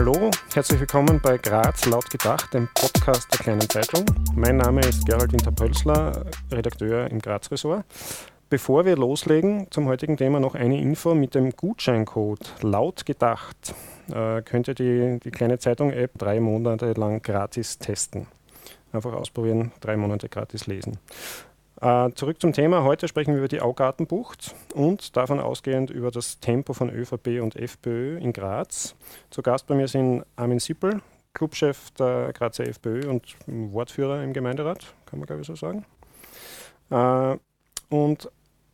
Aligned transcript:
Hallo, 0.00 0.30
herzlich 0.54 0.80
willkommen 0.80 1.20
bei 1.22 1.36
Graz 1.36 1.84
laut 1.84 2.08
gedacht, 2.08 2.54
dem 2.54 2.70
Podcast 2.74 3.30
der 3.32 3.40
kleinen 3.40 3.68
Zeitung. 3.68 4.06
Mein 4.34 4.56
Name 4.56 4.80
ist 4.80 5.04
Gerald 5.04 5.30
Winter-Pölsler, 5.30 6.24
Redakteur 6.50 7.10
im 7.10 7.18
Graz-Ressort. 7.18 7.84
Bevor 8.48 8.86
wir 8.86 8.96
loslegen 8.96 9.66
zum 9.70 9.88
heutigen 9.88 10.16
Thema 10.16 10.40
noch 10.40 10.54
eine 10.54 10.80
Info 10.80 11.14
mit 11.14 11.34
dem 11.34 11.50
Gutscheincode 11.50 12.50
laut 12.62 13.04
gedacht. 13.04 13.74
Äh, 14.10 14.40
könnt 14.40 14.68
ihr 14.68 14.74
die, 14.74 15.20
die 15.22 15.30
kleine 15.30 15.58
Zeitung-App 15.58 16.12
drei 16.16 16.40
Monate 16.40 16.94
lang 16.94 17.20
gratis 17.20 17.78
testen. 17.78 18.26
Einfach 18.94 19.12
ausprobieren, 19.12 19.70
drei 19.80 19.98
Monate 19.98 20.30
gratis 20.30 20.66
lesen. 20.66 20.96
Äh, 21.80 22.10
zurück 22.14 22.40
zum 22.40 22.52
Thema. 22.52 22.84
Heute 22.84 23.08
sprechen 23.08 23.32
wir 23.32 23.38
über 23.38 23.48
die 23.48 23.62
Augartenbucht 23.62 24.54
und 24.74 25.16
davon 25.16 25.40
ausgehend 25.40 25.88
über 25.88 26.10
das 26.10 26.38
Tempo 26.38 26.74
von 26.74 26.90
ÖVP 26.90 27.40
und 27.40 27.56
FPÖ 27.56 28.18
in 28.18 28.34
Graz. 28.34 28.94
Zu 29.30 29.40
Gast 29.40 29.66
bei 29.66 29.74
mir 29.74 29.88
sind 29.88 30.26
Armin 30.36 30.58
Sippel, 30.58 31.00
Clubchef 31.32 31.90
der 31.92 32.34
Grazer 32.34 32.66
FPÖ 32.66 33.08
und 33.08 33.34
Wortführer 33.46 34.22
im 34.22 34.34
Gemeinderat, 34.34 34.92
kann 35.06 35.20
man 35.20 35.26
glaube 35.26 35.40
ich 35.40 35.46
so 35.46 35.54
sagen. 35.54 35.86
Äh, 36.90 37.38
und 37.88 38.30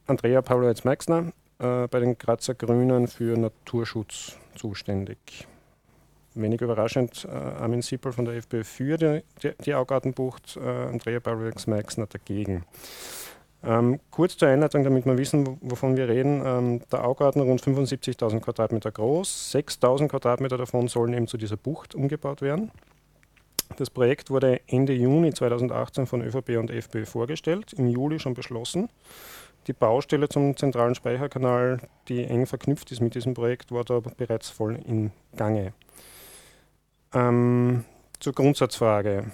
Andrea 0.08 0.42
Paulowitz-Meixner 0.42 1.32
äh, 1.60 1.86
bei 1.86 2.00
den 2.00 2.18
Grazer 2.18 2.54
Grünen 2.54 3.06
für 3.06 3.36
Naturschutz 3.38 4.36
zuständig. 4.56 5.46
Wenig 6.42 6.60
überraschend, 6.60 7.26
äh, 7.30 7.34
Armin 7.34 7.82
Sippel 7.82 8.12
von 8.12 8.24
der 8.24 8.34
FPÖ 8.34 8.64
für 8.64 8.96
die, 8.96 9.22
die, 9.42 9.52
die 9.64 9.74
Augartenbucht, 9.74 10.56
äh, 10.56 10.60
Andrea 10.60 11.20
Paulowitz-Meixner 11.20 12.06
dagegen. 12.06 12.64
Ähm, 13.64 13.98
kurz 14.10 14.36
zur 14.36 14.48
Einleitung, 14.48 14.84
damit 14.84 15.06
wir 15.06 15.18
wissen, 15.18 15.58
wovon 15.60 15.96
wir 15.96 16.08
reden. 16.08 16.42
Ähm, 16.44 16.80
der 16.92 17.04
Augarten 17.04 17.40
rund 17.40 17.60
75.000 17.60 18.40
Quadratmeter 18.40 18.92
groß, 18.92 19.52
6.000 19.54 20.08
Quadratmeter 20.08 20.56
davon 20.56 20.88
sollen 20.88 21.14
eben 21.14 21.26
zu 21.26 21.36
dieser 21.36 21.56
Bucht 21.56 21.94
umgebaut 21.94 22.42
werden. 22.42 22.70
Das 23.76 23.90
Projekt 23.90 24.30
wurde 24.30 24.60
Ende 24.68 24.92
Juni 24.92 25.32
2018 25.32 26.06
von 26.06 26.22
ÖVP 26.22 26.56
und 26.58 26.70
FPÖ 26.70 27.04
vorgestellt, 27.04 27.72
im 27.72 27.88
Juli 27.88 28.20
schon 28.20 28.34
beschlossen. 28.34 28.88
Die 29.66 29.72
Baustelle 29.72 30.28
zum 30.28 30.56
zentralen 30.56 30.94
Speicherkanal, 30.94 31.80
die 32.08 32.22
eng 32.22 32.46
verknüpft 32.46 32.92
ist 32.92 33.00
mit 33.00 33.16
diesem 33.16 33.34
Projekt, 33.34 33.72
war 33.72 33.84
da 33.84 34.00
bereits 34.16 34.48
voll 34.48 34.78
im 34.86 35.10
Gange. 35.36 35.72
Ähm, 37.16 37.86
zur 38.20 38.34
Grundsatzfrage. 38.34 39.24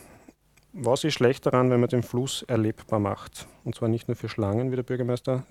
Was 0.72 1.02
ist 1.02 1.14
schlecht 1.14 1.46
daran, 1.46 1.68
wenn 1.70 1.80
man 1.80 1.88
den 1.88 2.04
Fluss 2.04 2.44
erlebbar 2.44 3.00
macht? 3.00 3.48
Und 3.64 3.74
zwar 3.74 3.88
nicht 3.88 4.06
nur 4.06 4.16
für 4.16 4.28
Schlangen, 4.28 4.70
wie 4.70 4.76
der 4.76 4.84
Bürgermeister 4.84 5.42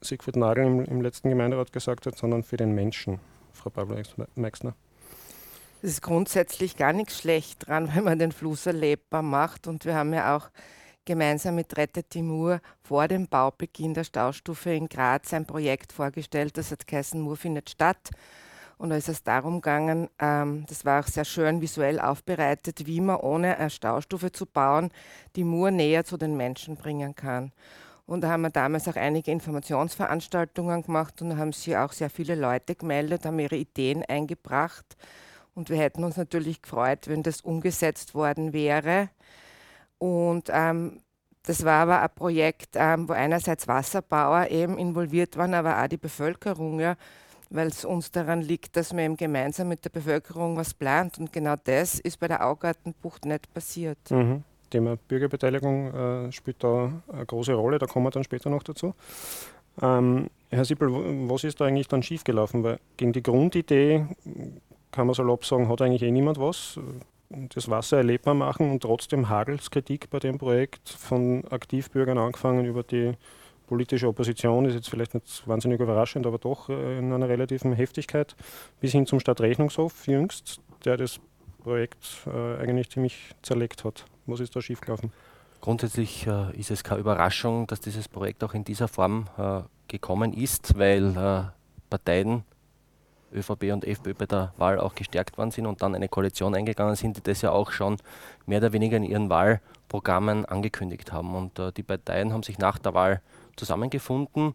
Siegfried 0.00 0.36
Nagel 0.36 0.64
im, 0.64 0.84
im 0.84 1.00
letzten 1.00 1.28
Gemeinderat 1.28 1.72
gesagt 1.72 2.06
hat, 2.06 2.16
sondern 2.16 2.44
für 2.44 2.56
den 2.56 2.72
Menschen, 2.72 3.18
Frau 3.52 3.70
Pablo 3.70 3.96
Meixner. 4.36 4.74
Es 5.82 5.90
ist 5.90 6.02
grundsätzlich 6.02 6.76
gar 6.76 6.92
nichts 6.92 7.18
schlecht 7.18 7.66
dran, 7.66 7.90
wenn 7.92 8.04
man 8.04 8.20
den 8.20 8.30
Fluss 8.30 8.66
erlebbar 8.66 9.22
macht. 9.22 9.66
Und 9.66 9.84
wir 9.84 9.96
haben 9.96 10.14
ja 10.14 10.36
auch 10.36 10.50
gemeinsam 11.04 11.56
mit 11.56 11.76
Rette 11.76 12.04
Timur 12.04 12.60
vor 12.80 13.08
dem 13.08 13.26
Baubeginn 13.26 13.92
der 13.92 14.04
Staustufe 14.04 14.70
in 14.70 14.88
Graz 14.88 15.34
ein 15.34 15.46
Projekt 15.46 15.92
vorgestellt, 15.92 16.56
das 16.56 16.70
hat 16.70 16.86
geheißen 16.86 17.20
Mur 17.20 17.36
findet 17.36 17.70
statt. 17.70 18.10
Und 18.82 18.90
da 18.90 18.96
ist 18.96 19.08
es 19.08 19.22
darum 19.22 19.60
gegangen, 19.60 20.08
ähm, 20.18 20.66
das 20.68 20.84
war 20.84 20.98
auch 20.98 21.06
sehr 21.06 21.24
schön 21.24 21.60
visuell 21.60 22.00
aufbereitet, 22.00 22.84
wie 22.84 23.00
man 23.00 23.18
ohne 23.20 23.56
eine 23.56 23.70
Staustufe 23.70 24.32
zu 24.32 24.44
bauen 24.44 24.90
die 25.36 25.44
Mur 25.44 25.70
näher 25.70 26.04
zu 26.04 26.16
den 26.16 26.36
Menschen 26.36 26.76
bringen 26.76 27.14
kann. 27.14 27.52
Und 28.06 28.22
da 28.22 28.30
haben 28.30 28.42
wir 28.42 28.50
damals 28.50 28.88
auch 28.88 28.96
einige 28.96 29.30
Informationsveranstaltungen 29.30 30.82
gemacht 30.82 31.22
und 31.22 31.30
da 31.30 31.36
haben 31.36 31.52
sich 31.52 31.76
auch 31.76 31.92
sehr 31.92 32.10
viele 32.10 32.34
Leute 32.34 32.74
gemeldet, 32.74 33.24
haben 33.24 33.38
ihre 33.38 33.54
Ideen 33.54 34.04
eingebracht. 34.04 34.96
Und 35.54 35.70
wir 35.70 35.76
hätten 35.76 36.02
uns 36.02 36.16
natürlich 36.16 36.60
gefreut, 36.60 37.06
wenn 37.06 37.22
das 37.22 37.40
umgesetzt 37.40 38.16
worden 38.16 38.52
wäre. 38.52 39.10
Und 39.98 40.48
ähm, 40.52 40.98
das 41.44 41.64
war 41.64 41.82
aber 41.82 42.02
ein 42.02 42.14
Projekt, 42.16 42.70
ähm, 42.74 43.08
wo 43.08 43.12
einerseits 43.12 43.68
Wasserbauer 43.68 44.48
eben 44.48 44.76
involviert 44.76 45.36
waren, 45.36 45.54
aber 45.54 45.80
auch 45.80 45.86
die 45.86 45.98
Bevölkerung, 45.98 46.80
ja, 46.80 46.96
weil 47.52 47.68
es 47.68 47.84
uns 47.84 48.10
daran 48.10 48.40
liegt, 48.40 48.76
dass 48.76 48.92
man 48.92 49.04
eben 49.04 49.16
gemeinsam 49.16 49.68
mit 49.68 49.84
der 49.84 49.90
Bevölkerung 49.90 50.56
was 50.56 50.74
plant. 50.74 51.18
Und 51.18 51.32
genau 51.32 51.54
das 51.62 52.00
ist 52.00 52.18
bei 52.18 52.28
der 52.28 52.46
Augartenbucht 52.46 53.24
nicht 53.24 53.52
passiert. 53.52 53.98
Mhm. 54.10 54.44
Thema 54.70 54.96
Bürgerbeteiligung 55.08 55.94
äh, 55.94 56.32
spielt 56.32 56.64
da 56.64 56.90
eine 57.12 57.26
große 57.26 57.52
Rolle, 57.52 57.78
da 57.78 57.86
kommen 57.86 58.06
wir 58.06 58.10
dann 58.10 58.24
später 58.24 58.48
noch 58.48 58.62
dazu. 58.62 58.94
Ähm, 59.82 60.30
Herr 60.50 60.64
Sippel, 60.64 60.90
was 61.28 61.44
ist 61.44 61.60
da 61.60 61.66
eigentlich 61.66 61.88
dann 61.88 62.02
schiefgelaufen? 62.02 62.62
Weil 62.62 62.78
gegen 62.96 63.12
die 63.12 63.22
Grundidee 63.22 64.06
kann 64.90 65.06
man 65.06 65.14
salopp 65.14 65.44
sagen, 65.44 65.68
hat 65.68 65.82
eigentlich 65.82 66.02
eh 66.02 66.10
niemand 66.10 66.38
was 66.38 66.78
das 67.54 67.70
Wasser 67.70 67.98
erlebbar 67.98 68.34
machen 68.34 68.70
und 68.70 68.80
trotzdem 68.80 69.28
hagelt 69.28 69.70
Kritik 69.70 70.10
bei 70.10 70.18
dem 70.18 70.38
Projekt 70.38 70.88
von 70.88 71.44
Aktivbürgern 71.50 72.18
angefangen 72.18 72.64
über 72.64 72.82
die 72.82 73.12
politische 73.72 74.06
Opposition, 74.06 74.66
ist 74.66 74.74
jetzt 74.74 74.90
vielleicht 74.90 75.14
nicht 75.14 75.48
wahnsinnig 75.48 75.80
überraschend, 75.80 76.26
aber 76.26 76.36
doch 76.36 76.68
äh, 76.68 76.98
in 76.98 77.10
einer 77.10 77.26
relativen 77.26 77.72
Heftigkeit, 77.72 78.36
bis 78.82 78.92
hin 78.92 79.06
zum 79.06 79.18
Stadtrechnungshof 79.18 80.06
jüngst, 80.06 80.60
der 80.84 80.98
das 80.98 81.20
Projekt 81.62 82.26
äh, 82.26 82.60
eigentlich 82.60 82.90
ziemlich 82.90 83.30
zerlegt 83.40 83.82
hat. 83.82 84.04
Was 84.26 84.40
ist 84.40 84.54
da 84.54 84.60
schiefgelaufen? 84.60 85.10
Grundsätzlich 85.62 86.26
äh, 86.26 86.54
ist 86.54 86.70
es 86.70 86.84
keine 86.84 87.00
Überraschung, 87.00 87.66
dass 87.66 87.80
dieses 87.80 88.08
Projekt 88.08 88.44
auch 88.44 88.52
in 88.52 88.62
dieser 88.62 88.88
Form 88.88 89.30
äh, 89.38 89.62
gekommen 89.88 90.34
ist, 90.34 90.78
weil 90.78 91.16
äh, 91.16 91.44
Parteien 91.88 92.44
ÖVP 93.32 93.72
und 93.72 93.86
FPÖ 93.86 94.12
bei 94.12 94.26
der 94.26 94.52
Wahl 94.58 94.78
auch 94.78 94.94
gestärkt 94.94 95.38
worden 95.38 95.50
sind 95.50 95.64
und 95.64 95.80
dann 95.80 95.94
eine 95.94 96.08
Koalition 96.08 96.54
eingegangen 96.54 96.94
sind, 96.94 97.16
die 97.16 97.22
das 97.22 97.40
ja 97.40 97.52
auch 97.52 97.72
schon 97.72 97.96
mehr 98.44 98.58
oder 98.58 98.74
weniger 98.74 98.98
in 98.98 99.04
ihren 99.04 99.30
Wahlprogrammen 99.30 100.44
angekündigt 100.44 101.10
haben. 101.10 101.34
Und 101.34 101.58
äh, 101.58 101.72
die 101.72 101.82
Parteien 101.82 102.34
haben 102.34 102.42
sich 102.42 102.58
nach 102.58 102.78
der 102.78 102.92
Wahl 102.92 103.22
zusammengefunden 103.56 104.54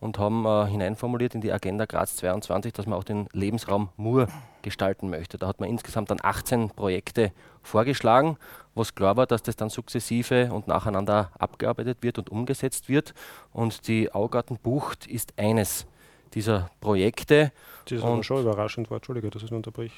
und 0.00 0.18
haben 0.18 0.44
äh, 0.46 0.66
hineinformuliert 0.66 1.34
in 1.34 1.40
die 1.40 1.52
Agenda 1.52 1.84
Graz 1.86 2.16
22, 2.16 2.72
dass 2.72 2.86
man 2.86 2.98
auch 2.98 3.04
den 3.04 3.28
Lebensraum 3.32 3.88
Mur 3.96 4.28
gestalten 4.62 5.10
möchte. 5.10 5.38
Da 5.38 5.48
hat 5.48 5.60
man 5.60 5.68
insgesamt 5.68 6.10
dann 6.10 6.18
18 6.22 6.70
Projekte 6.70 7.32
vorgeschlagen, 7.62 8.36
was 8.74 8.94
klar 8.94 9.16
war, 9.16 9.26
dass 9.26 9.42
das 9.42 9.56
dann 9.56 9.70
sukzessive 9.70 10.50
und 10.52 10.68
nacheinander 10.68 11.32
abgearbeitet 11.38 11.98
wird 12.00 12.18
und 12.18 12.30
umgesetzt 12.30 12.88
wird. 12.88 13.14
Und 13.52 13.88
die 13.88 14.12
Augartenbucht 14.12 15.06
ist 15.06 15.34
eines 15.36 15.86
dieser 16.34 16.70
Projekte. 16.80 17.52
Das 17.86 17.98
ist 17.98 18.04
aber 18.04 18.22
schon 18.22 18.42
überraschend 18.42 18.90
war, 18.90 18.96
Entschuldige, 18.98 19.30
dass 19.30 19.42
ich 19.42 19.50
unterbrich. 19.50 19.92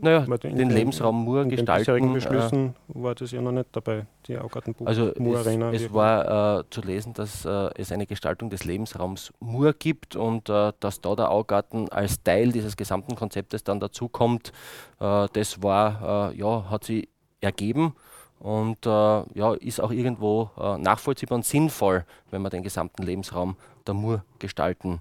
Naja, 0.00 0.20
den, 0.20 0.56
den 0.56 0.70
Lebensraum 0.70 1.24
Mur 1.24 1.44
gestalten. 1.44 1.96
In 1.96 2.02
den 2.04 2.12
Beschlüssen 2.14 2.74
äh, 2.88 3.02
war 3.02 3.14
das 3.14 3.30
ja 3.30 3.40
noch 3.40 3.52
nicht 3.52 3.68
dabei, 3.72 4.06
die 4.26 4.38
Augartenbuch 4.38 4.86
Also 4.86 5.12
Mur 5.18 5.38
es, 5.38 5.46
Arena. 5.46 5.72
Es 5.72 5.92
war 5.92 6.60
äh, 6.60 6.64
zu 6.70 6.80
lesen, 6.80 7.12
dass 7.12 7.44
äh, 7.44 7.70
es 7.76 7.92
eine 7.92 8.06
Gestaltung 8.06 8.50
des 8.50 8.64
Lebensraums 8.64 9.32
Mur 9.40 9.72
gibt 9.72 10.16
und 10.16 10.48
äh, 10.48 10.72
dass 10.80 11.00
da 11.00 11.14
der 11.14 11.30
Augarten 11.30 11.88
als 11.90 12.22
Teil 12.22 12.52
dieses 12.52 12.76
gesamten 12.76 13.14
Konzeptes 13.14 13.64
dann 13.64 13.80
dazukommt. 13.80 14.52
Äh, 15.00 15.28
das 15.32 15.62
war, 15.62 16.30
äh, 16.32 16.38
ja, 16.38 16.70
hat 16.70 16.84
sie 16.84 17.08
ergeben 17.40 17.94
und 18.38 18.86
ja, 18.86 19.54
ist 19.60 19.80
auch 19.80 19.92
irgendwo 19.92 20.50
nachvollziehbar 20.56 21.36
und 21.36 21.44
sinnvoll, 21.44 22.04
wenn 22.30 22.42
man 22.42 22.50
den 22.50 22.64
gesamten 22.64 23.04
Lebensraum 23.04 23.56
der 23.86 23.94
Mur 23.94 24.24
gestalten 24.40 25.00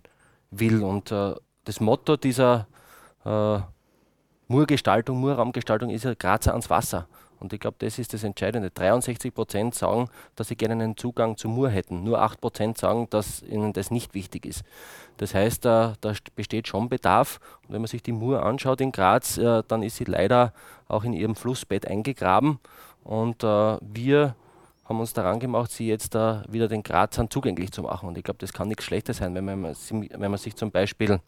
will. 0.51 0.83
Und 0.83 1.11
das 1.11 1.79
Motto 1.79 2.17
dieser 2.17 2.67
Murgestaltung, 4.51 5.19
Murraumgestaltung 5.19 5.89
ist 5.89 6.03
ja 6.03 6.13
Grazer 6.13 6.51
ans 6.51 6.69
Wasser. 6.69 7.07
Und 7.39 7.53
ich 7.53 7.59
glaube, 7.59 7.77
das 7.79 7.97
ist 7.97 8.13
das 8.13 8.23
Entscheidende. 8.23 8.69
63 8.69 9.33
Prozent 9.33 9.73
sagen, 9.73 10.09
dass 10.35 10.49
sie 10.49 10.55
gerne 10.55 10.75
einen 10.75 10.95
Zugang 10.95 11.37
zum 11.37 11.55
Mur 11.55 11.69
hätten. 11.69 12.03
Nur 12.03 12.21
8 12.21 12.39
Prozent 12.39 12.77
sagen, 12.77 13.07
dass 13.09 13.41
ihnen 13.41 13.73
das 13.73 13.89
nicht 13.89 14.13
wichtig 14.13 14.45
ist. 14.45 14.63
Das 15.17 15.33
heißt, 15.33 15.65
da, 15.65 15.95
da 16.01 16.13
besteht 16.35 16.67
schon 16.67 16.87
Bedarf. 16.87 17.39
Und 17.63 17.73
wenn 17.73 17.81
man 17.81 17.87
sich 17.87 18.03
die 18.03 18.11
Mur 18.11 18.45
anschaut 18.45 18.79
in 18.79 18.91
Graz, 18.91 19.39
äh, 19.39 19.63
dann 19.67 19.81
ist 19.81 19.95
sie 19.95 20.03
leider 20.03 20.53
auch 20.87 21.03
in 21.03 21.13
ihrem 21.13 21.35
Flussbett 21.35 21.87
eingegraben. 21.87 22.59
Und 23.03 23.43
äh, 23.43 23.77
wir 23.81 24.35
haben 24.85 24.99
uns 24.99 25.13
daran 25.13 25.39
gemacht, 25.39 25.71
sie 25.71 25.87
jetzt 25.87 26.13
da 26.13 26.43
wieder 26.47 26.67
den 26.67 26.83
Grazern 26.83 27.31
zugänglich 27.31 27.71
zu 27.71 27.81
machen. 27.81 28.07
Und 28.07 28.19
ich 28.19 28.23
glaube, 28.23 28.37
das 28.37 28.53
kann 28.53 28.67
nichts 28.67 28.83
Schlechtes 28.83 29.17
sein, 29.17 29.33
wenn 29.33 29.45
man, 29.45 29.63
wenn 29.63 30.31
man 30.31 30.37
sich 30.37 30.55
zum 30.55 30.69
Beispiel 30.69 31.19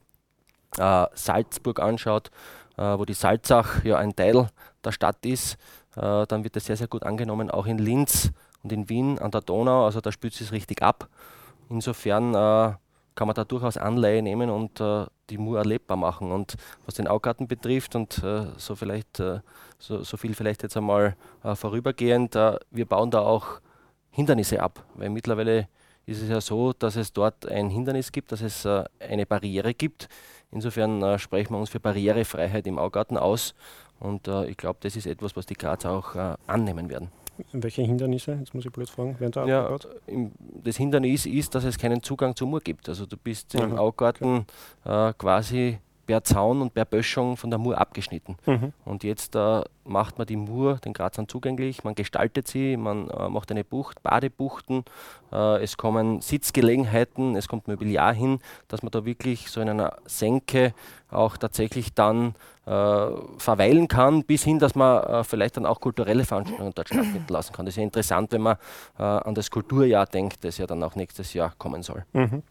äh, 0.77 1.05
Salzburg 1.13 1.79
anschaut, 1.79 2.27
äh, 2.27 2.31
wo 2.75 3.05
die 3.05 3.13
Salzach 3.13 3.83
ja 3.83 3.97
ein 3.97 4.15
Teil 4.15 4.47
der 4.83 4.91
Stadt 4.91 5.25
ist, 5.25 5.57
äh, 5.95 6.25
dann 6.27 6.43
wird 6.43 6.55
das 6.55 6.65
sehr, 6.65 6.77
sehr 6.77 6.87
gut 6.87 7.03
angenommen, 7.03 7.51
auch 7.51 7.65
in 7.65 7.77
Linz 7.77 8.31
und 8.63 8.71
in 8.71 8.89
Wien 8.89 9.19
an 9.19 9.31
der 9.31 9.41
Donau, 9.41 9.85
also 9.85 10.01
da 10.01 10.11
spült 10.11 10.39
es 10.39 10.51
richtig 10.51 10.81
ab. 10.81 11.07
Insofern 11.69 12.33
äh, 12.33 12.73
kann 13.15 13.27
man 13.27 13.35
da 13.35 13.43
durchaus 13.43 13.77
Anleihe 13.77 14.21
nehmen 14.21 14.49
und 14.49 14.79
äh, 14.79 15.05
die 15.29 15.37
Mur 15.37 15.59
erlebbar 15.59 15.97
machen. 15.97 16.31
Und 16.31 16.55
was 16.85 16.95
den 16.95 17.07
Augarten 17.07 17.47
betrifft, 17.47 17.95
und 17.95 18.23
äh, 18.23 18.47
so 18.57 18.75
vielleicht 18.75 19.19
äh, 19.19 19.39
so, 19.77 20.03
so, 20.03 20.17
viel 20.17 20.33
vielleicht 20.33 20.63
jetzt 20.63 20.77
einmal 20.77 21.15
äh, 21.43 21.55
vorübergehend, 21.55 22.35
äh, 22.35 22.57
wir 22.71 22.85
bauen 22.85 23.11
da 23.11 23.19
auch 23.19 23.59
Hindernisse 24.11 24.61
ab, 24.61 24.83
weil 24.95 25.09
mittlerweile 25.09 25.67
ist 26.05 26.21
es 26.21 26.29
ja 26.29 26.41
so, 26.41 26.73
dass 26.73 26.95
es 26.95 27.13
dort 27.13 27.47
ein 27.47 27.69
Hindernis 27.69 28.11
gibt, 28.11 28.31
dass 28.31 28.41
es 28.41 28.65
äh, 28.65 28.83
eine 28.99 29.25
Barriere 29.25 29.73
gibt, 29.73 30.07
Insofern 30.53 31.01
äh, 31.01 31.19
sprechen 31.19 31.53
wir 31.53 31.59
uns 31.59 31.69
für 31.69 31.79
Barrierefreiheit 31.79 32.67
im 32.67 32.77
Augarten 32.77 33.17
aus 33.17 33.55
und 33.99 34.27
äh, 34.27 34.45
ich 34.45 34.57
glaube, 34.57 34.79
das 34.81 34.95
ist 34.95 35.07
etwas, 35.07 35.35
was 35.35 35.45
die 35.45 35.55
Graz 35.55 35.85
auch 35.85 36.15
äh, 36.15 36.35
annehmen 36.47 36.89
werden. 36.89 37.09
Welche 37.51 37.81
Hindernisse, 37.81 38.33
jetzt 38.39 38.53
muss 38.53 38.63
ich 38.63 38.71
blöd 38.71 38.89
fragen, 38.89 39.19
werden 39.19 39.31
da 39.31 39.45
ja, 39.45 39.75
Das 40.63 40.77
Hindernis 40.77 41.25
ist, 41.25 41.55
dass 41.55 41.63
es 41.63 41.79
keinen 41.79 42.03
Zugang 42.03 42.35
zum 42.35 42.51
Mur 42.51 42.59
gibt. 42.59 42.87
Also 42.87 43.07
du 43.07 43.17
bist 43.17 43.55
Aha, 43.55 43.63
im 43.63 43.77
Augarten 43.77 44.45
äh, 44.85 45.13
quasi 45.17 45.79
per 46.05 46.23
Zaun 46.23 46.61
und 46.61 46.73
per 46.73 46.85
Böschung 46.85 47.37
von 47.37 47.49
der 47.49 47.59
Mur 47.59 47.77
abgeschnitten. 47.77 48.37
Mhm. 48.45 48.73
Und 48.85 49.03
jetzt 49.03 49.35
äh, 49.35 49.61
macht 49.85 50.17
man 50.17 50.27
die 50.27 50.35
Mur 50.35 50.77
den 50.83 50.93
Grazern 50.93 51.27
zugänglich, 51.27 51.83
man 51.83 51.95
gestaltet 51.95 52.47
sie, 52.47 52.77
man 52.77 53.09
äh, 53.09 53.29
macht 53.29 53.51
eine 53.51 53.63
Bucht, 53.63 54.03
Badebuchten, 54.03 54.83
äh, 55.31 55.61
es 55.63 55.77
kommen 55.77 56.21
Sitzgelegenheiten, 56.21 57.35
es 57.35 57.47
kommt 57.47 57.67
Mobiliar 57.67 58.13
hin, 58.13 58.39
dass 58.67 58.83
man 58.83 58.91
da 58.91 59.05
wirklich 59.05 59.49
so 59.49 59.61
in 59.61 59.69
einer 59.69 59.97
Senke 60.05 60.73
auch 61.09 61.37
tatsächlich 61.37 61.93
dann 61.93 62.35
äh, 62.65 63.07
verweilen 63.37 63.87
kann, 63.87 64.23
bis 64.23 64.43
hin, 64.43 64.59
dass 64.59 64.75
man 64.75 65.03
äh, 65.03 65.23
vielleicht 65.23 65.57
dann 65.57 65.65
auch 65.65 65.79
kulturelle 65.79 66.25
Veranstaltungen 66.25 66.73
dort 66.73 66.89
stattfinden 66.89 67.31
lassen 67.31 67.53
kann. 67.53 67.65
Das 67.65 67.73
ist 67.73 67.77
ja 67.77 67.83
interessant, 67.83 68.31
wenn 68.31 68.41
man 68.41 68.57
äh, 68.97 69.03
an 69.03 69.35
das 69.35 69.51
Kulturjahr 69.51 70.05
denkt, 70.05 70.43
das 70.43 70.57
ja 70.57 70.67
dann 70.67 70.81
auch 70.83 70.95
nächstes 70.95 71.33
Jahr 71.33 71.53
kommen 71.57 71.83
soll. 71.83 72.05
Mhm. 72.13 72.43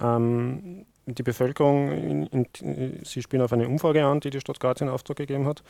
Ähm, 0.00 0.86
die 1.06 1.22
Bevölkerung, 1.22 1.90
in, 1.90 2.26
in, 2.26 3.00
Sie 3.04 3.22
spielen 3.22 3.42
auf 3.42 3.52
eine 3.52 3.68
Umfrage 3.68 4.04
an, 4.04 4.20
die 4.20 4.30
die 4.30 4.40
Stadt 4.40 4.60
Graz 4.60 4.80
in 4.80 4.88
Auftrag 4.88 5.16
gegeben 5.16 5.46
hat, 5.46 5.62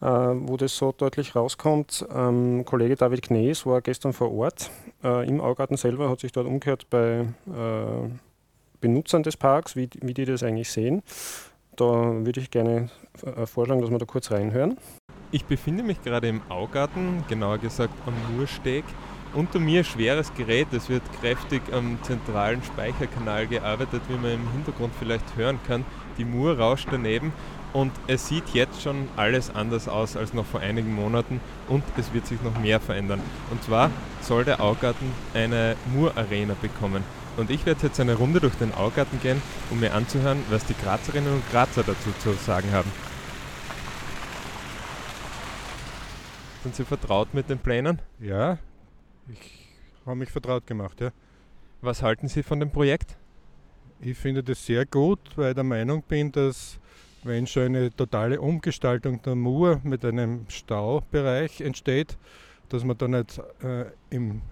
äh, 0.00 0.06
wo 0.06 0.56
das 0.56 0.76
so 0.76 0.92
deutlich 0.92 1.34
rauskommt. 1.34 2.06
Ähm, 2.14 2.64
Kollege 2.64 2.96
David 2.96 3.22
Knees 3.22 3.66
war 3.66 3.80
gestern 3.80 4.12
vor 4.12 4.32
Ort 4.32 4.70
äh, 5.02 5.26
im 5.26 5.40
Augarten 5.40 5.76
selber, 5.76 6.10
hat 6.10 6.20
sich 6.20 6.32
dort 6.32 6.46
umgehört 6.46 6.88
bei 6.90 7.26
äh, 7.46 8.08
Benutzern 8.80 9.22
des 9.22 9.36
Parks, 9.36 9.76
wie, 9.76 9.88
wie 10.00 10.14
die 10.14 10.24
das 10.24 10.42
eigentlich 10.42 10.70
sehen. 10.70 11.02
Da 11.76 11.84
würde 11.84 12.40
ich 12.40 12.50
gerne 12.50 12.90
äh, 13.22 13.46
vorschlagen, 13.46 13.80
dass 13.80 13.90
wir 13.90 13.98
da 13.98 14.06
kurz 14.06 14.30
reinhören. 14.30 14.78
Ich 15.32 15.44
befinde 15.44 15.82
mich 15.82 16.02
gerade 16.02 16.28
im 16.28 16.40
Augarten, 16.48 17.24
genauer 17.28 17.58
gesagt 17.58 17.92
am 18.06 18.14
Mursteg. 18.36 18.84
Unter 19.34 19.58
mir 19.58 19.84
schweres 19.84 20.32
Gerät, 20.34 20.68
es 20.72 20.88
wird 20.88 21.02
kräftig 21.20 21.60
am 21.72 21.98
zentralen 22.02 22.62
Speicherkanal 22.62 23.46
gearbeitet, 23.46 24.02
wie 24.08 24.16
man 24.16 24.32
im 24.32 24.52
Hintergrund 24.52 24.94
vielleicht 24.98 25.36
hören 25.36 25.58
kann. 25.66 25.84
Die 26.16 26.24
Mur 26.24 26.58
rauscht 26.58 26.88
daneben 26.90 27.32
und 27.74 27.92
es 28.06 28.28
sieht 28.28 28.48
jetzt 28.54 28.80
schon 28.80 29.08
alles 29.16 29.54
anders 29.54 29.88
aus 29.88 30.16
als 30.16 30.32
noch 30.32 30.46
vor 30.46 30.60
einigen 30.60 30.94
Monaten 30.94 31.40
und 31.68 31.84
es 31.98 32.14
wird 32.14 32.26
sich 32.26 32.40
noch 32.40 32.58
mehr 32.58 32.80
verändern. 32.80 33.20
Und 33.50 33.62
zwar 33.62 33.90
soll 34.22 34.44
der 34.44 34.62
Augarten 34.62 35.12
eine 35.34 35.76
Mur-Arena 35.94 36.54
bekommen. 36.62 37.04
Und 37.36 37.50
ich 37.50 37.66
werde 37.66 37.86
jetzt 37.86 38.00
eine 38.00 38.14
Runde 38.14 38.40
durch 38.40 38.54
den 38.54 38.72
Augarten 38.72 39.20
gehen, 39.20 39.42
um 39.70 39.80
mir 39.80 39.92
anzuhören, 39.92 40.42
was 40.48 40.64
die 40.64 40.74
Grazerinnen 40.82 41.34
und 41.34 41.50
Grazer 41.50 41.82
dazu 41.82 42.10
zu 42.20 42.32
sagen 42.32 42.72
haben. 42.72 42.90
Sind 46.62 46.74
Sie 46.74 46.84
vertraut 46.84 47.34
mit 47.34 47.50
den 47.50 47.58
Plänen? 47.58 48.00
Ja, 48.18 48.56
ich 49.28 49.68
habe 50.04 50.16
mich 50.16 50.30
vertraut 50.30 50.66
gemacht, 50.66 51.00
ja. 51.00 51.10
Was 51.80 52.02
halten 52.02 52.28
Sie 52.28 52.42
von 52.42 52.60
dem 52.60 52.70
Projekt? 52.70 53.16
Ich 54.00 54.16
finde 54.16 54.42
das 54.42 54.64
sehr 54.64 54.86
gut, 54.86 55.20
weil 55.36 55.50
ich 55.50 55.54
der 55.54 55.64
Meinung 55.64 56.02
bin, 56.02 56.32
dass 56.32 56.78
wenn 57.22 57.46
schon 57.46 57.64
eine 57.64 57.94
totale 57.94 58.40
Umgestaltung 58.40 59.20
der 59.22 59.34
Mur 59.34 59.80
mit 59.82 60.04
einem 60.04 60.46
Staubereich 60.48 61.60
entsteht, 61.60 62.16
dass 62.68 62.84
man 62.84 62.96
da 62.96 63.08
nicht 63.08 63.40
äh, 63.62 63.86
im 64.10 64.42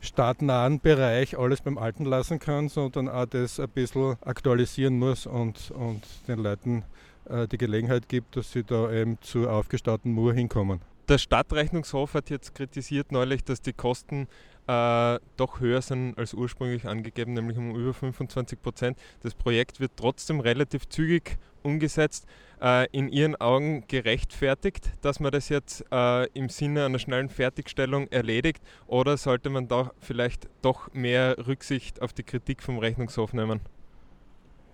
stadtnahen 0.00 0.80
Bereich 0.80 1.38
alles 1.38 1.60
beim 1.60 1.78
Alten 1.78 2.04
lassen 2.04 2.38
kann, 2.38 2.68
sondern 2.68 3.08
auch 3.08 3.26
das 3.26 3.60
ein 3.60 3.68
bisschen 3.68 4.16
aktualisieren 4.22 4.98
muss 4.98 5.26
und, 5.26 5.70
und 5.70 6.02
den 6.26 6.40
Leuten 6.40 6.84
äh, 7.28 7.46
die 7.46 7.58
Gelegenheit 7.58 8.08
gibt, 8.08 8.36
dass 8.36 8.52
sie 8.52 8.64
da 8.64 8.90
eben 8.92 9.18
zur 9.20 9.52
aufgestauten 9.52 10.12
Mur 10.12 10.34
hinkommen. 10.34 10.80
Der 11.12 11.18
Stadtrechnungshof 11.18 12.14
hat 12.14 12.30
jetzt 12.30 12.54
kritisiert 12.54 13.12
neulich, 13.12 13.44
dass 13.44 13.60
die 13.60 13.74
Kosten 13.74 14.28
äh, 14.66 15.18
doch 15.36 15.60
höher 15.60 15.82
sind 15.82 16.16
als 16.16 16.32
ursprünglich 16.32 16.88
angegeben, 16.88 17.34
nämlich 17.34 17.58
um 17.58 17.76
über 17.76 17.92
25 17.92 18.62
Prozent. 18.62 18.98
Das 19.20 19.34
Projekt 19.34 19.78
wird 19.78 19.92
trotzdem 19.94 20.40
relativ 20.40 20.88
zügig 20.88 21.36
umgesetzt. 21.62 22.24
Äh, 22.62 22.86
in 22.92 23.10
Ihren 23.10 23.36
Augen 23.36 23.84
gerechtfertigt, 23.88 24.90
dass 25.02 25.20
man 25.20 25.32
das 25.32 25.50
jetzt 25.50 25.84
äh, 25.92 26.28
im 26.28 26.48
Sinne 26.48 26.86
einer 26.86 26.98
schnellen 26.98 27.28
Fertigstellung 27.28 28.08
erledigt 28.08 28.62
oder 28.86 29.18
sollte 29.18 29.50
man 29.50 29.68
da 29.68 29.90
vielleicht 30.00 30.48
doch 30.62 30.94
mehr 30.94 31.36
Rücksicht 31.46 32.00
auf 32.00 32.14
die 32.14 32.22
Kritik 32.22 32.62
vom 32.62 32.78
Rechnungshof 32.78 33.34
nehmen? 33.34 33.60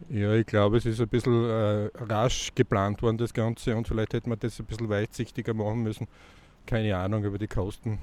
Ja, 0.09 0.33
ich 0.35 0.47
glaube, 0.47 0.77
es 0.77 0.87
ist 0.87 1.01
ein 1.01 1.09
bisschen 1.09 1.45
äh, 1.45 1.91
rasch 1.97 2.53
geplant 2.55 3.03
worden, 3.03 3.19
das 3.19 3.35
Ganze, 3.35 3.77
und 3.77 3.89
vielleicht 3.89 4.15
hätte 4.15 4.29
man 4.29 4.39
das 4.39 4.59
ein 4.59 4.67
bisschen 4.67 4.89
weitsichtiger 4.89 5.55
machen 5.55 5.83
müssen. 5.83 6.07
Keine 6.67 6.97
Ahnung 6.97 7.25
über 7.25 7.39
die 7.39 7.49
Kosten, 7.49 7.99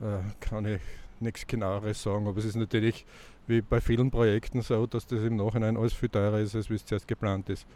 äh, 0.00 0.18
kann 0.40 0.66
ich 0.66 0.80
nichts 1.20 1.46
genaueres 1.46 2.02
sagen, 2.02 2.28
aber 2.28 2.38
es 2.38 2.44
ist 2.44 2.56
natürlich 2.56 3.04
wie 3.46 3.60
bei 3.60 3.80
vielen 3.80 4.10
Projekten 4.10 4.62
so, 4.62 4.86
dass 4.86 5.06
das 5.06 5.22
im 5.22 5.36
Nachhinein 5.36 5.76
alles 5.76 5.92
viel 5.92 6.08
teurer 6.08 6.40
ist, 6.40 6.54
als 6.54 6.70
wie 6.70 6.74
es 6.74 6.84
zuerst 6.84 7.08
geplant 7.08 7.48
ist. 7.48 7.66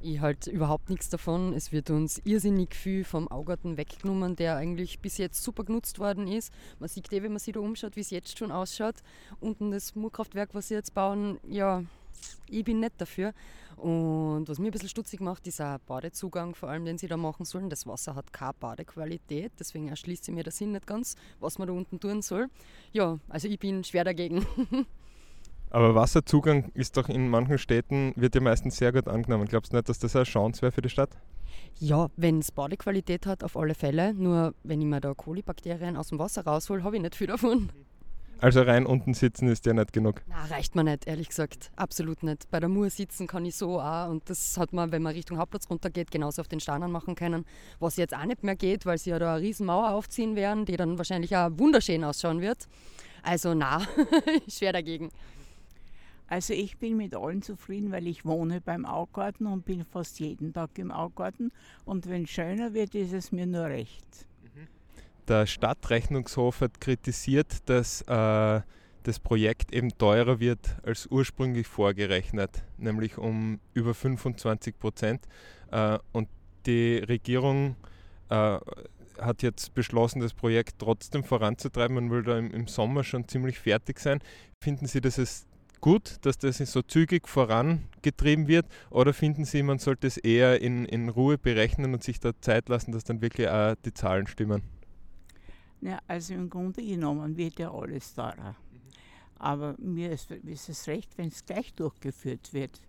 Ich 0.00 0.20
halte 0.20 0.50
überhaupt 0.50 0.90
nichts 0.90 1.08
davon. 1.08 1.52
Es 1.52 1.72
wird 1.72 1.90
uns 1.90 2.20
irrsinnig 2.24 2.74
viel 2.74 3.02
vom 3.02 3.26
Augarten 3.28 3.76
weggenommen, 3.76 4.36
der 4.36 4.56
eigentlich 4.56 5.00
bis 5.00 5.18
jetzt 5.18 5.42
super 5.42 5.64
genutzt 5.64 5.98
worden 5.98 6.28
ist. 6.28 6.52
Man 6.78 6.88
sieht 6.88 7.12
eh, 7.12 7.20
wenn 7.22 7.32
man 7.32 7.40
sich 7.40 7.52
da 7.52 7.60
umschaut, 7.60 7.96
wie 7.96 8.00
es 8.00 8.10
jetzt 8.10 8.38
schon 8.38 8.52
ausschaut. 8.52 8.96
Unten 9.40 9.72
das 9.72 9.96
Murkraftwerk, 9.96 10.50
was 10.52 10.68
sie 10.68 10.74
jetzt 10.74 10.94
bauen, 10.94 11.40
ja, 11.48 11.82
ich 12.48 12.64
bin 12.64 12.80
nicht 12.80 13.00
dafür. 13.00 13.32
Und 13.76 14.48
was 14.48 14.58
mir 14.58 14.66
ein 14.66 14.72
bisschen 14.72 14.88
stutzig 14.88 15.20
macht, 15.20 15.46
dieser 15.46 15.78
Badezugang, 15.80 16.54
vor 16.54 16.68
allem 16.68 16.84
den 16.84 16.98
sie 16.98 17.06
da 17.06 17.16
machen 17.16 17.44
sollen. 17.44 17.70
Das 17.70 17.86
Wasser 17.86 18.14
hat 18.16 18.32
keine 18.32 18.54
Badequalität, 18.58 19.52
deswegen 19.58 19.88
erschließt 19.88 20.24
sich 20.24 20.34
mir 20.34 20.42
der 20.42 20.52
Sinn 20.52 20.72
nicht 20.72 20.86
ganz, 20.86 21.14
was 21.38 21.58
man 21.58 21.68
da 21.68 21.74
unten 21.74 22.00
tun 22.00 22.22
soll. 22.22 22.48
Ja, 22.92 23.18
also 23.28 23.46
ich 23.46 23.58
bin 23.58 23.84
schwer 23.84 24.04
dagegen. 24.04 24.44
Aber 25.70 25.94
Wasserzugang 25.94 26.70
ist 26.74 26.96
doch 26.96 27.08
in 27.08 27.28
manchen 27.28 27.58
Städten, 27.58 28.14
wird 28.16 28.34
ja 28.34 28.40
meistens 28.40 28.78
sehr 28.78 28.90
gut 28.92 29.06
angenommen. 29.06 29.46
Glaubst 29.46 29.72
du 29.72 29.76
nicht, 29.76 29.88
dass 29.88 29.98
das 29.98 30.16
eine 30.16 30.24
Chance 30.24 30.62
wäre 30.62 30.72
für 30.72 30.82
die 30.82 30.88
Stadt? 30.88 31.10
Ja, 31.78 32.08
wenn 32.16 32.40
es 32.40 32.50
Badequalität 32.50 33.26
hat, 33.26 33.44
auf 33.44 33.56
alle 33.56 33.74
Fälle. 33.74 34.14
Nur 34.14 34.54
wenn 34.64 34.80
ich 34.80 34.86
mir 34.86 35.00
da 35.00 35.14
Kolibakterien 35.14 35.96
aus 35.96 36.08
dem 36.08 36.18
Wasser 36.18 36.44
raushole, 36.44 36.82
habe 36.82 36.96
ich 36.96 37.02
nicht 37.02 37.14
viel 37.14 37.26
davon. 37.26 37.70
Also 38.40 38.62
rein 38.62 38.86
unten 38.86 39.14
sitzen 39.14 39.48
ist 39.48 39.66
ja 39.66 39.72
nicht 39.72 39.92
genug. 39.92 40.22
Na, 40.28 40.44
reicht 40.44 40.76
mir 40.76 40.84
nicht, 40.84 41.08
ehrlich 41.08 41.28
gesagt. 41.28 41.72
Absolut 41.74 42.22
nicht. 42.22 42.48
Bei 42.50 42.60
der 42.60 42.68
Mur 42.68 42.88
sitzen 42.88 43.26
kann 43.26 43.44
ich 43.44 43.56
so 43.56 43.80
auch 43.80 44.08
und 44.08 44.30
das 44.30 44.56
hat 44.56 44.72
man, 44.72 44.92
wenn 44.92 45.02
man 45.02 45.14
Richtung 45.14 45.38
Hauptplatz 45.38 45.68
runtergeht, 45.68 46.12
genauso 46.12 46.42
auf 46.42 46.48
den 46.48 46.60
Steinen 46.60 46.92
machen 46.92 47.16
können. 47.16 47.44
Was 47.80 47.96
jetzt 47.96 48.14
auch 48.14 48.24
nicht 48.24 48.44
mehr 48.44 48.54
geht, 48.54 48.86
weil 48.86 48.96
sie 48.96 49.10
ja 49.10 49.18
da 49.18 49.34
eine 49.34 49.42
riesen 49.42 49.66
Mauer 49.66 49.90
aufziehen 49.90 50.36
werden, 50.36 50.66
die 50.66 50.76
dann 50.76 50.98
wahrscheinlich 50.98 51.36
auch 51.36 51.50
wunderschön 51.56 52.04
ausschauen 52.04 52.40
wird. 52.40 52.68
Also 53.24 53.54
na, 53.54 53.82
schwer 54.48 54.72
dagegen. 54.72 55.10
Also 56.28 56.52
ich 56.52 56.76
bin 56.76 56.96
mit 56.96 57.16
allen 57.16 57.42
zufrieden, 57.42 57.90
weil 57.90 58.06
ich 58.06 58.24
wohne 58.24 58.60
beim 58.60 58.84
Augarten 58.84 59.46
und 59.46 59.64
bin 59.64 59.84
fast 59.84 60.20
jeden 60.20 60.52
Tag 60.52 60.78
im 60.78 60.92
Augarten. 60.92 61.50
Und 61.86 62.08
wenn 62.08 62.24
es 62.24 62.30
schöner 62.30 62.74
wird, 62.74 62.94
ist 62.94 63.14
es 63.14 63.32
mir 63.32 63.46
nur 63.46 63.64
recht. 63.64 64.28
Der 65.28 65.46
Stadtrechnungshof 65.46 66.62
hat 66.62 66.80
kritisiert, 66.80 67.68
dass 67.68 68.00
äh, 68.02 68.62
das 69.02 69.20
Projekt 69.20 69.74
eben 69.74 69.90
teurer 69.98 70.40
wird 70.40 70.76
als 70.84 71.06
ursprünglich 71.06 71.66
vorgerechnet, 71.66 72.64
nämlich 72.78 73.18
um 73.18 73.60
über 73.74 73.92
25 73.92 74.78
Prozent. 74.78 75.26
Äh, 75.70 75.98
und 76.12 76.28
die 76.64 76.96
Regierung 76.96 77.76
äh, 78.30 78.58
hat 79.20 79.42
jetzt 79.42 79.74
beschlossen, 79.74 80.20
das 80.20 80.32
Projekt 80.32 80.76
trotzdem 80.78 81.22
voranzutreiben. 81.22 81.94
Man 81.96 82.10
will 82.10 82.22
da 82.22 82.38
im, 82.38 82.50
im 82.50 82.66
Sommer 82.66 83.04
schon 83.04 83.28
ziemlich 83.28 83.58
fertig 83.58 84.00
sein. 84.00 84.20
Finden 84.62 84.86
Sie, 84.86 85.02
dass 85.02 85.18
es 85.18 85.46
gut, 85.82 86.16
dass 86.22 86.38
das 86.38 86.56
so 86.56 86.80
zügig 86.80 87.28
vorangetrieben 87.28 88.48
wird? 88.48 88.64
Oder 88.88 89.12
finden 89.12 89.44
Sie, 89.44 89.62
man 89.62 89.78
sollte 89.78 90.06
es 90.06 90.16
eher 90.16 90.62
in, 90.62 90.86
in 90.86 91.10
Ruhe 91.10 91.36
berechnen 91.36 91.92
und 91.92 92.02
sich 92.02 92.18
da 92.18 92.32
Zeit 92.40 92.70
lassen, 92.70 92.92
dass 92.92 93.04
dann 93.04 93.20
wirklich 93.20 93.50
auch 93.50 93.74
die 93.84 93.92
Zahlen 93.92 94.26
stimmen? 94.26 94.77
Ja, 95.80 95.98
also 96.06 96.34
im 96.34 96.50
Grunde 96.50 96.84
genommen 96.84 97.36
wird 97.36 97.58
ja 97.58 97.72
alles 97.72 98.14
teurer. 98.14 98.56
Aber 99.38 99.76
mir 99.78 100.10
ist, 100.10 100.30
ist 100.30 100.68
es 100.68 100.86
recht, 100.88 101.16
wenn 101.16 101.28
es 101.28 101.44
gleich 101.44 101.72
durchgeführt 101.74 102.52
wird, 102.52 102.80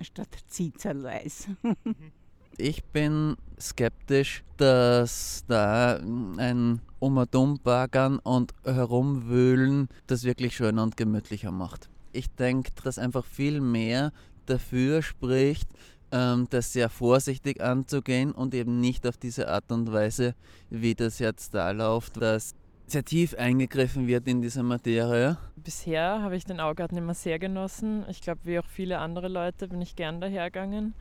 statt 0.00 0.38
zitterweise. 0.48 1.56
ich 2.56 2.82
bin 2.84 3.36
skeptisch, 3.58 4.42
dass 4.56 5.44
da 5.46 5.96
ein 5.96 6.80
Umadum-Bagern 6.98 8.18
und 8.20 8.54
Herumwühlen 8.64 9.88
das 10.06 10.24
wirklich 10.24 10.56
schöner 10.56 10.82
und 10.82 10.96
gemütlicher 10.96 11.50
macht. 11.50 11.90
Ich 12.12 12.28
denke, 12.30 12.72
dass 12.82 12.98
einfach 12.98 13.24
viel 13.24 13.60
mehr 13.60 14.12
dafür 14.46 15.02
spricht, 15.02 15.68
ähm, 16.12 16.46
das 16.50 16.72
sehr 16.72 16.88
vorsichtig 16.88 17.60
anzugehen 17.60 18.32
und 18.32 18.54
eben 18.54 18.80
nicht 18.80 19.06
auf 19.06 19.16
diese 19.16 19.48
Art 19.48 19.70
und 19.70 19.92
Weise, 19.92 20.34
wie 20.68 20.94
das 20.94 21.18
jetzt 21.18 21.54
da 21.54 21.70
läuft, 21.70 22.20
dass 22.20 22.54
sehr 22.86 23.04
tief 23.04 23.34
eingegriffen 23.34 24.06
wird 24.06 24.26
in 24.26 24.42
diese 24.42 24.62
Materie. 24.62 25.36
Bisher 25.56 26.22
habe 26.22 26.36
ich 26.36 26.44
den 26.44 26.60
Augarten 26.60 26.96
immer 26.96 27.14
sehr 27.14 27.38
genossen. 27.38 28.04
Ich 28.08 28.20
glaube, 28.20 28.40
wie 28.44 28.58
auch 28.58 28.66
viele 28.66 28.98
andere 28.98 29.28
Leute 29.28 29.68
bin 29.68 29.80
ich 29.80 29.94
gern 29.94 30.20
dahergegangen. 30.20 30.94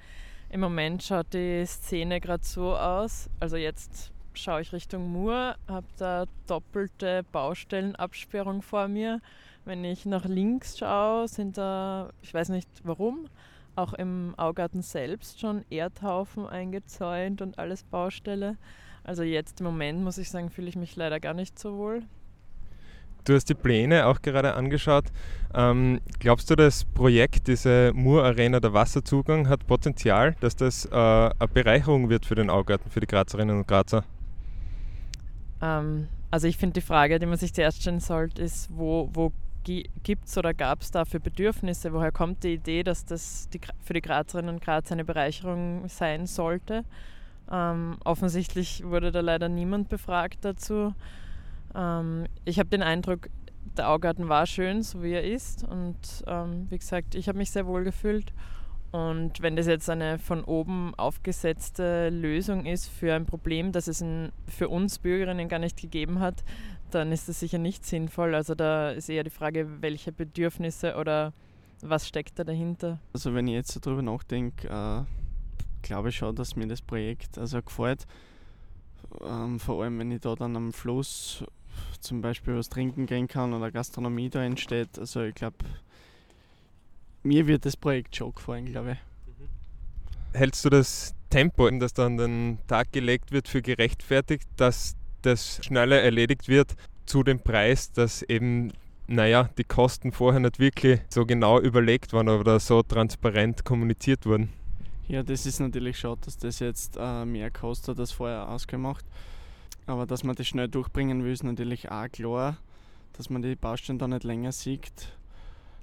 Im 0.52 0.62
Moment 0.62 1.04
schaut 1.04 1.34
die 1.34 1.64
Szene 1.66 2.20
gerade 2.20 2.44
so 2.44 2.76
aus. 2.76 3.30
Also 3.40 3.56
jetzt 3.56 4.12
schaue 4.34 4.62
ich 4.62 4.74
Richtung 4.74 5.12
Mur, 5.12 5.56
habe 5.68 5.88
da 5.98 6.26
doppelte 6.48 7.24
Baustellenabsperrung 7.32 8.62
vor 8.62 8.88
mir. 8.88 9.22
Wenn 9.66 9.84
ich 9.84 10.06
nach 10.06 10.26
links 10.26 10.78
schaue, 10.78 11.28
sind 11.28 11.58
da, 11.58 12.10
ich 12.22 12.34
weiß 12.34 12.50
nicht 12.50 12.70
warum, 12.84 13.28
auch 13.76 13.94
im 13.94 14.34
Augarten 14.38 14.82
selbst 14.82 15.40
schon 15.40 15.64
Erdhaufen 15.70 16.48
eingezäunt 16.48 17.42
und 17.42 17.60
alles 17.60 17.84
Baustelle. 17.84 18.58
Also 19.04 19.24
jetzt 19.24 19.60
im 19.60 19.66
Moment 19.66 20.04
muss 20.04 20.18
ich 20.18 20.30
sagen, 20.30 20.50
fühle 20.50 20.68
ich 20.68 20.76
mich 20.76 20.96
leider 20.96 21.20
gar 21.20 21.34
nicht 21.34 21.58
so 21.58 21.78
wohl. 21.78 22.04
Du 23.26 23.34
hast 23.36 23.50
die 23.50 23.54
Pläne 23.54 24.08
auch 24.08 24.22
gerade 24.22 24.54
angeschaut. 24.54 25.06
Ähm, 25.54 26.00
glaubst 26.20 26.50
du, 26.50 26.56
das 26.56 26.86
Projekt, 26.86 27.48
diese 27.48 27.92
Mur 27.94 28.24
Arena, 28.24 28.60
der 28.60 28.74
Wasserzugang, 28.74 29.50
hat 29.50 29.68
Potenzial, 29.68 30.36
dass 30.40 30.56
das 30.56 30.86
äh, 30.86 30.96
eine 30.96 31.34
Bereicherung 31.54 32.10
wird 32.10 32.26
für 32.26 32.36
den 32.36 32.50
Augarten, 32.50 32.90
für 32.90 33.02
die 33.02 33.08
Grazerinnen 33.08 33.58
und 33.58 33.68
Grazer? 33.68 34.04
Ähm, 35.62 36.08
also 36.32 36.48
ich 36.48 36.58
finde 36.58 36.76
die 36.76 36.86
Frage, 36.86 37.20
die 37.20 37.26
man 37.26 37.38
sich 37.38 37.54
zuerst 37.54 37.82
stellen 37.82 38.00
sollte, 38.00 38.42
ist, 38.42 38.70
wo, 38.72 39.10
wo 39.14 39.32
gibt 39.64 40.28
es 40.28 40.38
oder 40.38 40.54
gab 40.54 40.82
es 40.82 40.92
dafür 40.92 41.20
Bedürfnisse? 41.20 41.94
Woher 41.94 42.12
kommt 42.12 42.44
die 42.44 42.54
Idee, 42.54 42.84
dass 42.84 43.06
das 43.06 43.50
die, 43.50 43.60
für 43.82 43.94
die 43.94 44.02
Grazerinnen 44.02 44.56
und 44.56 44.64
Grazer 44.64 44.94
eine 44.94 45.06
Bereicherung 45.06 45.88
sein 45.88 46.26
sollte? 46.26 46.84
Ähm, 47.52 47.98
offensichtlich 48.04 48.84
wurde 48.84 49.12
da 49.12 49.22
leider 49.22 49.50
niemand 49.50 49.90
befragt 49.90 50.40
dazu. 50.42 50.94
Ähm, 51.76 52.26
ich 52.46 52.60
habe 52.60 52.70
den 52.70 52.84
Eindruck, 52.84 53.30
der 53.78 53.90
Augarten 53.90 54.30
war 54.30 54.46
schön, 54.46 54.84
so 54.84 55.04
wie 55.04 55.14
er 55.14 55.24
ist. 55.24 55.64
Und 55.64 55.98
ähm, 56.28 56.68
wie 56.70 56.78
gesagt, 56.78 57.16
ich 57.16 57.28
habe 57.28 57.38
mich 57.38 57.52
sehr 57.52 57.66
wohl 57.66 57.84
gefühlt. 57.84 58.34
Und 58.92 59.42
wenn 59.42 59.56
das 59.56 59.68
jetzt 59.68 59.90
eine 59.90 60.18
von 60.18 60.44
oben 60.44 60.96
aufgesetzte 60.96 62.10
Lösung 62.10 62.66
ist 62.66 62.88
für 62.88 63.14
ein 63.14 63.28
Problem, 63.28 63.72
das 63.72 63.88
es 63.88 64.02
in, 64.02 64.32
für 64.48 64.68
uns 64.68 64.98
Bürgerinnen 64.98 65.48
gar 65.48 65.60
nicht 65.60 65.80
gegeben 65.80 66.20
hat, 66.20 66.44
dann 66.90 67.12
ist 67.12 67.30
das 67.30 67.40
sicher 67.40 67.58
nicht 67.58 67.86
sinnvoll. 67.86 68.36
Also 68.36 68.56
da 68.56 68.92
ist 68.92 69.10
eher 69.10 69.24
die 69.24 69.30
Frage, 69.30 69.82
welche 69.82 70.12
Bedürfnisse 70.12 70.96
oder 70.96 71.34
was 71.82 72.08
steckt 72.08 72.40
da 72.40 72.44
dahinter. 72.44 73.00
Also 73.14 73.34
wenn 73.34 73.48
ich 73.48 73.54
jetzt 73.54 73.72
so 73.72 73.80
drüber 73.80 74.02
nachdenke, 74.02 74.68
äh, 74.68 75.04
glaube 75.82 76.10
ich 76.10 76.18
schon, 76.18 76.36
dass 76.36 76.56
mir 76.56 76.68
das 76.68 76.82
Projekt 76.82 77.38
also 77.38 77.62
gefällt. 77.62 78.06
Ähm, 79.22 79.60
vor 79.60 79.84
allem, 79.84 80.00
wenn 80.00 80.12
ich 80.12 80.22
da 80.22 80.36
dann 80.36 80.56
am 80.56 80.74
Fluss 80.74 81.44
zum 82.00 82.22
Beispiel 82.22 82.56
was 82.56 82.70
trinken 82.70 83.06
gehen 83.06 83.28
kann 83.28 83.54
oder 83.54 83.72
Gastronomie 83.72 84.30
da 84.30 84.44
entsteht. 84.44 85.00
Also 85.00 85.24
ich 85.24 85.36
glaube, 85.36 85.58
mir 87.24 87.48
wird 87.48 87.66
das 87.66 87.78
Projekt 87.78 88.16
schon 88.16 88.34
gefallen, 88.34 88.66
glaube 88.66 88.94
ich. 88.94 88.98
Hältst 90.38 90.64
du 90.64 90.70
das 90.70 91.16
Tempo, 91.30 91.70
das 91.72 91.94
dann 91.94 92.18
den 92.18 92.60
Tag 92.68 92.92
gelegt 92.92 93.32
wird, 93.32 93.48
für 93.48 93.62
gerechtfertigt, 93.62 94.48
dass 94.58 94.96
das 95.22 95.60
schneller 95.64 96.02
erledigt 96.02 96.48
wird 96.48 96.76
zu 97.06 97.24
dem 97.24 97.40
Preis, 97.40 97.92
dass 97.92 98.22
eben, 98.22 98.72
naja, 99.08 99.50
die 99.58 99.64
Kosten 99.64 100.12
vorher 100.12 100.40
nicht 100.40 100.60
wirklich 100.60 101.02
so 101.10 101.26
genau 101.26 101.60
überlegt 101.60 102.14
waren 102.14 102.30
oder 102.30 102.60
so 102.60 102.84
transparent 102.84 103.66
kommuniziert 103.66 104.26
wurden? 104.26 104.50
Ja, 105.08 105.24
das 105.24 105.48
ist 105.48 105.60
natürlich 105.60 105.98
schade, 105.98 106.22
dass 106.24 106.38
das 106.38 106.60
jetzt 106.60 106.96
äh, 107.00 107.26
mehr 107.26 107.50
kostet 107.50 108.00
als 108.00 108.12
vorher 108.12 108.48
ausgemacht. 108.48 109.04
Aber 109.88 110.06
dass 110.06 110.24
man 110.24 110.36
das 110.36 110.48
schnell 110.48 110.68
durchbringen 110.68 111.24
will, 111.24 111.32
ist 111.32 111.44
natürlich 111.44 111.90
auch 111.90 112.08
klar, 112.12 112.58
dass 113.14 113.32
man 113.32 113.42
die 113.42 113.56
Baustellen 113.56 113.98
da 113.98 114.08
nicht 114.08 114.24
länger 114.24 114.52
sieht. 114.52 115.18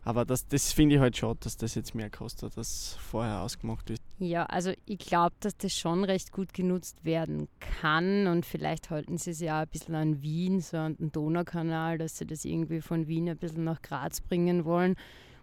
Aber 0.07 0.25
das, 0.25 0.47
das 0.47 0.73
finde 0.73 0.95
ich 0.95 1.01
halt 1.01 1.17
schade, 1.17 1.39
dass 1.41 1.57
das 1.57 1.75
jetzt 1.75 1.97
mehr 1.97 2.11
kostet, 2.11 2.57
als 2.57 2.97
vorher 3.11 3.43
ausgemacht 3.43 3.91
ist. 3.91 4.01
Ja, 4.21 4.47
also 4.47 4.73
ich 4.87 4.99
glaube, 4.99 5.35
dass 5.41 5.57
das 5.57 5.75
schon 5.75 6.05
recht 6.05 6.31
gut 6.31 6.55
genutzt 6.55 7.05
werden 7.05 7.49
kann 7.81 8.29
und 8.29 8.47
vielleicht 8.47 8.91
halten 8.91 9.19
sie 9.19 9.33
es 9.33 9.41
ja 9.41 9.63
ein 9.63 9.69
bisschen 9.69 9.97
an 9.97 10.23
Wien, 10.23 10.61
so 10.61 10.77
an 10.77 10.97
den 10.97 11.11
Donaukanal, 11.11 11.99
dass 11.99 12.19
sie 12.19 12.25
das 12.25 12.45
irgendwie 12.45 12.81
von 12.81 13.09
Wien 13.09 13.29
ein 13.29 13.37
bisschen 13.37 13.65
nach 13.65 13.83
Graz 13.83 14.21
bringen 14.21 14.65
wollen 14.65 14.95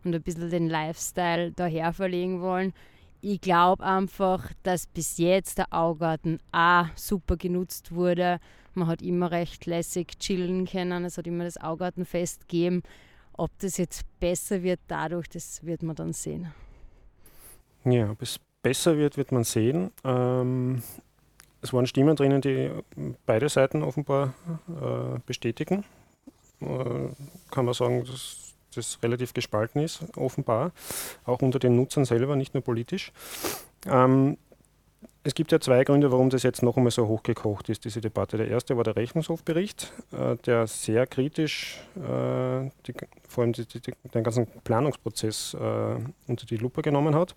und 0.05 0.15
ein 0.15 0.23
bisschen 0.23 0.49
den 0.49 0.69
Lifestyle 0.69 1.51
daher 1.51 1.91
verlegen 1.91 2.39
wollen 2.39 2.73
ich 3.25 3.39
glaube 3.39 3.85
einfach, 3.85 4.51
dass 4.63 4.85
bis 4.85 5.17
jetzt 5.17 5.57
der 5.57 5.71
Augarten 5.71 6.39
auch 6.51 6.87
super 6.95 7.37
genutzt 7.37 7.93
wurde. 7.93 8.39
Man 8.73 8.89
hat 8.89 9.01
immer 9.01 9.31
recht 9.31 9.65
lässig 9.65 10.19
chillen 10.19 10.65
können. 10.65 11.05
Es 11.05 11.17
hat 11.17 11.25
immer 11.25 11.45
das 11.45 11.55
Augartenfest 11.55 12.49
gegeben. 12.49 12.83
Ob 13.35 13.51
das 13.59 13.77
jetzt 13.77 14.03
besser 14.19 14.61
wird 14.61 14.79
dadurch, 14.87 15.27
das 15.29 15.63
wird 15.65 15.83
man 15.83 15.95
dann 15.95 16.13
sehen. 16.13 16.53
Ja, 17.85 18.11
ob 18.11 18.21
es 18.21 18.39
besser 18.61 18.97
wird, 18.97 19.17
wird 19.17 19.31
man 19.31 19.43
sehen. 19.43 19.91
Ähm, 20.03 20.81
es 21.61 21.73
waren 21.73 21.87
Stimmen 21.87 22.15
drinnen, 22.15 22.41
die 22.41 22.71
beide 23.25 23.49
Seiten 23.49 23.83
offenbar 23.83 24.33
äh, 24.67 25.19
bestätigen. 25.25 25.83
Äh, 26.61 27.09
kann 27.51 27.65
man 27.65 27.73
sagen, 27.73 28.05
dass 28.05 28.53
das 28.75 28.99
relativ 29.03 29.33
gespalten 29.33 29.81
ist, 29.81 30.03
offenbar, 30.17 30.71
auch 31.25 31.41
unter 31.41 31.59
den 31.59 31.75
Nutzern 31.75 32.05
selber, 32.05 32.35
nicht 32.35 32.53
nur 32.53 32.63
politisch. 32.63 33.11
Ähm, 33.85 34.37
es 35.25 35.35
gibt 35.35 35.51
ja 35.53 35.59
zwei 35.59 35.83
Gründe, 35.83 36.11
warum 36.11 36.29
das 36.29 36.43
jetzt 36.43 36.63
noch 36.63 36.75
einmal 36.75 36.91
so 36.91 37.07
hochgekocht 37.07 37.69
ist, 37.69 37.85
diese 37.85 38.01
Debatte. 38.01 38.37
Der 38.37 38.49
erste 38.49 38.75
war 38.75 38.83
der 38.83 38.97
Rechnungshofbericht, 38.97 39.93
äh, 40.11 40.35
der 40.45 40.67
sehr 40.67 41.07
kritisch 41.07 41.79
äh, 41.95 42.69
die, 42.85 42.93
vor 43.27 43.43
allem 43.43 43.53
die, 43.53 43.65
die, 43.65 43.79
den 44.13 44.23
ganzen 44.23 44.47
Planungsprozess 44.63 45.53
äh, 45.53 45.95
unter 46.27 46.45
die 46.45 46.57
Lupe 46.57 46.81
genommen 46.81 47.15
hat 47.15 47.35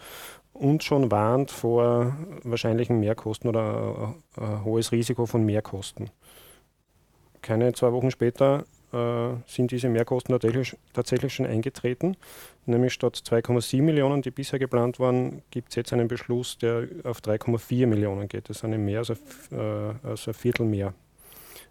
und 0.52 0.82
schon 0.82 1.10
warnt 1.12 1.52
vor 1.52 2.16
wahrscheinlichen 2.42 2.98
Mehrkosten 2.98 3.48
oder 3.48 4.14
hohes 4.64 4.90
Risiko 4.90 5.26
von 5.26 5.44
Mehrkosten. 5.44 6.08
Keine 7.42 7.74
zwei 7.74 7.92
Wochen 7.92 8.10
später 8.10 8.64
sind 9.46 9.70
diese 9.70 9.88
Mehrkosten 9.88 10.32
tatsächlich, 10.32 10.76
tatsächlich 10.92 11.34
schon 11.34 11.46
eingetreten. 11.46 12.16
Nämlich 12.66 12.92
statt 12.92 13.20
2,7 13.24 13.82
Millionen, 13.82 14.22
die 14.22 14.30
bisher 14.30 14.58
geplant 14.58 14.98
waren, 14.98 15.42
gibt 15.50 15.70
es 15.70 15.74
jetzt 15.76 15.92
einen 15.92 16.08
Beschluss, 16.08 16.58
der 16.58 16.88
auf 17.04 17.20
3,4 17.20 17.86
Millionen 17.86 18.28
geht. 18.28 18.48
Das 18.48 18.58
ist 18.58 18.64
eine 18.64 18.78
mehr 18.78 19.00
als 19.00 19.10
ein, 19.10 19.18
äh, 19.52 20.08
als 20.08 20.28
ein 20.28 20.34
Viertel 20.34 20.66
mehr. 20.66 20.94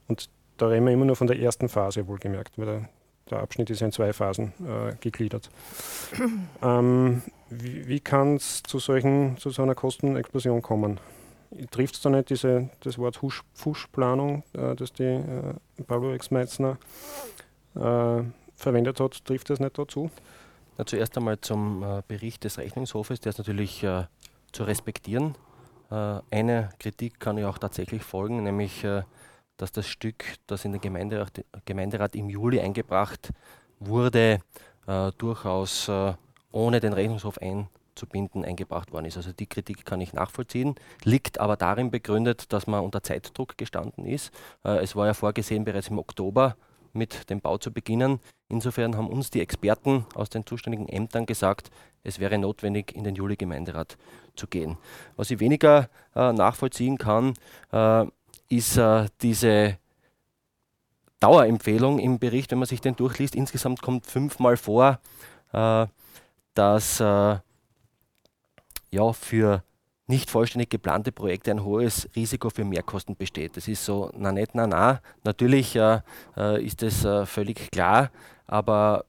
Und 0.08 0.30
da 0.58 0.68
reden 0.68 0.86
wir 0.86 0.94
immer 0.94 1.06
nur 1.06 1.16
von 1.16 1.28
der 1.28 1.40
ersten 1.40 1.70
Phase, 1.70 2.08
wohlgemerkt, 2.08 2.58
weil 2.58 2.66
der, 2.66 2.90
der 3.30 3.40
Abschnitt 3.40 3.70
ist 3.70 3.82
ja 3.82 3.88
in 3.88 3.92
zwei 3.92 4.14
Phasen 4.14 4.54
äh, 4.66 4.96
gegliedert. 5.00 5.50
ähm, 6.62 7.22
wie, 7.50 7.88
wie 7.88 8.00
kann 8.00 8.36
es 8.36 8.64
zu, 8.64 8.80
zu 8.80 9.50
so 9.50 9.62
einer 9.62 9.76
Kostenexplosion 9.76 10.62
kommen? 10.62 11.00
Trifft 11.72 11.96
es 11.96 12.02
da 12.02 12.10
nicht 12.10 12.30
diese, 12.30 12.70
das 12.82 12.98
Wort 12.98 13.22
Husch, 13.22 13.44
Fuschplanung, 13.54 14.44
äh, 14.54 14.76
das 14.76 14.94
die 14.94 15.04
äh, 15.04 15.54
Pablo 15.88 16.14
Ex-Meitzner 16.14 16.78
äh, 17.76 18.24
verwendet 18.56 19.00
hat, 19.00 19.26
trifft 19.26 19.50
das 19.50 19.60
nicht 19.60 19.78
dazu? 19.78 20.10
Na, 20.78 20.86
zuerst 20.86 21.18
einmal 21.18 21.40
zum 21.40 21.84
äh, 21.84 22.02
Bericht 22.08 22.44
des 22.44 22.58
Rechnungshofes, 22.58 23.20
der 23.22 23.30
ist 23.32 23.38
natürlich 23.38 23.84
äh, 23.84 24.06
zu 24.52 24.64
respektieren. 24.64 25.36
Äh, 25.90 26.20
eine 26.32 26.70
Kritik 26.80 27.20
kann 27.20 27.38
ja 27.38 27.50
auch 27.50 27.58
tatsächlich 27.58 28.04
folgen, 28.04 28.44
nämlich 28.44 28.86
dass 29.58 29.72
das 29.72 29.88
Stück, 29.88 30.26
das 30.48 30.66
in 30.66 30.74
den 30.74 30.82
Gemeinderat, 30.82 31.46
Gemeinderat 31.64 32.16
im 32.16 32.30
Juli 32.30 32.60
eingebracht 32.60 33.32
wurde, 33.80 34.40
durchaus 35.18 35.90
ohne 36.52 36.80
den 36.82 36.92
Rechnungshof 36.92 37.38
ein 37.38 37.70
zu 37.96 38.08
binden 38.08 38.46
eingebracht 38.46 38.92
worden 38.92 39.06
ist. 39.06 39.18
Also 39.18 39.32
die 39.32 39.48
Kritik 39.48 39.86
kann 39.86 40.02
ich 40.02 40.14
nachvollziehen, 40.14 40.76
liegt 41.04 41.40
aber 41.40 41.56
darin 41.56 41.92
begründet, 41.92 42.52
dass 42.54 42.68
man 42.68 42.84
unter 42.84 43.04
Zeitdruck 43.04 43.58
gestanden 43.58 44.06
ist. 44.06 44.32
Äh, 44.64 44.84
es 44.84 44.96
war 44.96 45.08
ja 45.08 45.14
vorgesehen, 45.14 45.66
bereits 45.66 45.90
im 45.90 46.00
Oktober 46.00 46.56
mit 46.94 47.30
dem 47.30 47.42
Bau 47.42 47.58
zu 47.58 47.72
beginnen. 47.72 48.20
Insofern 48.48 48.96
haben 48.96 49.10
uns 49.10 49.30
die 49.30 49.42
Experten 49.42 50.06
aus 50.16 50.30
den 50.30 50.46
zuständigen 50.46 50.88
Ämtern 50.88 51.26
gesagt, 51.26 51.70
es 52.04 52.20
wäre 52.20 52.38
notwendig, 52.38 52.96
in 52.96 53.04
den 53.04 53.16
Juli-Gemeinderat 53.16 53.98
zu 54.36 54.48
gehen. 54.48 54.78
Was 55.16 55.32
ich 55.32 55.40
weniger 55.40 55.90
äh, 56.16 56.32
nachvollziehen 56.32 56.98
kann, 56.98 57.34
äh, 57.72 58.06
ist 58.50 58.78
äh, 58.78 59.08
diese 59.22 59.78
Dauerempfehlung 61.20 62.00
im 62.00 62.20
Bericht, 62.20 62.52
wenn 62.52 62.60
man 62.60 62.68
sich 62.68 62.82
den 62.82 62.96
durchliest. 62.96 63.36
Insgesamt 63.36 63.82
kommt 63.82 64.06
fünfmal 64.06 64.58
vor, 64.58 65.00
äh, 65.54 65.88
dass 66.54 67.00
äh, 67.00 67.38
ja 68.96 69.14
für 69.14 69.64
nicht 70.08 70.30
vollständig 70.30 70.70
geplante 70.70 71.12
Projekte 71.12 71.52
ein 71.52 71.64
hohes 71.64 72.10
Risiko 72.16 72.50
für 72.50 72.64
Mehrkosten 72.64 73.16
besteht. 73.16 73.58
Das 73.58 73.68
ist 73.68 73.86
so, 73.86 74.12
na 74.16 74.32
nicht, 74.32 74.54
na 74.54 74.68
na. 74.68 75.02
Natürlich 75.24 75.76
äh, 75.76 76.02
äh, 76.38 76.64
ist 76.64 76.82
das 76.82 77.04
äh, 77.04 77.26
völlig 77.26 77.72
klar, 77.72 78.12
aber 78.48 79.06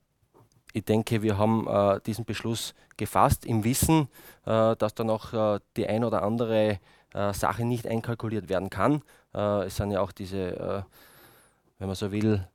ich 0.73 0.85
denke, 0.85 1.23
wir 1.23 1.39
haben 1.39 1.67
äh, 1.69 2.01
diesen 2.05 2.25
Beschluss 2.25 2.75
gefasst 2.97 3.45
im 3.47 3.65
Wissen, 3.65 4.09
äh, 4.45 4.77
dass 4.77 4.95
da 4.95 5.05
noch 5.05 5.33
äh, 5.33 5.61
die 5.77 5.87
ein 5.87 6.05
oder 6.05 6.23
andere 6.23 6.79
Sache 7.33 7.65
nicht 7.65 7.87
einkalkuliert 7.87 8.51
werden 8.51 8.69
kann. 8.69 9.01
es 9.33 9.77
sind 9.77 9.91
ja 9.91 10.03
auch 10.03 10.13
diese 10.13 10.85
wenn 11.79 11.87
man 11.87 11.97
so 11.97 12.13
will, 12.13 12.47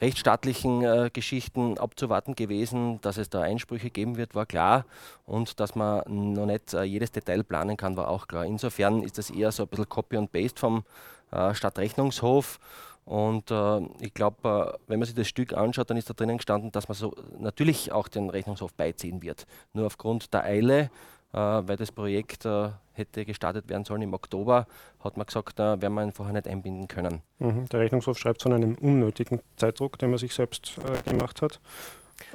rechtsstaatlichen 0.00 0.82
äh, 0.82 1.10
Geschichten 1.12 1.78
abzuwarten 1.78 2.34
gewesen. 2.34 3.00
Dass 3.00 3.16
es 3.16 3.30
da 3.30 3.42
Einsprüche 3.42 3.90
geben 3.90 4.16
wird, 4.16 4.34
war 4.34 4.46
klar. 4.46 4.84
Und 5.24 5.60
dass 5.60 5.74
man 5.74 6.02
noch 6.06 6.46
nicht 6.46 6.74
äh, 6.74 6.82
jedes 6.82 7.12
Detail 7.12 7.44
planen 7.44 7.76
kann, 7.76 7.96
war 7.96 8.08
auch 8.08 8.28
klar. 8.28 8.44
Insofern 8.44 9.02
ist 9.02 9.18
das 9.18 9.30
eher 9.30 9.52
so 9.52 9.64
ein 9.64 9.68
bisschen 9.68 9.88
Copy 9.88 10.16
and 10.16 10.32
Paste 10.32 10.60
vom 10.60 10.84
äh, 11.30 11.54
Stadtrechnungshof. 11.54 12.58
Und 13.06 13.52
äh, 13.52 13.80
ich 14.00 14.12
glaube, 14.14 14.74
äh, 14.74 14.78
wenn 14.88 14.98
man 14.98 15.06
sich 15.06 15.14
das 15.14 15.28
Stück 15.28 15.52
anschaut, 15.52 15.88
dann 15.88 15.96
ist 15.96 16.10
da 16.10 16.14
drinnen 16.14 16.38
gestanden, 16.38 16.72
dass 16.72 16.88
man 16.88 16.96
so 16.96 17.14
natürlich 17.38 17.92
auch 17.92 18.08
den 18.08 18.30
Rechnungshof 18.30 18.74
beiziehen 18.74 19.22
wird. 19.22 19.46
Nur 19.72 19.86
aufgrund 19.86 20.34
der 20.34 20.42
Eile 20.42 20.90
weil 21.32 21.76
das 21.76 21.92
Projekt 21.92 22.44
äh, 22.44 22.70
hätte 22.92 23.24
gestartet 23.24 23.68
werden 23.68 23.84
sollen 23.84 24.02
im 24.02 24.14
Oktober, 24.14 24.66
hat 25.00 25.16
man 25.16 25.26
gesagt, 25.26 25.58
da 25.58 25.80
werden 25.80 25.94
wir 25.94 26.02
ihn 26.02 26.12
vorher 26.12 26.32
nicht 26.32 26.48
einbinden 26.48 26.88
können. 26.88 27.22
Mhm. 27.38 27.68
Der 27.68 27.80
Rechnungshof 27.80 28.18
schreibt 28.18 28.42
von 28.42 28.52
einem 28.52 28.74
unnötigen 28.76 29.40
Zeitdruck, 29.56 29.98
den 29.98 30.10
man 30.10 30.18
sich 30.18 30.34
selbst 30.34 30.78
äh, 30.78 31.10
gemacht 31.10 31.42
hat. 31.42 31.60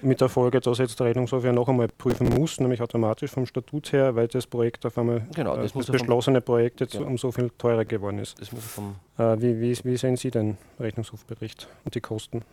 Mit 0.01 0.21
der 0.21 0.29
Folge, 0.29 0.59
dass 0.59 0.77
jetzt 0.77 0.99
der 0.99 1.07
Rechnungshof 1.07 1.43
ja 1.43 1.51
noch 1.51 1.67
einmal 1.67 1.87
prüfen 1.87 2.29
muss, 2.29 2.59
nämlich 2.59 2.81
automatisch 2.81 3.31
vom 3.31 3.47
Statut 3.47 3.91
her, 3.91 4.15
weil 4.15 4.27
das 4.27 4.45
Projekt 4.45 4.85
auf 4.85 4.97
einmal, 4.97 5.27
genau, 5.33 5.55
das, 5.55 5.71
äh, 5.71 5.79
das 5.79 5.87
beschlossene 5.87 6.41
Projekt 6.41 6.81
jetzt 6.81 6.93
genau. 6.93 7.07
um 7.07 7.17
so 7.17 7.31
viel 7.31 7.49
teurer 7.57 7.85
geworden 7.85 8.19
ist. 8.19 8.39
Äh, 8.39 9.41
wie, 9.41 9.59
wie, 9.59 9.77
wie, 9.83 9.97
sehen 9.97 10.17
Sie 10.17 10.29
den 10.29 10.57
Rechnungshofbericht 10.79 11.67
und 11.83 11.95
die 11.95 12.01
Kosten? 12.01 12.43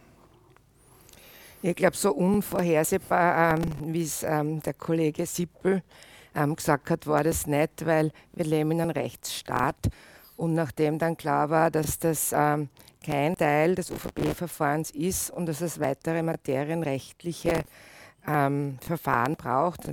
Ich 1.60 1.74
glaube, 1.74 1.96
so 1.96 2.12
unvorhersehbar, 2.12 3.58
ähm, 3.58 3.92
wie 3.92 4.02
es 4.02 4.22
ähm, 4.22 4.62
der 4.62 4.74
Kollege 4.74 5.26
Sippel 5.26 5.82
ähm, 6.38 6.56
gesagt 6.56 6.90
hat, 6.90 7.06
war 7.06 7.24
das 7.24 7.46
nicht, 7.46 7.84
weil 7.86 8.12
wir 8.32 8.44
leben 8.44 8.70
in 8.70 8.80
einem 8.80 8.90
Rechtsstaat. 8.90 9.88
Und 10.36 10.54
nachdem 10.54 10.98
dann 10.98 11.16
klar 11.16 11.50
war, 11.50 11.70
dass 11.70 11.98
das 11.98 12.32
ähm, 12.32 12.68
kein 13.04 13.36
Teil 13.36 13.74
des 13.74 13.90
UVP-Verfahrens 13.90 14.90
ist 14.90 15.30
und 15.30 15.46
dass 15.46 15.60
es 15.60 15.80
weitere 15.80 16.22
materienrechtliche 16.22 17.64
ähm, 18.26 18.78
Verfahren 18.80 19.36
braucht, 19.36 19.90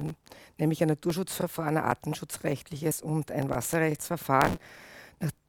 nämlich 0.57 0.81
ein 0.81 0.89
Naturschutzverfahren, 0.89 1.77
ein 1.77 1.83
artenschutzrechtliches 1.83 3.01
und 3.01 3.31
ein 3.31 3.49
Wasserrechtsverfahren, 3.49 4.57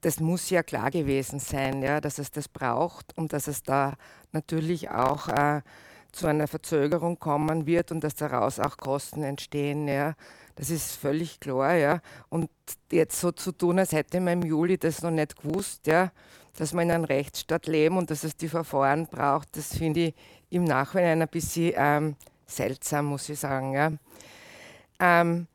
das 0.01 0.21
muss 0.21 0.49
ja 0.51 0.63
klar 0.63 0.91
gewesen 0.91 1.41
sein, 1.41 1.83
ja, 1.83 2.01
dass 2.01 2.19
es 2.19 2.31
das 2.31 2.49
braucht 2.49 3.17
und 3.19 3.33
dass 3.33 3.49
es 3.49 3.63
da 3.63 3.95
natürlich 4.33 4.91
auch 4.91 5.29
äh, 5.29 5.63
zu 6.13 6.27
einer 6.27 6.49
Verzögerung 6.49 7.19
kommen 7.19 7.67
wird 7.67 7.93
und 7.93 8.03
dass 8.03 8.15
daraus 8.15 8.59
auch 8.59 8.77
Kosten 8.77 9.23
entstehen. 9.23 9.89
Ja. 9.89 10.15
Das 10.57 10.71
ist 10.71 10.97
völlig 10.97 11.39
klar, 11.39 11.75
ja. 11.75 12.01
Und 12.31 12.51
jetzt 12.91 13.21
so 13.21 13.31
zu 13.31 13.53
tun, 13.53 13.79
als 13.79 13.93
hätte 13.93 14.21
man 14.21 14.43
im 14.43 14.49
Juli 14.49 14.79
das 14.79 15.03
noch 15.03 15.11
nicht 15.11 15.37
gewusst, 15.37 15.87
ja, 15.87 16.11
dass 16.57 16.73
wir 16.73 16.83
in 16.83 16.91
einem 16.91 17.05
Rechtsstaat 17.05 17.67
leben 17.67 17.99
und 17.99 18.11
dass 18.11 18.25
es 18.25 18.37
die 18.37 18.49
Verfahren 18.49 19.07
braucht, 19.07 19.57
das 19.57 19.77
finde 19.77 20.01
ich 20.01 20.15
im 20.49 20.65
Nachhinein 20.65 21.21
ein 21.21 21.29
bisschen 21.29 21.75
ähm, 21.77 22.17
seltsam, 22.47 23.07
muss 23.07 23.29
ich 23.29 23.39
sagen. 23.39 23.75
Ja. 23.75 23.93
Ähm, 24.99 25.47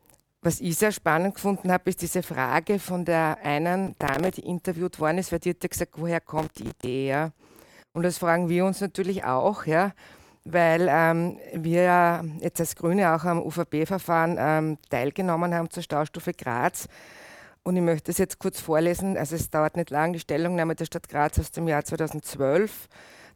was 0.43 0.59
ich 0.59 0.75
sehr 0.75 0.91
spannend 0.91 1.35
gefunden 1.35 1.71
habe, 1.71 1.89
ist 1.89 2.01
diese 2.01 2.21
Frage 2.21 2.77
von 2.77 3.03
der 3.03 3.37
einen 3.43 3.95
Dame, 3.97 4.31
die 4.31 4.41
interviewt 4.41 4.99
worden 4.99 5.17
ist, 5.17 5.31
weil 5.31 5.39
die 5.39 5.51
hat 5.51 5.69
gesagt, 5.69 5.93
woher 5.97 6.19
kommt 6.19 6.59
die 6.59 6.69
Idee? 6.69 7.09
Ja? 7.09 7.31
Und 7.93 8.03
das 8.03 8.19
fragen 8.19 8.49
wir 8.49 8.65
uns 8.65 8.81
natürlich 8.81 9.23
auch, 9.23 9.65
ja 9.65 9.93
weil 10.43 10.87
ähm, 10.89 11.37
wir 11.53 12.23
jetzt 12.39 12.59
als 12.59 12.75
Grüne 12.75 13.13
auch 13.15 13.23
am 13.25 13.41
UVP-Verfahren 13.41 14.37
ähm, 14.39 14.77
teilgenommen 14.89 15.53
haben 15.53 15.69
zur 15.69 15.83
Staustufe 15.83 16.33
Graz. 16.33 16.87
Und 17.63 17.75
ich 17.75 17.83
möchte 17.83 18.09
es 18.09 18.17
jetzt 18.17 18.39
kurz 18.39 18.59
vorlesen, 18.59 19.17
also 19.17 19.35
es 19.35 19.49
dauert 19.51 19.77
nicht 19.77 19.91
lang, 19.91 20.13
die 20.13 20.19
Stellungnahme 20.19 20.75
der 20.75 20.85
Stadt 20.85 21.07
Graz 21.07 21.37
aus 21.37 21.51
dem 21.51 21.67
Jahr 21.67 21.85
2012. 21.85 22.87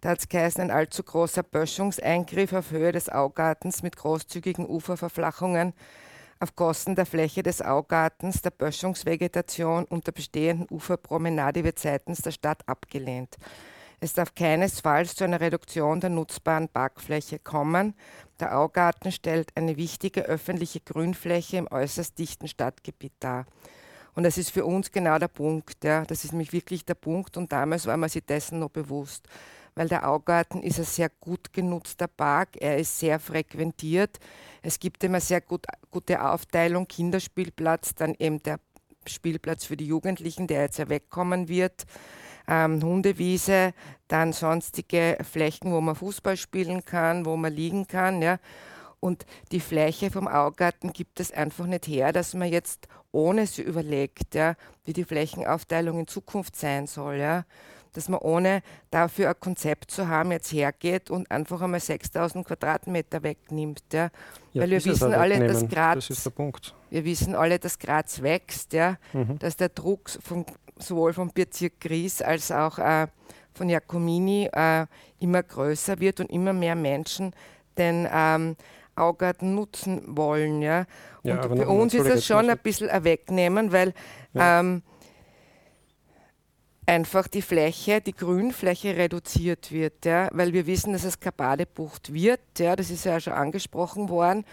Da 0.01 0.09
hat 0.09 0.19
es 0.19 0.29
geheißen, 0.29 0.61
ein 0.61 0.71
allzu 0.71 1.03
großer 1.03 1.43
Böschungseingriff 1.43 2.53
auf 2.53 2.71
Höhe 2.71 2.91
des 2.91 3.09
Augartens 3.09 3.83
mit 3.83 3.95
großzügigen 3.95 4.67
Uferverflachungen 4.67 5.73
auf 6.39 6.55
Kosten 6.55 6.95
der 6.95 7.05
Fläche 7.05 7.43
des 7.43 7.61
Augartens, 7.61 8.41
der 8.41 8.51
Böschungsvegetation 8.51 9.85
und 9.85 10.05
der 10.07 10.11
bestehenden 10.11 10.67
Uferpromenade 10.69 11.63
wird 11.63 11.79
seitens 11.79 12.21
der 12.21 12.31
Stadt 12.31 12.67
abgelehnt. 12.67 13.37
Es 13.99 14.13
darf 14.13 14.35
keinesfalls 14.35 15.15
zu 15.15 15.23
einer 15.23 15.39
Reduktion 15.39 15.99
der 15.99 16.09
nutzbaren 16.09 16.67
Parkfläche 16.67 17.39
kommen. 17.39 17.95
Der 18.39 18.57
Augarten 18.57 19.11
stellt 19.11 19.55
eine 19.55 19.77
wichtige 19.77 20.23
öffentliche 20.23 20.81
Grünfläche 20.81 21.57
im 21.57 21.67
äußerst 21.71 22.17
dichten 22.17 22.47
Stadtgebiet 22.47 23.13
dar. 23.19 23.45
Und 24.13 24.23
das 24.23 24.37
ist 24.37 24.51
für 24.51 24.65
uns 24.65 24.91
genau 24.91 25.17
der 25.19 25.27
Punkt. 25.27 25.83
Ja. 25.83 26.03
Das 26.05 26.23
ist 26.23 26.31
nämlich 26.31 26.53
wirklich 26.53 26.85
der 26.85 26.95
Punkt. 26.95 27.37
Und 27.37 27.51
damals 27.51 27.85
war 27.85 27.97
man 27.97 28.09
sich 28.09 28.25
dessen 28.25 28.59
noch 28.59 28.69
bewusst. 28.69 29.27
Weil 29.75 29.89
der 29.89 30.07
Augarten 30.07 30.61
ist 30.63 30.79
ein 30.79 30.85
sehr 30.85 31.09
gut 31.19 31.51
genutzter 31.51 32.07
Park. 32.07 32.55
Er 32.59 32.77
ist 32.77 32.97
sehr 32.97 33.19
frequentiert. 33.19 34.19
Es 34.61 34.79
gibt 34.79 35.03
immer 35.03 35.19
sehr 35.19 35.41
gut, 35.41 35.65
gute 35.91 36.23
Aufteilung. 36.23 36.87
Kinderspielplatz, 36.87 37.93
dann 37.95 38.15
eben 38.17 38.41
der 38.41 38.59
Spielplatz 39.05 39.65
für 39.65 39.75
die 39.75 39.85
Jugendlichen, 39.85 40.47
der 40.47 40.61
jetzt 40.61 40.79
ja 40.79 40.87
wegkommen 40.87 41.49
wird 41.49 41.85
ähm, 42.47 42.81
Hundewiese, 42.81 43.73
dann 44.07 44.33
sonstige 44.33 45.17
Flächen, 45.29 45.71
wo 45.71 45.81
man 45.81 45.95
Fußball 45.95 46.37
spielen 46.37 46.85
kann, 46.85 47.25
wo 47.25 47.35
man 47.35 47.53
liegen 47.53 47.87
kann. 47.87 48.21
Ja. 48.21 48.39
Und 48.99 49.25
die 49.51 49.59
Fläche 49.59 50.09
vom 50.11 50.27
Augarten 50.27 50.91
gibt 50.91 51.19
es 51.19 51.31
einfach 51.31 51.65
nicht 51.65 51.87
her, 51.87 52.11
dass 52.11 52.33
man 52.33 52.49
jetzt 52.51 52.87
ohne 53.11 53.47
sie 53.47 53.61
überlegt, 53.61 54.35
ja, 54.35 54.55
wie 54.83 54.93
die 54.93 55.05
Flächenaufteilung 55.05 55.99
in 55.99 56.07
Zukunft 56.07 56.55
sein 56.55 56.87
soll. 56.87 57.15
Ja. 57.15 57.45
Dass 57.95 58.09
man 58.09 58.19
ohne 58.19 58.61
dafür 58.91 59.29
ein 59.29 59.39
Konzept 59.39 59.91
zu 59.91 60.07
haben, 60.07 60.31
jetzt 60.31 60.51
hergeht 60.51 61.09
und 61.09 61.29
einfach 61.31 61.61
einmal 61.61 61.79
6000 61.79 62.45
Quadratmeter 62.45 63.23
wegnimmt. 63.23 63.83
Ja. 63.91 64.09
ja 64.53 64.61
Weil 64.61 64.71
wir 64.71 64.85
wissen 64.85 65.13
alle, 65.13 65.47
dass 65.47 65.67
Graz, 65.67 66.07
das 66.07 66.31
wir 66.89 67.05
wissen 67.05 67.35
alle, 67.35 67.57
dass 67.57 67.79
Graz 67.79 68.21
wächst, 68.21 68.73
ja, 68.73 68.97
mhm. 69.13 69.39
dass 69.39 69.57
der 69.57 69.69
Druck 69.69 70.09
vom 70.09 70.45
sowohl 70.77 71.13
vom 71.13 71.31
Bezirk 71.31 71.79
Gries 71.79 72.21
als 72.21 72.51
auch 72.51 72.77
äh, 72.79 73.07
von 73.53 73.69
Jacomini 73.69 74.49
äh, 74.51 74.85
immer 75.19 75.41
größer 75.41 75.99
wird 75.99 76.19
und 76.19 76.29
immer 76.29 76.53
mehr 76.53 76.75
Menschen 76.75 77.33
den 77.77 78.07
ähm, 78.11 78.55
Augarten 78.95 79.55
nutzen 79.55 80.01
wollen. 80.05 80.61
Ja? 80.61 80.85
ja 81.23 81.41
und 81.41 81.57
für 81.57 81.67
uns 81.67 81.93
ist 81.93 82.07
es 82.07 82.25
schon 82.25 82.49
ein 82.49 82.57
bisschen 82.57 82.89
ein 82.89 83.03
Wegnehmen, 83.03 83.71
weil 83.71 83.93
ja. 84.33 84.59
ähm, 84.59 84.83
einfach 86.85 87.27
die 87.27 87.41
Fläche, 87.41 88.01
die 88.01 88.13
Grünfläche 88.13 88.95
reduziert 88.95 89.71
wird, 89.71 90.05
ja? 90.05 90.29
weil 90.31 90.53
wir 90.53 90.67
wissen, 90.67 90.93
dass 90.93 91.03
es 91.03 91.19
keine 91.19 91.33
Badebucht 91.33 92.13
wird. 92.13 92.41
Ja? 92.57 92.75
Das 92.75 92.89
ist 92.89 93.05
ja 93.05 93.19
schon 93.19 93.33
angesprochen 93.33 94.09
worden. 94.09 94.45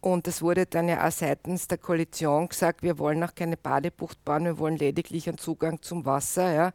Und 0.00 0.26
es 0.26 0.40
wurde 0.40 0.64
dann 0.64 0.88
ja 0.88 1.06
auch 1.06 1.12
seitens 1.12 1.68
der 1.68 1.76
Koalition 1.76 2.48
gesagt, 2.48 2.82
wir 2.82 2.98
wollen 2.98 3.22
auch 3.22 3.34
keine 3.34 3.58
Badebucht 3.58 4.24
bauen, 4.24 4.44
wir 4.44 4.58
wollen 4.58 4.78
lediglich 4.78 5.28
einen 5.28 5.36
Zugang 5.36 5.82
zum 5.82 6.06
Wasser. 6.06 6.52
Ja. 6.52 6.72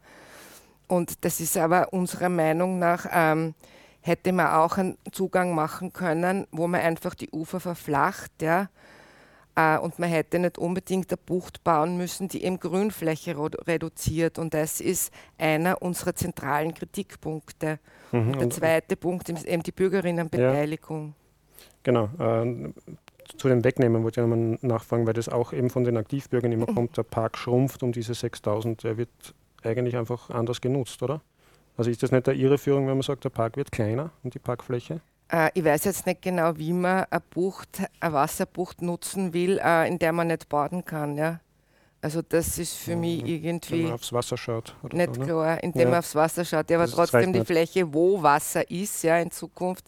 Und 0.88 1.26
das 1.26 1.40
ist 1.40 1.58
aber 1.58 1.92
unserer 1.92 2.30
Meinung 2.30 2.78
nach, 2.78 3.08
ähm, 3.12 3.56
hätte 4.02 4.32
man 4.32 4.48
auch 4.48 4.78
einen 4.78 4.98
Zugang 5.12 5.56
machen 5.56 5.92
können, 5.92 6.46
wo 6.52 6.68
man 6.68 6.82
einfach 6.82 7.16
die 7.16 7.32
Ufer 7.32 7.60
verflacht. 7.60 8.32
Ja. 8.44 8.70
Äh, 9.56 9.78
und 9.78 10.00
man 10.00 10.10
hätte 10.10 10.40
nicht 10.40 10.58
unbedingt 10.58 11.12
eine 11.12 11.18
Bucht 11.18 11.64
bauen 11.64 11.98
müssen, 11.98 12.28
die 12.28 12.44
eben 12.44 12.60
Grünfläche 12.60 13.36
reduziert. 13.38 14.38
Und 14.38 14.54
das 14.54 14.82
ist 14.82 15.14
einer 15.38 15.82
unserer 15.82 16.16
zentralen 16.16 16.74
Kritikpunkte. 16.74 17.80
Mhm. 18.12 18.32
Und 18.32 18.42
der 18.42 18.50
zweite 18.50 18.96
Punkt 18.96 19.30
ist 19.30 19.46
eben 19.46 19.64
die 19.64 19.72
Bürgerinnenbeteiligung. 19.72 21.08
Ja. 21.08 21.14
Genau. 21.84 22.10
Äh, 22.20 22.74
zu 23.38 23.48
dem 23.48 23.64
Wegnehmen 23.64 24.04
wollte 24.04 24.22
ich 24.22 24.28
nochmal 24.28 24.58
nachfragen, 24.62 25.08
weil 25.08 25.14
das 25.14 25.30
auch 25.30 25.52
eben 25.52 25.70
von 25.70 25.84
den 25.84 25.98
Aktivbürgern 25.98 26.52
immer 26.52 26.68
kommt, 26.68 26.98
der 26.98 27.04
Park 27.04 27.38
schrumpft 27.38 27.82
um 27.82 27.92
diese 27.92 28.14
6000, 28.14 28.84
der 28.84 28.98
wird 28.98 29.10
eigentlich 29.64 29.98
einfach 29.98 30.30
anders 30.30 30.62
genutzt, 30.62 31.02
oder? 31.02 31.22
Also 31.78 31.90
ist 31.90 32.04
das 32.04 32.12
nicht 32.12 32.30
eine 32.30 32.38
Irreführung, 32.38 32.88
wenn 32.88 32.94
man 32.94 33.02
sagt, 33.02 33.24
der 33.24 33.30
Park 33.30 33.58
wird 33.58 33.72
kleiner 33.72 34.12
und 34.24 34.34
die 34.34 34.40
Parkfläche? 34.40 35.02
Äh, 35.32 35.50
ich 35.54 35.64
weiß 35.64 35.86
jetzt 35.86 36.06
nicht 36.06 36.22
genau, 36.22 36.58
wie 36.58 36.74
man 36.74 37.06
eine 37.10 37.22
Bucht, 37.30 37.82
eine 38.00 38.14
Wasserbucht 38.14 38.82
nutzen 38.82 39.34
will, 39.34 39.60
äh, 39.64 39.88
in 39.88 40.00
der 40.00 40.12
man 40.12 40.28
nicht 40.28 40.50
baden 40.50 40.86
kann. 40.86 41.18
Ja? 41.18 41.40
Also 42.02 42.22
das 42.22 42.60
ist 42.60 42.76
für 42.76 42.92
ja, 42.92 42.98
mich 42.98 43.26
irgendwie 43.26 43.72
wenn 43.72 43.84
man 43.84 43.94
aufs 43.94 44.14
Wasser 44.14 44.38
schaut, 44.38 44.76
nicht 44.92 45.16
so, 45.16 45.22
ne? 45.22 45.26
klar, 45.26 45.64
indem 45.64 45.82
ja. 45.82 45.90
man 45.90 46.00
aufs 46.00 46.14
Wasser 46.14 46.46
schaut. 46.46 46.70
Ja, 46.70 46.78
aber 46.78 46.86
das 46.86 46.96
trotzdem 46.96 47.34
die 47.34 47.44
Fläche, 47.44 47.92
wo 47.94 48.22
Wasser 48.22 48.70
ist, 48.70 49.04
ja, 49.04 49.18
in 49.18 49.32
Zukunft, 49.32 49.86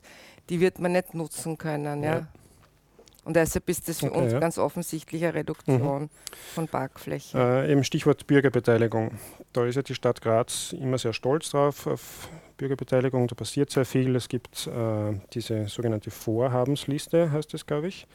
die 0.49 0.59
wird 0.59 0.79
man 0.79 0.93
nicht 0.93 1.13
nutzen 1.13 1.57
können. 1.57 2.03
Ja. 2.03 2.15
ja. 2.15 2.27
Und 3.23 3.35
deshalb 3.35 3.67
ist 3.67 3.89
das 3.89 3.99
für 3.99 4.09
okay, 4.09 4.19
uns 4.19 4.31
ja. 4.31 4.39
ganz 4.39 4.57
offensichtlich 4.57 5.21
eine 5.23 5.33
Reduktion 5.33 6.03
mhm. 6.03 6.09
von 6.55 6.67
Parkflächen. 6.69 7.39
Äh, 7.39 7.71
eben 7.71 7.83
Stichwort 7.83 8.25
Bürgerbeteiligung. 8.25 9.11
Da 9.51 9.65
ist 9.65 9.75
ja 9.75 9.81
die 9.81 9.95
Stadt 9.95 10.21
Graz 10.21 10.73
immer 10.73 10.97
sehr 10.97 11.11
stolz 11.11 11.49
drauf 11.49 11.87
auf 11.87 12.29
Bürgerbeteiligung. 12.57 13.27
Da 13.27 13.35
passiert 13.35 13.69
sehr 13.69 13.85
viel. 13.85 14.15
Es 14.15 14.27
gibt 14.27 14.67
äh, 14.67 15.13
diese 15.33 15.67
sogenannte 15.67 16.11
Vorhabensliste, 16.11 17.31
heißt 17.31 17.53
es, 17.53 17.65
glaube 17.65 17.87
ich, 17.87 18.07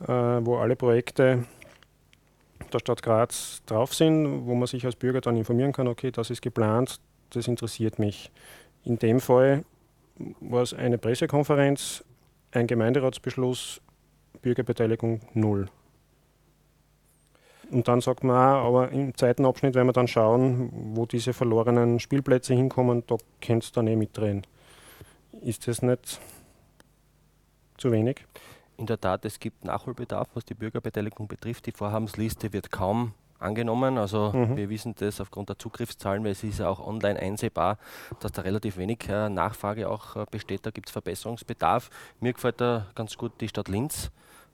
äh, 0.00 0.06
wo 0.08 0.56
alle 0.56 0.76
Projekte 0.76 1.44
der 2.72 2.78
Stadt 2.80 3.02
Graz 3.02 3.62
drauf 3.66 3.94
sind, 3.94 4.46
wo 4.46 4.54
man 4.54 4.66
sich 4.66 4.84
als 4.84 4.96
Bürger 4.96 5.20
dann 5.20 5.36
informieren 5.36 5.72
kann, 5.72 5.88
okay, 5.88 6.10
das 6.10 6.30
ist 6.30 6.42
geplant, 6.42 7.00
das 7.30 7.48
interessiert 7.48 7.98
mich. 7.98 8.30
In 8.84 8.98
dem 8.98 9.20
Fall 9.20 9.64
war 10.40 10.62
es 10.62 10.74
eine 10.74 10.98
Pressekonferenz, 10.98 12.04
ein 12.52 12.66
Gemeinderatsbeschluss, 12.66 13.80
Bürgerbeteiligung 14.42 15.20
null. 15.34 15.68
Und 17.70 17.86
dann 17.86 18.00
sagt 18.00 18.24
man 18.24 18.36
auch, 18.36 18.66
aber 18.66 18.90
im 18.90 19.14
zweiten 19.16 19.44
Abschnitt 19.44 19.74
werden 19.74 19.88
wir 19.88 19.92
dann 19.92 20.08
schauen, 20.08 20.70
wo 20.94 21.04
diese 21.04 21.32
verlorenen 21.32 22.00
Spielplätze 22.00 22.54
hinkommen, 22.54 23.04
da 23.06 23.16
könnt 23.40 23.64
ihr 23.64 23.72
dann 23.74 23.86
eh 23.86 23.96
mitdrehen. 23.96 24.46
Ist 25.42 25.68
das 25.68 25.82
nicht 25.82 26.20
zu 27.76 27.92
wenig? 27.92 28.24
In 28.78 28.86
der 28.86 29.00
Tat, 29.00 29.24
es 29.24 29.38
gibt 29.38 29.64
Nachholbedarf, 29.64 30.28
was 30.34 30.44
die 30.44 30.54
Bürgerbeteiligung 30.54 31.28
betrifft. 31.28 31.66
Die 31.66 31.72
Vorhabensliste 31.72 32.52
wird 32.52 32.70
kaum 32.70 33.12
angenommen. 33.38 33.98
Also 33.98 34.32
mhm. 34.32 34.56
wir 34.56 34.68
wissen 34.68 34.94
das 34.98 35.20
aufgrund 35.20 35.48
der 35.48 35.58
Zugriffszahlen, 35.58 36.24
weil 36.24 36.32
es 36.32 36.44
ist 36.44 36.60
ja 36.60 36.68
auch 36.68 36.84
online 36.84 37.18
einsehbar, 37.18 37.78
dass 38.20 38.32
da 38.32 38.42
relativ 38.42 38.76
wenig 38.76 39.08
äh, 39.08 39.28
Nachfrage 39.28 39.88
auch 39.88 40.16
äh, 40.16 40.26
besteht. 40.30 40.64
Da 40.66 40.70
gibt 40.70 40.88
es 40.88 40.92
Verbesserungsbedarf. 40.92 41.90
Mir 42.20 42.32
gefällt 42.32 42.60
da 42.60 42.86
ganz 42.94 43.16
gut 43.16 43.32
die 43.40 43.48
Stadt 43.48 43.68
Linz, 43.68 44.10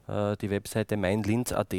äh, 0.07 0.35
die 0.37 0.49
Webseite 0.49 0.97
meinlinz.at 0.97 1.73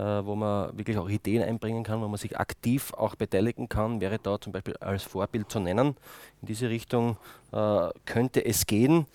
wo 0.00 0.34
man 0.34 0.76
wirklich 0.76 0.98
auch 0.98 1.08
Ideen 1.08 1.42
einbringen 1.42 1.84
kann, 1.84 2.00
wo 2.00 2.08
man 2.08 2.18
sich 2.18 2.38
aktiv 2.38 2.92
auch 2.94 3.14
beteiligen 3.14 3.68
kann, 3.68 4.00
wäre 4.00 4.18
da 4.18 4.40
zum 4.40 4.52
Beispiel 4.52 4.76
als 4.76 5.02
Vorbild 5.02 5.50
zu 5.50 5.60
nennen. 5.60 5.96
In 6.40 6.48
diese 6.48 6.68
Richtung 6.68 7.16
äh, 7.52 7.88
könnte 8.04 8.44
es 8.44 8.66
gehen. 8.66 9.06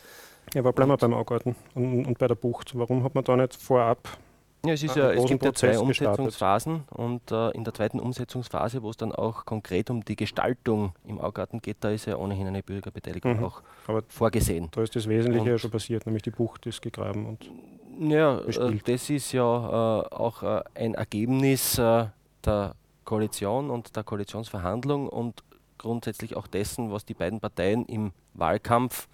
Ja, 0.53 0.61
aber 0.61 0.73
bleiben 0.73 0.91
wir 0.91 0.97
beim 0.97 1.13
Augarten 1.13 1.55
und, 1.73 2.05
und 2.05 2.17
bei 2.17 2.27
der 2.27 2.35
Bucht. 2.35 2.77
Warum 2.77 3.03
hat 3.03 3.15
man 3.15 3.23
da 3.23 3.35
nicht 3.35 3.55
vorab 3.55 4.17
ja, 4.65 4.73
es, 4.73 4.83
ist 4.83 4.95
ja, 4.95 5.11
es 5.11 5.25
gibt 5.25 5.43
ja 5.43 5.53
zwei 5.53 5.77
Umsetzungsphasen 5.77 6.85
und 6.89 7.31
äh, 7.31 7.49
in 7.49 7.65
der 7.65 7.73
zweiten 7.73 7.99
Umsetzungsphase, 7.99 8.81
wo 8.81 8.91
es 8.91 8.95
dann 8.95 9.11
auch 9.11 9.43
konkret 9.43 9.89
um 9.89 10.05
die 10.05 10.15
Gestaltung 10.15 10.93
im 11.05 11.19
Augarten 11.19 11.61
geht, 11.61 11.77
da 11.81 11.89
ist 11.89 12.05
ja 12.05 12.15
ohnehin 12.15 12.47
eine 12.47 12.63
Bürgerbeteiligung 12.63 13.39
mhm. 13.39 13.43
auch 13.43 13.61
Aber 13.87 14.03
vorgesehen. 14.07 14.69
Da 14.71 14.81
ist 14.81 14.95
das 14.95 15.09
Wesentliche 15.09 15.41
und 15.41 15.47
ja 15.49 15.57
schon 15.57 15.71
passiert, 15.71 16.05
nämlich 16.05 16.23
die 16.23 16.31
Bucht 16.31 16.65
ist 16.65 16.81
gegraben 16.81 17.25
und 17.25 17.51
ja, 17.99 18.39
äh, 18.39 18.79
das 18.85 19.09
ist 19.09 19.31
ja 19.31 19.41
äh, 19.43 20.07
auch 20.13 20.43
äh, 20.43 20.63
ein 20.75 20.95
Ergebnis 20.95 21.75
der 21.75 22.75
Koalition 23.05 23.69
und 23.69 23.95
der 23.95 24.03
Koalitionsverhandlung 24.03 25.07
und 25.07 25.43
grundsätzlich 25.77 26.35
auch 26.35 26.47
dessen, 26.47 26.91
was 26.91 27.05
die 27.05 27.13
beiden 27.13 27.39
Parteien 27.39 27.85
im 27.85 28.11
Wahlkampf 28.33 29.07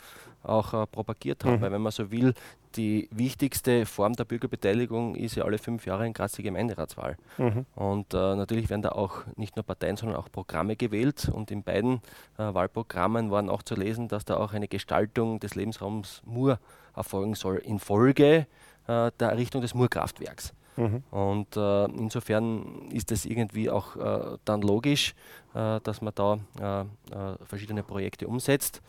auch 0.44 0.74
äh, 0.74 0.86
propagiert 0.88 1.44
haben. 1.44 1.58
Mhm. 1.58 1.62
Weil 1.62 1.72
wenn 1.74 1.82
man 1.82 1.92
so 1.92 2.12
will, 2.12 2.34
die 2.76 3.10
wichtigste 3.12 3.86
Form 3.86 4.14
der 4.14 4.26
Bürgerbeteiligung 4.26 5.16
ist 5.16 5.36
ja 5.36 5.44
alle 5.44 5.58
fünf 5.58 5.86
Jahre 5.86 6.06
in 6.06 6.14
Graz 6.14 6.34
die 6.34 6.44
Gemeinderatswahl. 6.44 7.18
Mhm. 7.38 7.66
Und 7.76 8.14
äh, 8.14 8.36
natürlich 8.36 8.70
werden 8.70 8.82
da 8.82 8.90
auch 8.90 9.24
nicht 9.36 9.56
nur 9.56 9.64
Parteien, 9.64 9.98
sondern 9.98 10.18
auch 10.18 10.32
Programme 10.32 10.76
gewählt. 10.76 11.30
Und 11.34 11.52
in 11.52 11.64
beiden 11.64 12.02
äh, 12.38 12.54
Wahlprogrammen 12.54 13.32
waren 13.32 13.50
auch 13.50 13.64
zu 13.64 13.76
lesen, 13.76 14.08
dass 14.08 14.26
da 14.26 14.38
auch 14.38 14.54
eine 14.54 14.68
Gestaltung 14.68 15.40
des 15.40 15.56
Lebensraums 15.56 16.22
Mur 16.26 16.60
erfolgen 16.96 17.36
soll, 17.36 17.58
infolge 17.58 18.48
äh, 18.88 19.12
der 19.20 19.30
Errichtung 19.30 19.62
des 19.62 19.74
Murkraftwerks. 19.74 20.54
Mhm. 20.78 21.04
Und 21.12 21.58
äh, 21.58 21.86
insofern 21.86 22.90
ist 22.92 23.12
es 23.12 23.26
irgendwie 23.26 23.70
auch 23.70 23.96
äh, 23.96 24.38
dann 24.46 24.62
logisch, 24.62 25.14
äh, 25.54 25.80
dass 25.82 26.02
man 26.02 26.14
da 26.16 26.40
äh, 26.60 26.82
äh, 26.82 27.38
verschiedene 27.44 27.84
Projekte 27.84 28.28
umsetzt. 28.28 28.82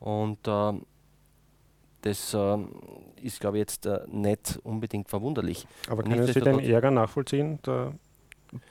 Und 0.00 0.38
das 2.04 2.36
ist, 3.22 3.40
glaube 3.40 3.56
ich, 3.56 3.62
jetzt 3.62 3.88
nicht 4.08 4.60
unbedingt 4.62 5.08
verwunderlich. 5.08 5.66
Aber 5.88 6.02
können 6.02 6.26
Sie 6.26 6.40
den 6.40 6.60
Ärger 6.60 6.90
nachvollziehen? 6.90 7.58
Der 7.64 7.94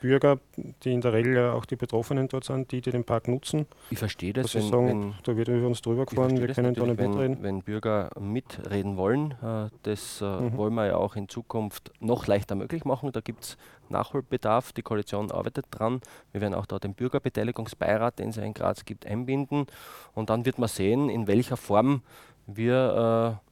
Bürger, 0.00 0.38
die 0.82 0.92
in 0.92 1.00
der 1.00 1.12
Regel 1.12 1.34
ja 1.34 1.52
auch 1.52 1.64
die 1.64 1.76
Betroffenen 1.76 2.28
dort 2.28 2.44
sind, 2.44 2.70
die, 2.72 2.80
die 2.80 2.90
den 2.90 3.04
Park 3.04 3.28
nutzen. 3.28 3.66
Ich 3.90 3.98
verstehe 3.98 4.32
das. 4.32 4.54
Wenn, 4.54 4.70
sagen, 4.70 4.88
wenn, 4.88 5.14
da 5.24 5.36
wird 5.36 5.48
über 5.48 5.66
uns 5.66 5.82
drüber 5.82 6.06
gefahren, 6.06 6.40
wir 6.40 6.48
können 6.48 6.74
da 6.74 6.86
nicht 6.86 6.98
wenn, 6.98 7.10
mitreden. 7.10 7.42
Wenn 7.42 7.62
Bürger 7.62 8.10
mitreden 8.18 8.96
wollen, 8.96 9.32
äh, 9.42 9.68
das 9.82 10.20
äh, 10.20 10.24
mhm. 10.24 10.56
wollen 10.56 10.74
wir 10.74 10.86
ja 10.86 10.96
auch 10.96 11.16
in 11.16 11.28
Zukunft 11.28 11.92
noch 12.00 12.26
leichter 12.26 12.54
möglich 12.54 12.84
machen. 12.84 13.12
Da 13.12 13.20
gibt 13.20 13.44
es 13.44 13.56
Nachholbedarf. 13.88 14.72
Die 14.72 14.82
Koalition 14.82 15.30
arbeitet 15.30 15.66
dran. 15.70 16.00
Wir 16.32 16.40
werden 16.40 16.54
auch 16.54 16.66
da 16.66 16.78
den 16.78 16.94
Bürgerbeteiligungsbeirat, 16.94 18.18
den 18.18 18.30
es 18.30 18.36
ja 18.36 18.42
in 18.42 18.54
Graz 18.54 18.84
gibt, 18.84 19.06
einbinden. 19.06 19.66
Und 20.14 20.30
dann 20.30 20.46
wird 20.46 20.58
man 20.58 20.68
sehen, 20.68 21.10
in 21.10 21.26
welcher 21.26 21.56
Form 21.56 22.02
wir 22.46 23.40
äh, 23.40 23.44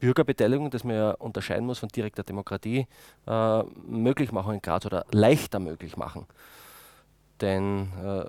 Bürgerbeteiligung, 0.00 0.70
das 0.70 0.84
man 0.84 0.96
ja 0.96 1.10
unterscheiden 1.12 1.66
muss 1.66 1.78
von 1.78 1.88
direkter 1.88 2.22
Demokratie, 2.22 2.86
äh, 3.26 3.62
möglich 3.86 4.32
machen 4.32 4.54
in 4.54 4.62
Graz 4.62 4.84
oder 4.86 5.06
leichter 5.10 5.60
möglich 5.60 5.96
machen. 5.96 6.26
Denn 7.40 7.92
äh, 8.02 8.24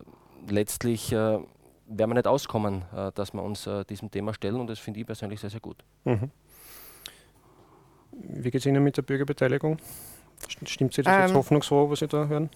letztlich 0.51 1.11
äh, 1.11 1.15
werden 1.15 1.45
wir 1.87 2.13
nicht 2.15 2.27
auskommen, 2.27 2.83
äh, 2.95 3.11
dass 3.13 3.33
wir 3.33 3.43
uns 3.43 3.67
äh, 3.67 3.83
diesem 3.85 4.09
Thema 4.09 4.33
stellen 4.33 4.59
und 4.59 4.67
das 4.67 4.79
finde 4.79 5.01
ich 5.01 5.05
persönlich 5.05 5.39
sehr, 5.39 5.49
sehr 5.49 5.59
gut. 5.59 5.83
Mhm. 6.05 6.31
Wie 8.11 8.49
geht 8.49 8.61
es 8.61 8.65
Ihnen 8.65 8.83
mit 8.83 8.95
der 8.95 9.01
Bürgerbeteiligung? 9.01 9.77
Stimmt 10.65 10.93
Sie 10.93 11.01
das 11.01 11.13
ähm, 11.13 11.21
jetzt 11.21 11.33
hoffnungsfroh, 11.33 11.89
was 11.89 11.99
Sie 11.99 12.07
da 12.07 12.25
hören? 12.25 12.49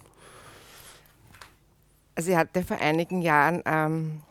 Also 2.16 2.32
ich 2.32 2.38
hatte 2.38 2.64
vor 2.64 2.78
einigen 2.78 3.22
Jahren 3.22 3.62
ähm, 3.66 4.22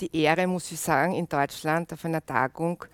die 0.00 0.14
Ehre, 0.16 0.46
muss 0.46 0.70
ich 0.72 0.80
sagen, 0.80 1.14
in 1.14 1.28
Deutschland 1.28 1.92
auf 1.92 2.04
einer 2.04 2.24
Tagung 2.24 2.84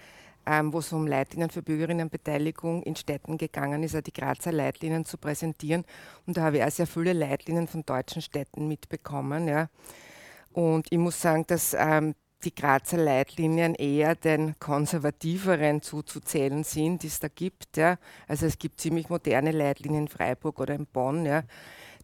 ähm, 0.47 0.73
wo 0.73 0.79
es 0.79 0.93
um 0.93 1.07
Leitlinien 1.07 1.51
für 1.51 1.63
Bürgerinnenbeteiligung 1.63 2.83
in 2.85 2.95
Städten 2.95 3.37
gegangen 3.37 3.83
ist, 3.83 3.97
die 4.07 4.13
Grazer 4.13 4.53
Leitlinien 4.53 5.05
zu 5.05 5.19
präsentieren. 5.19 5.85
Und 6.27 6.37
da 6.37 6.43
habe 6.43 6.59
ich 6.59 6.65
auch 6.65 6.71
sehr 6.71 6.87
viele 6.87 7.13
Leitlinien 7.13 7.67
von 7.67 7.85
deutschen 7.85 8.23
Städten 8.23 8.69
mitbekommen. 8.69 9.49
Ja. 9.49 9.69
Und 10.53 10.87
ich 10.91 10.99
muss 10.99 11.21
sagen, 11.21 11.45
dass 11.49 11.75
ähm, 11.79 12.15
die 12.45 12.55
Grazer 12.55 12.99
Leitlinien 12.99 13.75
eher 13.75 14.15
den 14.15 14.57
konservativeren 14.61 15.83
zuzuzählen 15.83 16.63
sind, 16.63 17.03
die 17.03 17.09
es 17.09 17.19
da 17.19 17.29
gibt. 17.29 17.77
Ja. 17.77 17.99
Also 18.29 18.47
es 18.47 18.59
gibt 18.59 18.81
ziemlich 18.81 19.09
moderne 19.09 19.51
Leitlinien 19.51 20.03
in 20.03 20.09
Freiburg 20.09 20.61
oder 20.61 20.75
in 20.75 20.87
Bonn, 20.87 21.27
ja, 21.27 21.43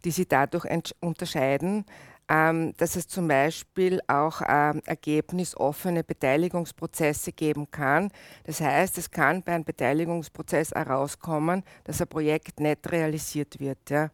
die 0.05 0.11
sich 0.11 0.27
dadurch 0.27 0.67
unterscheiden, 0.99 1.85
ähm, 2.33 2.73
dass 2.79 2.97
es 2.97 3.07
zum 3.07 3.29
Beispiel 3.29 4.01
auch 4.07 4.41
ähm, 4.49 4.81
ergebnisoffene 4.87 6.03
Beteiligungsprozesse 6.03 7.33
geben 7.33 7.71
kann. 7.71 8.11
Das 8.45 8.63
heißt, 8.63 8.97
es 8.97 9.11
kann 9.11 9.43
bei 9.43 9.53
einem 9.53 9.65
Beteiligungsprozess 9.65 10.71
herauskommen, 10.71 11.63
dass 11.85 12.01
ein 12.01 12.09
Projekt 12.09 12.59
nicht 12.59 12.91
realisiert 12.91 13.61
wird. 13.61 13.91
Ja. 13.91 14.11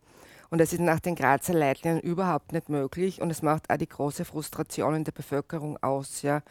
Und 0.51 0.59
das 0.59 0.73
ist 0.73 0.81
nach 0.81 0.99
den 0.99 1.15
Grazer 1.15 1.55
Leitlinien 1.55 2.01
überhaupt 2.01 2.53
nicht 2.53 2.69
möglich 2.69 3.23
und 3.23 3.31
es 3.31 3.43
macht 3.43 3.71
auch 3.71 3.77
die 3.77 3.89
große 3.89 4.25
Frustration 4.25 4.97
in 4.97 5.05
der 5.05 5.13
Bevölkerung 5.13 5.77
aus. 5.81 6.23
Ja 6.23 6.43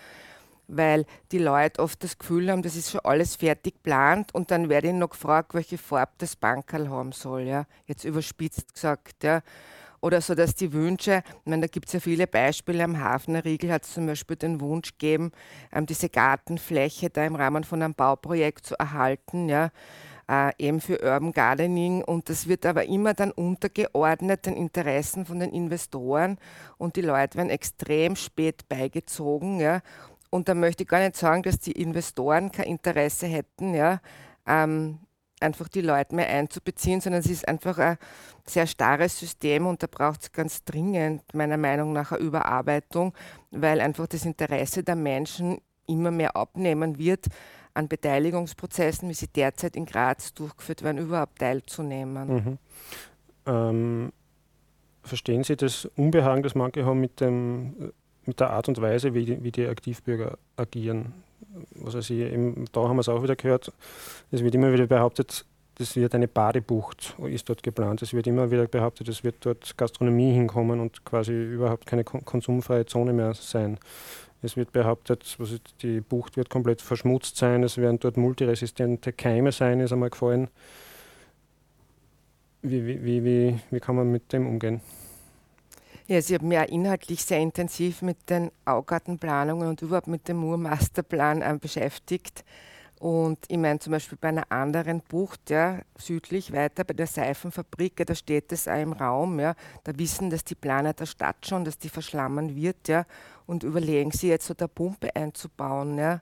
weil 0.69 1.06
die 1.32 1.38
Leute 1.38 1.82
oft 1.82 2.03
das 2.03 2.17
Gefühl 2.17 2.51
haben, 2.51 2.62
das 2.62 2.75
ist 2.75 2.91
schon 2.91 2.99
alles 3.06 3.38
fertig 3.38 3.75
geplant 3.75 4.36
und 4.36 4.51
dann 4.51 4.67
werde 4.67 4.89
ich 4.89 4.93
noch 4.93 5.12
gefragt, 5.12 5.53
welche 5.53 5.77
Farbe 5.77 6.12
das 6.17 6.36
Bankerl 6.36 6.89
haben 6.89 7.13
soll. 7.13 7.43
Ja? 7.43 7.65
Jetzt 7.86 8.03
überspitzt 8.03 8.73
gesagt. 8.73 9.23
Ja? 9.23 9.41
Oder 10.02 10.22
so, 10.22 10.36
dass 10.36 10.56
die 10.56 10.74
Wünsche, 10.74 11.24
ich 11.28 11.50
meine, 11.50 11.62
da 11.62 11.68
gibt 11.68 11.88
es 11.88 11.94
ja 11.94 12.00
viele 12.00 12.28
Beispiele, 12.28 12.84
am 12.84 13.00
Hafnerriegel 13.00 13.72
hat 13.72 13.84
es 13.84 13.94
zum 13.94 14.06
Beispiel 14.06 14.36
den 14.36 14.62
Wunsch 14.62 14.92
gegeben, 14.92 15.32
ähm, 15.72 15.86
diese 15.86 16.10
Gartenfläche 16.10 17.10
da 17.10 17.26
im 17.26 17.36
Rahmen 17.36 17.64
von 17.64 17.82
einem 17.82 17.94
Bauprojekt 17.94 18.66
zu 18.66 18.76
erhalten, 18.78 19.50
ja, 19.50 19.72
äh, 20.30 20.52
eben 20.58 20.82
für 20.82 21.02
Urban 21.02 21.32
Gardening. 21.32 22.04
Und 22.04 22.30
das 22.30 22.48
wird 22.48 22.66
aber 22.66 22.86
immer 22.86 23.14
dann 23.14 23.32
untergeordnet 23.32 24.46
den 24.46 24.56
Interessen 24.56 25.26
von 25.26 25.40
den 25.40 25.52
Investoren 25.52 26.38
und 26.78 26.96
die 26.96 27.02
Leute 27.02 27.38
werden 27.38 27.50
extrem 27.50 28.16
spät 28.16 28.68
beigezogen, 28.70 29.60
ja, 29.60 29.82
und 30.30 30.50
da 30.50 30.54
möchte 30.54 30.84
ich 30.84 30.90
gar 30.90 31.00
nicht 31.00 31.16
sagen, 31.16 31.44
dass 31.44 31.60
die 31.60 31.72
Investoren 31.72 32.52
kein 32.52 32.66
Interesse 32.66 33.28
hätten, 33.28 33.74
ja, 33.74 34.02
ähm, 34.46 35.00
einfach 35.39 35.67
die 35.67 35.82
Leute 35.82 36.15
mehr 36.15 36.28
einzubeziehen, 36.30 37.02
sondern 37.02 37.21
es 37.21 37.30
ist 37.30 37.47
einfach 37.47 37.78
ein 37.78 37.97
sehr 38.45 38.67
starres 38.67 39.19
System 39.19 39.67
und 39.67 39.84
da 39.84 39.88
braucht 39.88 40.23
es 40.23 40.32
ganz 40.32 40.63
dringend 40.63 41.21
meiner 41.34 41.58
Meinung 41.58 41.93
nach 41.93 42.12
eine 42.12 42.21
Überarbeitung, 42.21 43.13
weil 43.52 43.80
einfach 43.82 44.08
das 44.08 44.26
Interesse 44.26 44.84
der 44.84 44.95
Menschen 44.95 45.60
immer 45.88 46.12
mehr 46.12 46.36
abnehmen 46.36 46.97
wird, 46.97 47.28
an 47.73 47.88
Beteiligungsprozessen, 47.88 49.08
wie 49.08 49.13
sie 49.13 49.28
derzeit 49.28 49.76
in 49.76 49.86
Graz 49.86 50.34
durchgeführt 50.34 50.84
werden, 50.84 50.97
überhaupt 50.97 51.39
teilzunehmen. 51.39 52.28
Mhm. 52.28 52.58
Ähm, 53.45 54.13
verstehen 55.04 55.43
Sie 55.43 55.56
das 55.56 55.86
Unbehagen, 55.95 56.43
das 56.43 56.56
manche 56.56 56.86
haben 56.86 57.00
mit, 57.00 57.21
dem, 57.21 57.93
mit 58.26 58.39
der 58.39 58.50
Art 58.50 58.67
und 58.67 58.82
Weise, 58.82 59.13
wie 59.13 59.26
die, 59.26 59.43
wie 59.43 59.52
die 59.52 59.67
Aktivbürger 59.67 60.38
agieren? 60.58 61.13
Was 61.76 61.95
weiß 61.95 62.10
ich, 62.10 62.19
eben, 62.19 62.65
da 62.71 62.82
haben 62.82 62.97
wir 62.97 63.02
es 63.02 63.10
auch 63.10 63.23
wieder 63.23 63.36
gehört, 63.36 63.71
es 64.32 64.43
wird 64.43 64.56
immer 64.56 64.71
wieder 64.73 64.88
behauptet, 64.88 65.45
das 65.78 65.95
wird 65.95 66.15
eine 66.15 66.28
Badebucht, 66.28 67.15
ist 67.28 67.47
dort 67.50 67.62
geplant. 67.62 68.02
Es 68.02 68.12
wird 68.12 68.26
immer 68.26 68.50
wieder 68.50 68.65
behauptet, 68.65 69.08
es 69.10 69.23
wird 69.23 69.36
dort 69.41 69.78
Gastronomie 69.78 70.34
hinkommen 70.34 70.80
und 70.80 71.06
quasi 71.06 71.34
überhaupt 71.34 71.86
keine 71.86 72.04
konsumfreie 72.04 72.88
Zone 72.88 73.13
mehr 73.13 73.36
sein. 73.36 73.78
Es 74.41 74.58
wird 74.58 74.71
behauptet, 74.71 75.36
was 75.38 75.52
ist, 75.52 75.76
die 75.84 76.02
Bucht 76.02 76.36
wird 76.36 76.50
komplett 76.50 76.82
verschmutzt 76.82 77.38
sein, 77.38 77.62
es 77.63 77.78
werden 77.78 78.00
dort 78.00 78.17
multiresistente 78.17 79.13
Keime 79.13 79.52
sein, 79.52 79.80
ist 79.80 79.91
einmal 79.91 80.10
gefallen. 80.10 80.47
Wie, 82.63 82.86
wie, 82.86 83.04
wie, 83.04 83.23
wie, 83.23 83.60
wie 83.69 83.80
kann 83.80 83.95
man 83.95 84.12
mit 84.12 84.34
dem 84.34 84.47
umgehen? 84.47 84.82
Ja, 86.10 86.22
Sie 86.22 86.36
haben 86.36 86.48
mich 86.48 86.58
auch 86.58 86.70
inhaltlich 86.70 87.22
sehr 87.22 87.39
intensiv 87.39 88.02
mit 88.02 88.30
den 88.30 88.50
Augartenplanungen 88.63 89.67
und 89.67 89.82
überhaupt 89.82 90.08
mit 90.08 90.30
dem 90.30 90.38
Mur-Masterplan 90.38 91.41
äh, 91.41 91.58
beschäftigt. 91.60 92.46
Und 92.98 93.39
ich 93.50 93.58
meine 93.58 93.80
zum 93.80 93.91
Beispiel 93.91 94.17
bei 94.20 94.30
einer 94.30 94.50
anderen 94.50 95.02
Bucht, 95.02 95.50
ja, 95.50 95.82
südlich 95.98 96.54
weiter 96.54 96.86
bei 96.86 96.93
der 96.93 97.08
Seifenfabrik, 97.08 98.00
ja, 98.00 98.06
da 98.06 98.15
steht 98.15 98.54
es 98.54 98.70
auch 98.70 98.82
im 98.82 98.93
Raum, 98.93 99.38
ja, 99.41 99.54
da 99.84 99.91
wissen 100.00 100.30
dass 100.30 100.46
die 100.46 100.56
Planer 100.56 100.93
der 100.93 101.08
Stadt 101.08 101.46
schon, 101.46 101.65
dass 101.65 101.78
die 101.78 101.89
verschlammen 101.89 102.56
wird, 102.56 102.88
ja, 102.88 103.06
und 103.46 103.63
überlegen 103.63 104.12
sie 104.12 104.30
jetzt 104.30 104.48
so 104.48 104.54
der 104.54 104.70
Pumpe 104.70 105.13
einzubauen, 105.13 105.98
ja. 105.98 106.22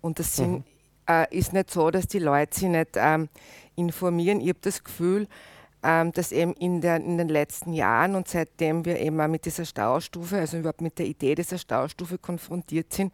Und 0.00 0.20
das 0.20 0.36
sind, 0.36 0.58
mhm. 0.58 0.64
äh, 1.08 1.36
ist 1.36 1.52
nicht 1.52 1.72
so, 1.72 1.90
dass 1.90 2.06
die 2.06 2.20
Leute 2.20 2.56
sich 2.56 2.68
nicht 2.68 2.90
ähm, 2.94 3.28
informieren. 3.74 4.40
Ich 4.40 4.50
habe 4.50 4.60
das 4.62 4.84
Gefühl, 4.84 5.26
ähm, 5.82 6.12
dass 6.12 6.32
eben 6.32 6.54
in, 6.54 6.80
der, 6.80 6.96
in 6.96 7.18
den 7.18 7.28
letzten 7.28 7.72
Jahren 7.72 8.14
und 8.14 8.28
seitdem 8.28 8.84
wir 8.84 8.98
eben 8.98 9.20
auch 9.20 9.28
mit 9.28 9.44
dieser 9.44 9.64
Staustufe, 9.64 10.38
also 10.38 10.58
überhaupt 10.58 10.80
mit 10.80 10.98
der 10.98 11.06
Idee 11.06 11.34
dieser 11.34 11.58
Staustufe 11.58 12.18
konfrontiert 12.18 12.92
sind, 12.92 13.12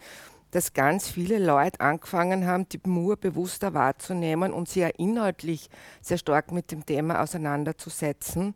dass 0.50 0.72
ganz 0.72 1.08
viele 1.08 1.38
Leute 1.38 1.80
angefangen 1.80 2.46
haben, 2.46 2.68
die 2.68 2.80
Mur 2.84 3.16
bewusster 3.16 3.74
wahrzunehmen 3.74 4.52
und 4.52 4.68
sich 4.68 4.82
ja 4.82 4.88
inhaltlich 4.88 5.68
sehr 6.00 6.16
stark 6.16 6.52
mit 6.52 6.70
dem 6.70 6.86
Thema 6.86 7.20
auseinanderzusetzen. 7.20 8.54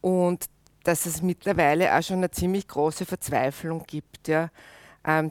Und 0.00 0.46
dass 0.84 1.04
es 1.04 1.20
mittlerweile 1.20 1.94
auch 1.94 2.02
schon 2.02 2.16
eine 2.18 2.30
ziemlich 2.30 2.66
große 2.66 3.04
Verzweiflung 3.04 3.84
gibt, 3.86 4.28
ja, 4.28 4.48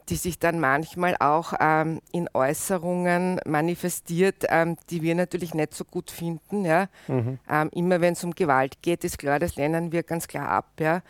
die 0.09 0.15
sich 0.15 0.39
dann 0.39 0.59
manchmal 0.59 1.15
auch 1.19 1.53
ähm, 1.59 2.01
in 2.11 2.29
Äußerungen 2.33 3.39
manifestiert, 3.45 4.45
ähm, 4.49 4.75
die 4.89 5.03
wir 5.03 5.13
natürlich 5.13 5.53
nicht 5.53 5.75
so 5.75 5.85
gut 5.85 6.09
finden. 6.09 6.65
Ja. 6.65 6.89
Mhm. 7.07 7.37
Ähm, 7.49 7.69
immer 7.73 8.01
wenn 8.01 8.13
es 8.13 8.23
um 8.23 8.33
Gewalt 8.33 8.81
geht, 8.81 9.03
ist 9.03 9.19
klar, 9.19 9.37
das 9.39 9.55
lehnen 9.55 9.91
wir 9.91 10.01
ganz 10.03 10.27
klar 10.27 10.49
ab. 10.49 10.71
Ja. 10.79 11.01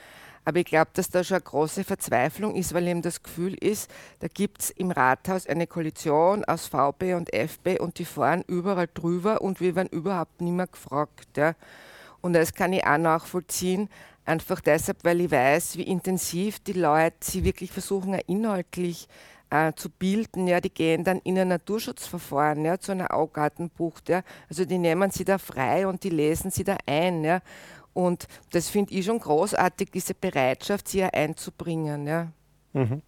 Aber 0.44 0.60
ich 0.60 0.66
glaube, 0.66 0.92
dass 0.94 1.10
da 1.10 1.24
schon 1.24 1.36
eine 1.36 1.44
große 1.44 1.84
Verzweiflung 1.84 2.56
ist, 2.56 2.74
weil 2.74 2.88
eben 2.88 3.02
das 3.02 3.22
Gefühl 3.22 3.54
ist, 3.54 3.92
da 4.20 4.28
gibt 4.28 4.62
es 4.62 4.70
im 4.70 4.92
Rathaus 4.92 5.46
eine 5.46 5.68
Koalition 5.68 6.46
aus 6.46 6.68
VB 6.68 7.16
und 7.16 7.34
FB 7.34 7.80
und 7.80 8.00
die 8.00 8.06
fahren 8.06 8.44
überall 8.48 8.88
drüber 8.94 9.42
und 9.42 9.60
wir 9.60 9.76
werden 9.76 9.90
überhaupt 9.90 10.40
nicht 10.42 10.54
mehr 10.54 10.68
gefragt. 10.68 11.36
Ja. 11.36 11.54
Und 12.22 12.34
das 12.34 12.54
kann 12.54 12.74
ich 12.74 12.86
auch 12.86 12.98
nachvollziehen, 12.98 13.90
einfach 14.26 14.62
deshalb, 14.62 15.04
weil 15.04 15.22
ich 15.22 15.32
weiß, 15.32 15.78
wie 15.78 15.84
intensiv 15.84 16.60
die 16.60 16.74
Leute 16.74 17.18
sie 17.22 17.44
wirklich 17.44 17.72
versuchen, 17.72 18.14
inhaltlich 18.28 19.08
äh, 19.50 19.74
zu 19.74 19.90
bilden. 19.90 20.48
Ja, 20.48 20.60
die 20.60 20.74
gehen 20.74 21.04
dann 21.04 21.20
in 21.20 21.40
ein 21.40 21.48
Naturschutzverfahren 21.48 22.66
ja, 22.66 22.78
zu 22.80 22.92
einer 22.92 23.14
Augartenbucht. 23.14 24.10
Ja. 24.10 24.24
Also 24.50 24.66
die 24.66 24.78
nehmen 24.78 25.12
sie 25.12 25.26
da 25.26 25.38
frei 25.38 25.88
und 25.88 26.04
die 26.04 26.10
lesen 26.10 26.52
sie 26.52 26.64
da 26.64 26.78
ein. 26.86 27.24
Ja. 27.24 27.42
Und 27.94 28.28
das 28.52 28.70
finde 28.70 28.94
ich 28.94 29.06
schon 29.06 29.20
großartig, 29.20 29.90
diese 29.92 30.14
Bereitschaft, 30.14 30.88
sie 30.88 31.04
einzubringen. 31.04 32.06
Ja. 32.06 32.28
Mhm. 32.74 33.02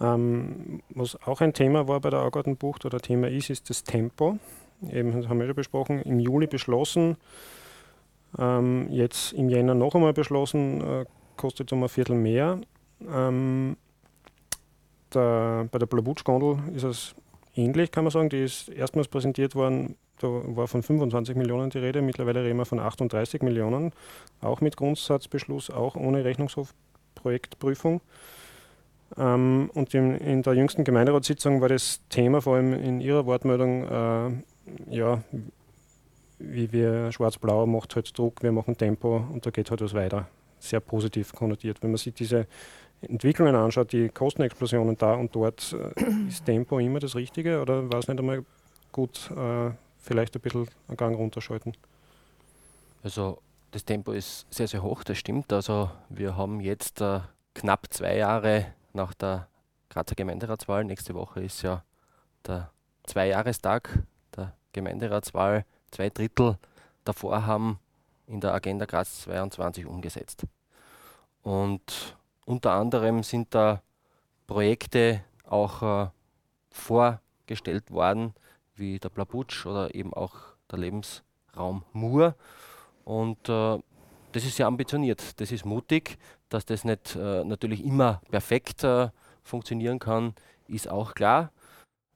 Ähm, 0.00 0.82
was 0.90 1.20
auch 1.22 1.40
ein 1.40 1.52
Thema 1.52 1.86
war 1.86 2.00
bei 2.00 2.10
der 2.10 2.22
Augartenbucht 2.22 2.84
oder 2.86 3.00
Thema 3.00 3.28
ist, 3.28 3.50
ist 3.50 3.68
das 3.68 3.84
Tempo. 3.84 4.38
Eben, 4.90 5.12
das 5.12 5.28
haben 5.28 5.38
wir 5.38 5.46
ja 5.46 5.52
besprochen, 5.52 6.00
im 6.02 6.18
Juli 6.18 6.46
beschlossen, 6.46 7.18
ähm, 8.38 8.88
jetzt 8.90 9.32
im 9.32 9.48
Jänner 9.48 9.74
noch 9.74 9.94
einmal 9.94 10.12
beschlossen, 10.12 10.80
äh, 10.80 11.04
kostet 11.36 11.72
um 11.72 11.82
ein 11.82 11.88
Viertel 11.88 12.16
mehr. 12.16 12.60
Ähm, 13.08 13.76
der, 15.14 15.68
bei 15.70 15.78
der 15.78 15.86
Blabutsch-Gondel 15.86 16.74
ist 16.74 16.84
es 16.84 17.14
ähnlich, 17.54 17.90
kann 17.90 18.04
man 18.04 18.10
sagen. 18.10 18.28
Die 18.28 18.42
ist 18.42 18.68
erstmals 18.68 19.08
präsentiert 19.08 19.54
worden 19.54 19.96
da 20.20 20.28
war 20.28 20.68
von 20.68 20.82
25 20.82 21.36
Millionen 21.36 21.70
die 21.70 21.78
Rede, 21.78 22.02
mittlerweile 22.02 22.44
reden 22.44 22.58
wir 22.58 22.66
von 22.66 22.78
38 22.78 23.42
Millionen, 23.42 23.92
auch 24.40 24.60
mit 24.60 24.76
Grundsatzbeschluss, 24.76 25.70
auch 25.70 25.96
ohne 25.96 26.24
Rechnungshofprojektprüfung. 26.24 28.00
Ähm, 29.16 29.70
und 29.74 29.94
in, 29.94 30.14
in, 30.16 30.42
der 30.42 30.54
jüngsten 30.54 30.84
Gemeinderatssitzung 30.84 31.60
war 31.60 31.68
das 31.68 32.00
Thema 32.10 32.42
vor 32.42 32.56
allem 32.56 32.74
in 32.74 33.00
Ihrer 33.00 33.26
Wortmeldung, 33.26 33.84
äh, 33.84 34.94
ja, 34.94 35.22
wie 36.40 36.72
wir 36.72 37.12
Schwarz-Blau 37.12 37.66
macht 37.66 37.94
halt 37.94 38.16
Druck, 38.16 38.42
wir 38.42 38.52
machen 38.52 38.76
Tempo 38.76 39.24
und 39.32 39.44
da 39.44 39.50
geht 39.50 39.70
halt 39.70 39.80
was 39.80 39.94
weiter. 39.94 40.28
Sehr 40.58 40.80
positiv 40.80 41.32
konnotiert. 41.32 41.82
Wenn 41.82 41.90
man 41.90 41.98
sich 41.98 42.14
diese 42.14 42.46
Entwicklungen 43.00 43.54
anschaut, 43.54 43.92
die 43.92 44.08
Kostenexplosionen 44.08 44.96
da 44.96 45.14
und 45.14 45.34
dort, 45.34 45.74
äh, 45.96 46.28
ist 46.28 46.44
Tempo 46.44 46.78
immer 46.78 46.98
das 46.98 47.14
Richtige 47.14 47.60
oder 47.60 47.90
war 47.90 48.00
es 48.00 48.08
nicht 48.08 48.18
einmal 48.18 48.44
gut, 48.92 49.30
äh, 49.30 49.70
vielleicht 49.98 50.34
ein 50.36 50.40
bisschen 50.40 50.68
einen 50.88 50.96
Gang 50.96 51.16
runterschalten. 51.16 51.72
Also 53.02 53.38
das 53.70 53.84
Tempo 53.84 54.12
ist 54.12 54.46
sehr, 54.52 54.68
sehr 54.68 54.82
hoch, 54.82 55.04
das 55.04 55.18
stimmt. 55.18 55.52
Also 55.52 55.90
wir 56.08 56.36
haben 56.36 56.60
jetzt 56.60 57.00
äh, 57.00 57.20
knapp 57.54 57.86
zwei 57.90 58.16
Jahre 58.16 58.66
nach 58.92 59.14
der 59.14 59.48
Grazer 59.88 60.14
Gemeinderatswahl. 60.14 60.84
Nächste 60.84 61.14
Woche 61.14 61.42
ist 61.42 61.62
ja 61.62 61.84
der 62.46 62.70
Zweijahrestag 63.04 64.02
der 64.36 64.54
Gemeinderatswahl. 64.72 65.64
Zwei 65.90 66.10
Drittel 66.10 66.58
davor 67.04 67.46
haben 67.46 67.78
in 68.26 68.40
der 68.40 68.54
Agenda 68.54 68.86
Graz 68.86 69.22
22 69.22 69.86
umgesetzt. 69.86 70.44
Und 71.42 72.16
unter 72.44 72.72
anderem 72.72 73.22
sind 73.22 73.54
da 73.54 73.82
Projekte 74.46 75.24
auch 75.46 75.82
äh, 75.82 76.10
vorgestellt 76.70 77.90
worden, 77.90 78.34
wie 78.74 78.98
der 78.98 79.08
Blabutsch 79.08 79.66
oder 79.66 79.94
eben 79.94 80.14
auch 80.14 80.36
der 80.70 80.78
Lebensraum 80.78 81.84
Mur. 81.92 82.34
Und 83.04 83.48
äh, 83.48 83.78
das 84.32 84.44
ist 84.44 84.56
sehr 84.56 84.66
ambitioniert, 84.66 85.40
das 85.40 85.50
ist 85.50 85.64
mutig, 85.64 86.18
dass 86.48 86.64
das 86.64 86.84
nicht 86.84 87.16
äh, 87.16 87.44
natürlich 87.44 87.84
immer 87.84 88.20
perfekt 88.30 88.84
äh, 88.84 89.08
funktionieren 89.42 89.98
kann, 89.98 90.34
ist 90.68 90.88
auch 90.88 91.14
klar. 91.14 91.50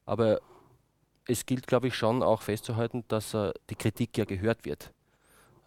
Aber 0.05 0.39
es 1.27 1.45
gilt, 1.45 1.67
glaube 1.67 1.87
ich, 1.87 1.95
schon 1.95 2.23
auch 2.23 2.41
festzuhalten, 2.41 3.03
dass 3.07 3.33
äh, 3.33 3.51
die 3.69 3.75
Kritik 3.75 4.17
ja 4.17 4.25
gehört 4.25 4.65
wird. 4.65 4.91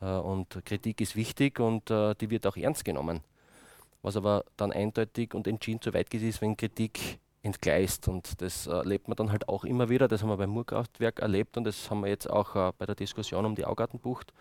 Äh, 0.01 0.07
und 0.07 0.64
Kritik 0.64 1.01
ist 1.01 1.16
wichtig 1.16 1.61
und 1.61 1.90
äh, 1.90 2.14
die 2.14 2.31
wird 2.31 2.47
auch 2.47 2.57
ernst 2.57 2.85
genommen. 2.85 3.21
Was 4.03 4.16
aber 4.16 4.44
dann 4.57 4.73
eindeutig 4.73 5.35
und 5.35 5.47
entschieden 5.47 5.81
zu 5.81 5.92
weit 5.92 6.11
geht, 6.11 6.23
ist, 6.23 6.40
wenn 6.40 6.57
Kritik 6.57 7.18
entgleist. 7.42 8.09
Und 8.09 8.40
das 8.40 8.66
erlebt 8.66 9.09
man 9.09 9.16
dann 9.16 9.33
halt 9.33 9.49
auch 9.49 9.64
immer 9.64 9.88
wieder. 9.88 10.09
Das 10.09 10.23
haben 10.23 10.29
wir 10.29 10.37
beim 10.37 10.51
Murkraftwerk 10.51 11.21
erlebt 11.21 11.57
und 11.57 11.64
das 11.64 11.90
haben 11.90 12.01
wir 12.01 12.09
jetzt 12.09 12.29
auch 12.29 12.55
äh, 12.55 12.73
bei 12.79 12.87
der 12.87 12.94
Diskussion 12.94 13.44
um 13.44 13.55
die 13.55 13.64
Augartenbucht 13.64 14.33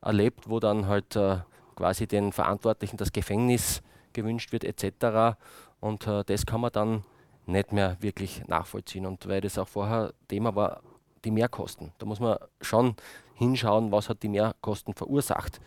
erlebt, 0.00 0.48
wo 0.48 0.60
dann 0.60 0.86
halt 0.86 1.16
äh, 1.16 1.38
quasi 1.76 2.06
den 2.06 2.32
Verantwortlichen 2.32 2.96
das 2.96 3.12
Gefängnis 3.12 3.82
gewünscht 4.12 4.52
wird 4.52 4.64
etc. 4.64 5.36
Und 5.80 6.06
äh, 6.06 6.24
das 6.24 6.46
kann 6.46 6.60
man 6.60 6.72
dann 6.72 7.04
nicht 7.50 7.72
mehr 7.72 7.96
wirklich 8.00 8.46
nachvollziehen. 8.46 9.06
Und 9.06 9.26
weil 9.28 9.40
das 9.40 9.58
auch 9.58 9.68
vorher 9.68 10.12
Thema 10.28 10.54
war, 10.54 10.82
die 11.24 11.30
Mehrkosten. 11.30 11.92
Da 11.98 12.06
muss 12.06 12.20
man 12.20 12.38
schon 12.60 12.94
hinschauen, 13.34 13.92
was 13.92 14.08
hat 14.08 14.22
die 14.22 14.28
Mehrkosten 14.28 14.94
verursacht. 14.94 15.60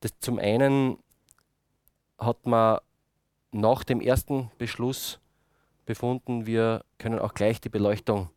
Das 0.00 0.12
zum 0.20 0.38
einen 0.38 0.98
hat 2.18 2.46
man 2.46 2.78
nach 3.52 3.84
dem 3.84 4.00
ersten 4.00 4.50
Beschluss 4.58 5.18
befunden, 5.86 6.46
wir 6.46 6.84
können 6.98 7.18
auch 7.18 7.34
gleich 7.34 7.60
die 7.60 7.70
Beleuchtung 7.70 8.28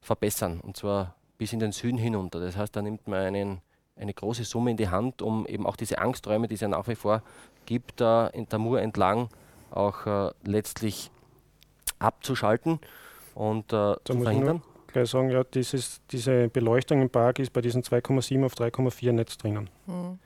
verbessern 0.00 0.60
und 0.60 0.76
zwar 0.76 1.16
bis 1.36 1.52
in 1.52 1.60
den 1.60 1.72
Süden 1.72 1.98
hinunter. 1.98 2.40
Das 2.40 2.56
heißt, 2.56 2.74
da 2.74 2.82
nimmt 2.82 3.06
man 3.08 3.20
einen, 3.20 3.60
eine 3.96 4.14
große 4.14 4.44
Summe 4.44 4.70
in 4.70 4.76
die 4.76 4.88
Hand, 4.88 5.22
um 5.22 5.46
eben 5.46 5.66
auch 5.66 5.76
diese 5.76 5.98
Angsträume, 5.98 6.48
die 6.48 6.54
es 6.54 6.60
ja 6.60 6.68
nach 6.68 6.86
wie 6.86 6.94
vor 6.94 7.22
gibt, 7.66 8.00
da 8.00 8.28
in 8.28 8.48
der 8.48 8.58
Mur 8.58 8.80
entlang 8.80 9.28
auch 9.70 10.06
äh, 10.06 10.30
letztlich 10.44 11.10
abzuschalten 11.98 12.78
und 13.34 13.72
äh, 13.72 13.94
zu 14.04 14.20
verhindern. 14.20 14.62
gleich 14.88 15.10
sagen, 15.10 15.30
ja, 15.30 15.44
dieses, 15.44 16.00
diese 16.10 16.48
Beleuchtung 16.48 17.02
im 17.02 17.10
Park 17.10 17.38
ist 17.38 17.52
bei 17.52 17.60
diesen 17.60 17.82
2,7 17.82 18.44
auf 18.44 18.54
3,4 18.54 19.12
Netz 19.12 19.36
drinnen. 19.38 19.70
Mhm. 19.86 20.18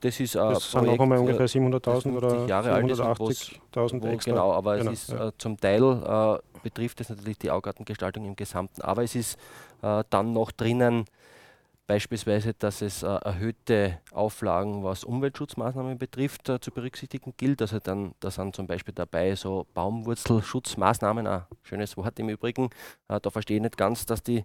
Das 0.00 0.20
ist 0.20 0.36
ein 0.36 0.52
das 0.52 0.70
Projekt, 0.70 0.88
sind 0.88 1.00
auch 1.00 1.02
einmal 1.02 1.18
ungefähr 1.18 1.48
700.000 1.48 2.16
oder 2.16 2.46
Jahre 2.46 2.74
780.000 2.74 4.08
extra. 4.10 4.30
Genau, 4.30 4.52
aber 4.52 4.76
genau, 4.78 4.90
es 4.90 5.08
ist 5.08 5.10
ja. 5.10 5.28
äh, 5.28 5.32
zum 5.38 5.58
Teil 5.58 5.82
äh, 5.82 6.38
betrifft 6.62 7.00
es 7.00 7.08
natürlich 7.08 7.38
die 7.38 7.50
Augartengestaltung 7.50 8.24
im 8.24 8.36
Gesamten. 8.36 8.82
Aber 8.82 9.02
es 9.02 9.14
ist 9.14 9.38
äh, 9.82 10.04
dann 10.10 10.32
noch 10.32 10.52
drinnen 10.52 11.06
beispielsweise, 11.86 12.54
dass 12.54 12.82
es 12.82 13.02
äh, 13.02 13.06
erhöhte 13.06 13.98
Auflagen, 14.12 14.82
was 14.82 15.04
Umweltschutzmaßnahmen 15.04 15.98
betrifft, 15.98 16.48
äh, 16.48 16.60
zu 16.60 16.70
berücksichtigen 16.70 17.34
gilt. 17.36 17.62
Also 17.62 17.78
dann, 17.78 18.14
da 18.20 18.30
sind 18.30 18.56
zum 18.56 18.66
Beispiel 18.66 18.94
dabei 18.94 19.34
so 19.36 19.66
Baumwurzelschutzmaßnahmen, 19.74 21.26
ein 21.26 21.42
schönes 21.62 21.96
Wort 21.96 22.18
im 22.18 22.28
Übrigen. 22.28 22.70
Äh, 23.08 23.20
da 23.20 23.30
verstehe 23.30 23.56
ich 23.56 23.62
nicht 23.62 23.76
ganz, 23.76 24.06
dass 24.06 24.22
die 24.22 24.44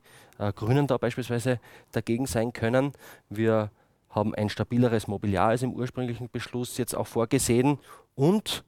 Grünen 0.55 0.87
da 0.87 0.97
beispielsweise 0.97 1.59
dagegen 1.91 2.25
sein 2.25 2.51
können. 2.51 2.93
Wir 3.29 3.69
haben 4.09 4.33
ein 4.33 4.49
stabileres 4.49 5.07
Mobiliar 5.07 5.49
als 5.49 5.61
im 5.61 5.73
ursprünglichen 5.73 6.29
Beschluss 6.29 6.77
jetzt 6.77 6.95
auch 6.95 7.05
vorgesehen 7.05 7.77
und 8.15 8.63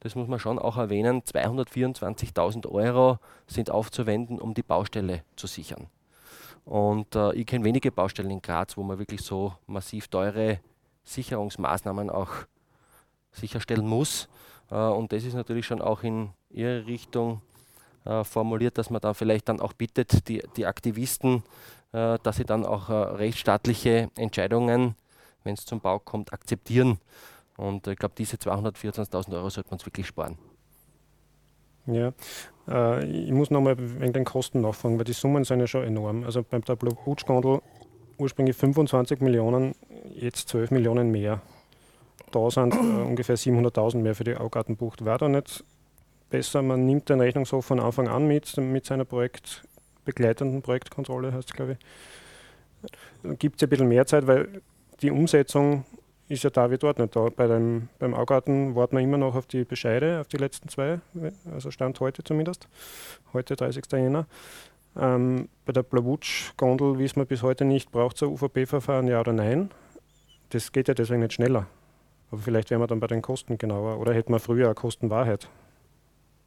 das 0.00 0.14
muss 0.14 0.28
man 0.28 0.38
schon 0.38 0.58
auch 0.58 0.76
erwähnen, 0.76 1.22
224.000 1.22 2.68
Euro 2.68 3.18
sind 3.48 3.70
aufzuwenden, 3.70 4.38
um 4.38 4.54
die 4.54 4.62
Baustelle 4.62 5.24
zu 5.34 5.48
sichern. 5.48 5.88
Und 6.66 7.14
äh, 7.14 7.32
ich 7.34 7.46
kenne 7.46 7.64
wenige 7.64 7.92
Baustellen 7.92 8.30
in 8.30 8.42
Graz, 8.42 8.76
wo 8.76 8.82
man 8.82 8.98
wirklich 8.98 9.22
so 9.22 9.54
massiv 9.68 10.08
teure 10.08 10.58
Sicherungsmaßnahmen 11.04 12.10
auch 12.10 12.30
sicherstellen 13.30 13.86
muss. 13.86 14.28
Äh, 14.70 14.74
und 14.74 15.12
das 15.12 15.22
ist 15.22 15.34
natürlich 15.34 15.64
schon 15.64 15.80
auch 15.80 16.02
in 16.02 16.30
Ihre 16.50 16.84
Richtung 16.86 17.40
äh, 18.04 18.24
formuliert, 18.24 18.78
dass 18.78 18.90
man 18.90 19.00
da 19.00 19.14
vielleicht 19.14 19.48
dann 19.48 19.60
auch 19.60 19.74
bittet, 19.74 20.28
die, 20.28 20.42
die 20.56 20.66
Aktivisten, 20.66 21.44
äh, 21.92 22.18
dass 22.24 22.36
sie 22.38 22.44
dann 22.44 22.66
auch 22.66 22.88
rechtsstaatliche 22.88 24.10
Entscheidungen, 24.16 24.96
wenn 25.44 25.54
es 25.54 25.64
zum 25.64 25.80
Bau 25.80 26.00
kommt, 26.00 26.32
akzeptieren. 26.32 26.98
Und 27.56 27.86
ich 27.86 27.96
glaube, 27.96 28.16
diese 28.18 28.36
224.000 28.38 29.34
Euro 29.34 29.50
sollte 29.50 29.70
man 29.70 29.74
uns 29.74 29.86
wirklich 29.86 30.08
sparen. 30.08 30.36
Ja, 31.86 32.12
äh, 32.68 33.04
ich 33.04 33.32
muss 33.32 33.50
nochmal 33.50 33.76
wegen 33.78 34.12
den 34.12 34.24
Kosten 34.24 34.60
nachfragen, 34.60 34.98
weil 34.98 35.04
die 35.04 35.12
Summen 35.12 35.44
sind 35.44 35.60
ja 35.60 35.66
schon 35.66 35.84
enorm. 35.84 36.24
Also 36.24 36.42
beim 36.42 36.64
Tableau 36.64 36.96
Hutschgondel 37.06 37.60
ursprünglich 38.18 38.56
25 38.56 39.20
Millionen, 39.20 39.74
jetzt 40.14 40.48
12 40.48 40.70
Millionen 40.70 41.10
mehr. 41.10 41.42
Da 42.32 42.50
sind 42.50 42.74
äh, 42.74 42.76
ungefähr 43.06 43.36
700.000 43.36 43.98
mehr 43.98 44.14
für 44.14 44.24
die 44.24 44.36
Augartenbucht. 44.36 45.04
War 45.04 45.18
da 45.18 45.28
nicht 45.28 45.64
besser, 46.30 46.62
man 46.62 46.86
nimmt 46.86 47.08
den 47.08 47.20
Rechnungshof 47.20 47.64
von 47.64 47.80
Anfang 47.80 48.08
an 48.08 48.26
mit, 48.26 48.56
mit 48.56 48.84
seiner 48.84 49.04
Projekt, 49.04 49.62
begleitenden 50.04 50.62
Projektkontrolle, 50.62 51.32
heißt 51.32 51.50
es, 51.50 51.54
glaube 51.54 51.72
ich. 51.72 53.38
Gibt 53.38 53.56
es 53.56 53.62
ein 53.62 53.68
bisschen 53.68 53.88
mehr 53.88 54.06
Zeit, 54.06 54.26
weil 54.26 54.60
die 55.02 55.10
Umsetzung 55.10 55.84
ist 56.28 56.42
ja 56.42 56.50
da 56.50 56.70
wie 56.70 56.78
dort 56.78 56.98
nicht 56.98 57.14
da. 57.14 57.28
Bei 57.34 57.46
dem, 57.46 57.88
beim 57.98 58.14
Augarten 58.14 58.74
warten 58.74 58.96
wir 58.96 59.02
immer 59.02 59.18
noch 59.18 59.34
auf 59.34 59.46
die 59.46 59.64
Bescheide, 59.64 60.20
auf 60.20 60.28
die 60.28 60.36
letzten 60.36 60.68
zwei, 60.68 61.00
also 61.52 61.70
Stand 61.70 62.00
heute 62.00 62.24
zumindest, 62.24 62.68
heute 63.32 63.56
30. 63.56 63.84
Jänner. 63.92 64.26
Ähm, 64.98 65.48
bei 65.64 65.72
der 65.72 65.82
Blawutsch-Gondel 65.82 66.98
wissen 66.98 67.16
wir 67.16 67.26
bis 67.26 67.42
heute 67.42 67.64
nicht, 67.64 67.90
braucht 67.92 68.16
es 68.16 68.22
ein 68.22 68.30
UVP-Verfahren, 68.30 69.08
ja 69.08 69.20
oder 69.20 69.32
nein. 69.32 69.70
Das 70.50 70.72
geht 70.72 70.88
ja 70.88 70.94
deswegen 70.94 71.20
nicht 71.20 71.34
schneller. 71.34 71.66
Aber 72.30 72.40
vielleicht 72.40 72.70
wären 72.70 72.80
wir 72.80 72.86
dann 72.86 73.00
bei 73.00 73.06
den 73.06 73.22
Kosten 73.22 73.58
genauer. 73.58 73.98
Oder 74.00 74.14
hätten 74.14 74.32
wir 74.32 74.40
früher 74.40 74.66
eine 74.66 74.74
Kostenwahrheit? 74.74 75.48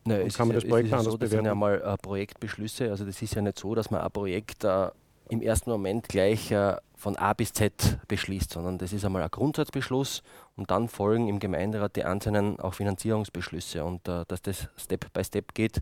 Es 0.05 0.37
kann 0.37 0.47
man 0.47 0.55
das 0.55 0.65
Projekt 0.65 0.89
ja 0.89 0.97
anders 0.97 1.11
so, 1.11 1.17
das 1.17 1.29
bewerten? 1.29 1.45
sind 1.45 1.45
ja 1.45 1.55
mal 1.55 1.81
äh, 1.81 1.97
Projektbeschlüsse. 1.97 2.89
Also 2.89 3.05
das 3.05 3.21
ist 3.21 3.35
ja 3.35 3.41
nicht 3.41 3.59
so, 3.59 3.75
dass 3.75 3.91
man 3.91 4.01
ein 4.01 4.11
Projekt 4.11 4.63
äh, 4.63 4.89
im 5.29 5.41
ersten 5.41 5.69
Moment 5.69 6.09
gleich 6.09 6.51
äh, 6.51 6.75
von 6.95 7.15
A 7.15 7.33
bis 7.33 7.53
Z 7.53 7.99
beschließt, 8.07 8.51
sondern 8.51 8.77
das 8.77 8.91
ist 8.91 9.05
einmal 9.05 9.23
ein 9.23 9.31
Grundsatzbeschluss 9.31 10.21
und 10.57 10.69
dann 10.69 10.89
folgen 10.89 11.29
im 11.29 11.39
Gemeinderat 11.39 11.95
die 11.95 12.03
einzelnen 12.03 12.59
auch 12.59 12.73
Finanzierungsbeschlüsse. 12.73 13.85
Und 13.85 14.07
äh, 14.07 14.25
dass 14.27 14.41
das 14.41 14.67
Step 14.75 15.13
by 15.13 15.23
Step 15.23 15.53
geht, 15.53 15.77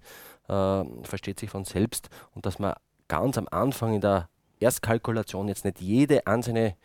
äh, 0.48 0.84
versteht 1.04 1.40
sich 1.40 1.50
von 1.50 1.66
selbst. 1.66 2.10
Und 2.36 2.46
dass 2.46 2.60
man 2.60 2.76
ganz 3.08 3.38
am 3.38 3.48
Anfang 3.50 3.96
in 3.96 4.02
der 4.02 4.30
Erstkalkulation 4.60 5.48
jetzt 5.48 5.66
nicht 5.66 5.82
jede 5.82 6.28
einzelne, 6.28 6.76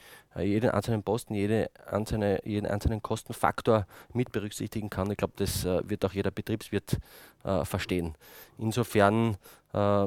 jeden 0.40 0.70
einzelnen 0.70 1.02
Posten, 1.02 1.34
jede 1.34 1.70
einzelne, 1.86 2.40
jeden 2.44 2.66
einzelnen 2.66 3.02
Kostenfaktor 3.02 3.86
mit 4.12 4.32
berücksichtigen 4.32 4.90
kann. 4.90 5.10
Ich 5.10 5.18
glaube, 5.18 5.34
das 5.36 5.64
äh, 5.64 5.88
wird 5.88 6.04
auch 6.04 6.12
jeder 6.12 6.30
Betriebswirt 6.30 6.98
äh, 7.44 7.64
verstehen. 7.64 8.14
Insofern 8.58 9.36
äh, 9.72 10.06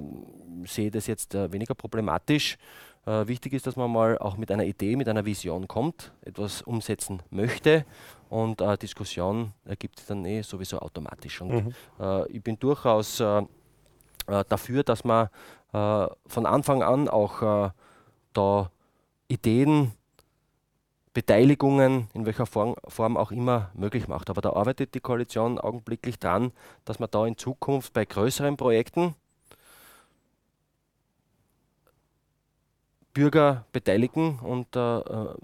sehe 0.66 0.88
ich 0.88 0.92
das 0.92 1.08
jetzt 1.08 1.36
äh, 1.36 1.52
weniger 1.52 1.76
problematisch. 1.76 2.58
Äh, 3.06 3.28
wichtig 3.28 3.54
ist, 3.54 3.68
dass 3.68 3.76
man 3.76 3.92
mal 3.92 4.18
auch 4.18 4.36
mit 4.38 4.52
einer 4.52 4.66
Idee, 4.66 4.96
mit 4.96 5.08
einer 5.08 5.26
Vision 5.26 5.68
kommt, 5.68 6.12
etwas 6.22 6.64
umsetzen 6.64 7.22
möchte 7.30 7.86
und 8.30 8.62
äh, 8.62 8.78
Diskussion 8.78 9.54
ergibt 9.66 10.00
sich 10.00 10.08
dann 10.08 10.26
eh 10.26 10.42
sowieso 10.42 10.80
automatisch. 10.80 11.40
Und 11.42 11.52
mhm. 11.52 11.74
äh, 12.00 12.28
ich 12.32 12.42
bin 12.42 12.58
durchaus 12.58 13.20
äh, 13.20 13.44
äh, 14.28 14.44
dafür, 14.50 14.84
dass 14.84 15.04
man 15.04 15.30
äh, 15.72 16.08
von 16.26 16.46
Anfang 16.48 16.82
an 16.82 17.08
auch 17.08 17.72
da 18.34 18.72
Ideen, 19.28 19.94
Beteiligungen 21.16 22.10
in 22.14 22.26
welcher 22.26 22.46
Form, 22.46 22.76
Form, 22.90 23.16
auch 23.16 23.32
immer 23.32 23.72
möglich 23.74 24.10
macht. 24.10 24.30
Aber 24.30 24.42
da 24.42 24.52
arbeitet 24.52 24.94
die 24.94 25.00
Koalition 25.00 25.58
augenblicklich 25.58 26.20
dran, 26.20 26.52
dass 26.84 27.00
man 27.00 27.10
da 27.10 27.26
in 27.26 27.38
Zukunft 27.38 27.94
bei 27.94 28.04
größeren 28.04 28.58
Projekten 28.58 29.16
Bürger 33.14 33.66
beteiligen 33.72 34.40
und 34.40 34.76
äh, 34.76 35.00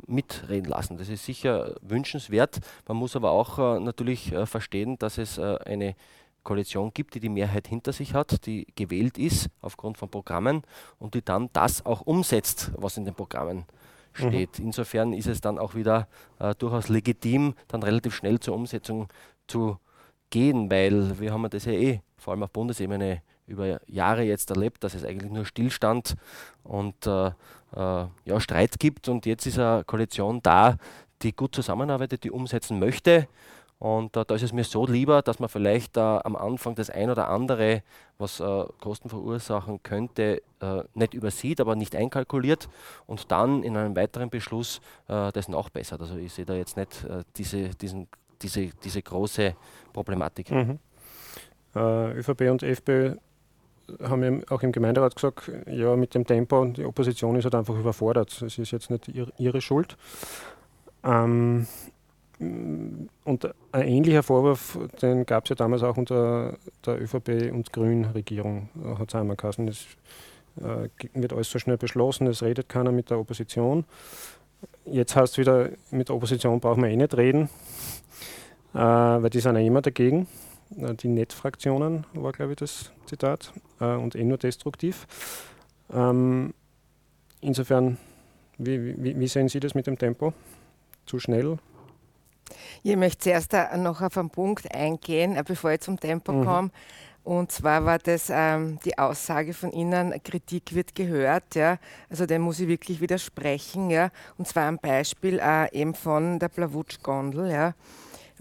mitreden 0.06 0.70
lassen. 0.70 0.98
Das 0.98 1.08
ist 1.08 1.24
sicher 1.26 1.76
wünschenswert. 1.82 2.60
Man 2.86 2.98
muss 2.98 3.16
aber 3.16 3.32
auch 3.32 3.58
äh, 3.58 3.80
natürlich 3.80 4.34
äh, 4.34 4.46
verstehen, 4.46 5.00
dass 5.00 5.18
es 5.18 5.38
äh, 5.38 5.58
eine 5.66 5.96
Koalition 6.44 6.92
gibt, 6.94 7.16
die 7.16 7.22
die 7.22 7.30
Mehrheit 7.30 7.70
hinter 7.70 7.94
sich 7.94 8.14
hat, 8.14 8.46
die 8.46 8.68
gewählt 8.76 9.18
ist 9.18 9.48
aufgrund 9.62 9.98
von 9.98 10.10
Programmen 10.10 10.64
und 11.00 11.14
die 11.14 11.24
dann 11.24 11.50
das 11.54 11.86
auch 11.86 12.02
umsetzt, 12.02 12.72
was 12.76 12.98
in 12.98 13.06
den 13.06 13.14
Programmen 13.14 13.60
mhm. 13.60 13.81
Steht. 14.14 14.60
Mhm. 14.60 14.66
Insofern 14.66 15.14
ist 15.14 15.28
es 15.28 15.42
dann 15.42 15.58
auch 15.58 15.76
wieder 15.76 16.08
äh, 16.40 16.54
durchaus 16.56 16.90
legitim, 16.90 17.54
dann 17.68 17.84
relativ 17.84 18.16
schnell 18.16 18.40
zur 18.40 18.56
Umsetzung 18.56 19.08
zu 19.48 19.78
gehen, 20.30 20.72
weil 20.72 21.20
wir 21.20 21.34
haben 21.34 21.48
das 21.50 21.66
ja 21.66 21.74
eh 21.74 22.02
vor 22.18 22.34
allem 22.34 22.44
auf 22.44 22.52
Bundesebene 22.52 23.22
über 23.48 23.80
Jahre 23.88 24.24
jetzt 24.24 24.50
erlebt, 24.50 24.84
dass 24.84 24.94
es 24.94 25.04
eigentlich 25.04 25.32
nur 25.32 25.46
Stillstand 25.46 26.16
und 26.64 27.06
äh, 27.06 27.28
äh, 27.28 27.32
ja, 28.26 28.40
Streit 28.40 28.80
gibt. 28.80 29.10
Und 29.10 29.26
jetzt 29.26 29.46
ist 29.46 29.60
eine 29.60 29.84
Koalition 29.84 30.42
da, 30.42 30.78
die 31.22 31.36
gut 31.36 31.54
zusammenarbeitet, 31.54 32.24
die 32.24 32.32
umsetzen 32.32 32.80
möchte. 32.80 33.28
Und 33.82 34.16
äh, 34.16 34.24
da 34.28 34.36
ist 34.36 34.44
es 34.44 34.54
mir 34.54 34.64
so 34.64 34.86
lieber, 34.86 35.24
dass 35.24 35.40
man 35.40 35.50
vielleicht 35.50 35.98
äh, 35.98 36.02
am 36.02 36.36
Anfang 36.36 36.76
das 36.76 36.92
ein 36.92 37.10
oder 37.10 37.30
andere, 37.30 37.82
was 38.20 38.40
äh, 38.40 38.66
Kosten 38.80 39.10
verursachen 39.10 39.82
könnte, 39.82 40.44
äh, 40.60 40.84
nicht 40.94 41.16
übersieht, 41.16 41.60
aber 41.60 41.76
nicht 41.76 41.96
einkalkuliert 41.96 42.70
und 43.08 43.32
dann 43.32 43.64
in 43.64 43.76
einem 43.76 43.96
weiteren 43.96 44.30
Beschluss 44.30 44.82
äh, 45.08 45.32
das 45.32 45.48
nachbessert. 45.48 46.00
Also 46.00 46.16
ich 46.18 46.32
sehe 46.32 46.46
da 46.46 46.54
jetzt 46.54 46.78
nicht 46.78 47.06
äh, 47.06 47.24
diese, 47.36 47.70
diesen, 47.70 48.08
diese, 48.44 48.68
diese 48.84 49.02
große 49.02 49.56
Problematik. 49.92 50.52
Mhm. 50.52 50.78
ÖVP 51.74 52.42
und 52.52 52.62
FPÖ 52.62 53.16
haben 54.04 54.24
ja 54.24 54.32
auch 54.52 54.62
im 54.62 54.74
Gemeinderat 54.74 55.16
gesagt, 55.16 55.52
ja, 55.66 55.96
mit 55.96 56.14
dem 56.14 56.28
Tempo, 56.28 56.66
die 56.66 56.86
Opposition 56.86 57.36
ist 57.36 57.46
halt 57.46 57.56
einfach 57.56 57.76
überfordert. 57.76 58.30
Es 58.44 58.60
ist 58.60 58.70
jetzt 58.70 58.92
nicht 58.92 59.08
ihr, 59.08 59.28
ihre 59.40 59.60
Schuld. 59.60 59.98
Ähm, 61.04 61.66
und 62.42 63.50
ein 63.72 63.88
ähnlicher 63.88 64.24
Vorwurf, 64.24 64.80
den 65.02 65.26
gab 65.26 65.46
es 65.46 65.50
ja 65.50 65.56
damals 65.56 65.84
auch 65.84 65.98
unter 65.98 66.58
der 66.86 67.00
ÖVP- 67.00 67.52
und 67.52 67.72
Grün-Regierung, 67.72 68.70
hat 68.98 69.10
es 69.10 69.16
einmal 69.16 69.36
geheißen. 69.36 69.68
Es 69.68 69.86
äh, 70.58 70.90
wird 71.14 71.34
alles 71.34 71.50
so 71.50 71.60
schnell 71.60 71.78
beschlossen, 71.78 72.28
es 72.28 72.42
redet 72.42 72.68
keiner 72.68 72.92
mit 72.92 73.10
der 73.10 73.20
Opposition. 73.20 73.86
Jetzt 74.86 75.16
heißt 75.16 75.34
es 75.34 75.38
wieder, 75.38 75.70
mit 75.92 76.10
der 76.10 76.16
Opposition 76.16 76.60
brauchen 76.60 76.84
wir 76.84 76.90
eh 76.90 76.96
nicht 76.96 77.16
reden, 77.16 77.50
äh, 78.74 78.78
weil 78.78 79.30
die 79.30 79.40
sind 79.40 79.56
ja 79.56 79.62
immer 79.62 79.82
dagegen. 79.82 80.28
Äh, 80.78 80.96
die 80.96 81.08
Net-Fraktionen 81.08 82.06
war, 82.14 82.32
glaube 82.32 82.54
ich, 82.54 82.58
das 82.58 82.92
Zitat, 83.06 83.54
äh, 83.80 83.96
und 83.96 84.16
eh 84.16 84.24
nur 84.24 84.38
destruktiv. 84.38 85.08
Ähm, 85.94 86.54
insofern, 87.40 87.98
wie, 88.58 89.02
wie, 89.04 89.20
wie, 89.20 89.28
sehen 89.28 89.48
Sie 89.48 89.60
das 89.60 89.76
mit 89.76 89.88
dem 89.88 89.98
Tempo? 89.98 90.34
Zu 91.06 91.20
schnell? 91.20 91.58
Ich 92.84 92.96
möchte 92.96 93.20
zuerst 93.20 93.54
noch 93.78 94.02
auf 94.02 94.18
einen 94.18 94.30
Punkt 94.30 94.74
eingehen, 94.74 95.36
äh, 95.36 95.44
bevor 95.46 95.72
ich 95.72 95.82
zum 95.82 96.00
Tempo 96.00 96.32
mhm. 96.32 96.46
komme. 96.46 96.72
Und 97.24 97.52
zwar 97.52 97.86
war 97.86 98.00
das 98.00 98.32
ähm, 98.34 98.80
die 98.84 98.98
Aussage 98.98 99.54
von 99.54 99.72
Ihnen, 99.72 100.22
Kritik 100.24 100.74
wird 100.74 100.96
gehört. 100.96 101.54
Ja? 101.54 101.78
Also 102.10 102.26
dem 102.26 102.42
muss 102.42 102.60
ich 102.60 102.68
wirklich 102.68 103.00
widersprechen. 103.00 103.92
Ja? 103.92 104.10
Und 104.38 104.48
zwar 104.48 104.68
ein 104.68 104.80
Beispiel 104.80 105.40
äh, 105.40 105.72
eben 105.72 105.94
von 105.94 106.40
der 106.40 106.50
Plawutsch-Gondel. 106.50 107.52
Ja? 107.52 107.76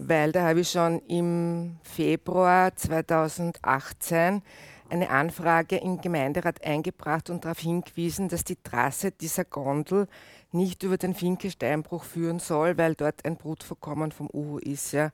weil 0.07 0.31
da 0.31 0.47
habe 0.47 0.61
ich 0.61 0.71
schon 0.71 0.99
im 1.07 1.77
Februar 1.83 2.75
2018 2.75 4.41
eine 4.89 5.09
Anfrage 5.09 5.77
im 5.77 6.01
Gemeinderat 6.01 6.63
eingebracht 6.65 7.29
und 7.29 7.45
darauf 7.45 7.59
hingewiesen, 7.59 8.27
dass 8.27 8.43
die 8.43 8.57
Trasse 8.57 9.11
dieser 9.11 9.45
Gondel 9.45 10.07
nicht 10.53 10.83
über 10.83 10.97
den 10.97 11.13
Finke-Steinbruch 11.13 12.03
führen 12.03 12.39
soll, 12.39 12.77
weil 12.77 12.95
dort 12.95 13.25
ein 13.25 13.37
Brutvorkommen 13.37 14.11
vom 14.11 14.29
Uhu 14.31 14.57
ist. 14.57 14.91
Ja. 14.91 15.11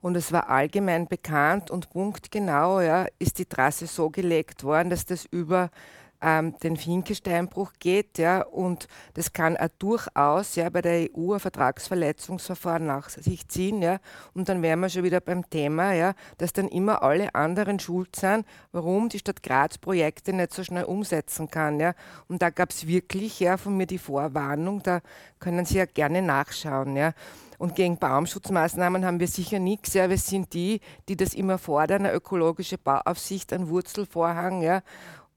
Und 0.00 0.16
es 0.16 0.32
war 0.32 0.48
allgemein 0.48 1.08
bekannt 1.08 1.70
und 1.70 1.90
punktgenau 1.90 2.80
ja, 2.80 3.06
ist 3.18 3.38
die 3.38 3.46
Trasse 3.46 3.86
so 3.86 4.10
gelegt 4.10 4.62
worden, 4.62 4.90
dass 4.90 5.04
das 5.04 5.24
über 5.24 5.70
ähm, 6.20 6.58
den 6.62 6.76
Finke-Steinbruch 6.76 7.72
geht. 7.78 8.18
Ja, 8.18 8.42
und 8.42 8.88
das 9.14 9.32
kann 9.32 9.56
auch 9.56 9.68
durchaus 9.78 10.56
ja, 10.56 10.68
bei 10.70 10.82
der 10.82 11.08
EU 11.16 11.34
ein 11.34 11.40
Vertragsverletzungsverfahren 11.40 12.86
nach 12.86 13.08
sich 13.08 13.48
ziehen. 13.48 13.82
Ja, 13.82 13.98
und 14.34 14.48
dann 14.48 14.62
wären 14.62 14.80
wir 14.80 14.88
schon 14.88 15.04
wieder 15.04 15.20
beim 15.20 15.48
Thema, 15.48 15.92
ja, 15.92 16.14
dass 16.38 16.52
dann 16.52 16.68
immer 16.68 17.02
alle 17.02 17.34
anderen 17.34 17.78
schuld 17.78 18.16
sind, 18.16 18.46
warum 18.72 19.08
die 19.08 19.18
Stadt 19.18 19.42
Graz 19.42 19.78
Projekte 19.78 20.32
nicht 20.32 20.52
so 20.52 20.64
schnell 20.64 20.84
umsetzen 20.84 21.50
kann. 21.50 21.80
Ja. 21.80 21.94
Und 22.28 22.42
da 22.42 22.50
gab 22.50 22.70
es 22.70 22.86
wirklich 22.86 23.40
ja, 23.40 23.56
von 23.56 23.76
mir 23.76 23.86
die 23.86 23.98
Vorwarnung, 23.98 24.82
da 24.82 25.00
können 25.38 25.64
Sie 25.64 25.78
ja 25.78 25.86
gerne 25.86 26.22
nachschauen. 26.22 26.96
Ja. 26.96 27.12
Und 27.58 27.74
gegen 27.74 27.98
Baumschutzmaßnahmen 27.98 29.04
haben 29.04 29.18
wir 29.18 29.26
sicher 29.26 29.58
nichts. 29.58 29.94
Ja. 29.94 30.08
Wir 30.08 30.18
sind 30.18 30.52
die, 30.54 30.80
die 31.08 31.16
das 31.16 31.34
immer 31.34 31.58
fordern, 31.58 32.06
eine 32.06 32.14
ökologische 32.14 32.78
Bauaufsicht, 32.78 33.52
ein 33.52 33.68
Wurzelvorhang. 33.68 34.62
Ja. 34.62 34.82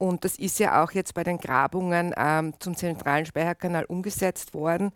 Und 0.02 0.26
das 0.26 0.40
ist 0.40 0.58
ja 0.58 0.84
auch 0.84 0.94
jetzt 0.94 1.14
bei 1.14 1.24
den 1.24 1.38
Grabungen 1.38 2.12
ähm, 2.18 2.56
zum 2.58 2.76
zentralen 2.76 3.28
Speicherkanal 3.28 3.86
umgesetzt 3.86 4.56
worden. 4.56 4.94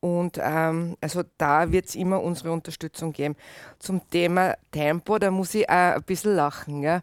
Und 0.00 0.38
ähm, 0.38 0.94
also 1.00 1.22
da 1.38 1.72
wird 1.72 1.86
es 1.86 1.94
immer 1.94 2.22
unsere 2.22 2.52
Unterstützung 2.52 3.14
geben. 3.14 3.34
Zum 3.78 4.06
Thema 4.10 4.58
Tempo, 4.70 5.18
da 5.18 5.30
muss 5.30 5.54
ich 5.54 5.66
auch 5.70 5.94
ein 5.94 6.02
bisschen 6.02 6.34
lachen. 6.36 6.82
Ja. 6.82 7.00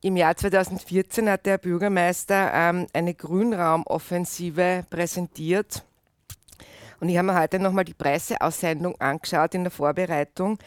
Im 0.00 0.16
Jahr 0.16 0.34
2014 0.34 1.28
hat 1.28 1.44
der 1.44 1.58
Bürgermeister 1.58 2.52
ähm, 2.54 2.86
eine 2.94 3.12
Grünraumoffensive 3.12 4.86
präsentiert. 4.88 5.84
Und 7.00 7.10
ich 7.10 7.18
habe 7.18 7.26
mir 7.26 7.38
heute 7.38 7.58
nochmal 7.58 7.84
die 7.84 7.92
Presseaussendung 7.92 8.98
angeschaut 8.98 9.54
in 9.54 9.64
der 9.64 9.70
Vorbereitung. 9.70 10.58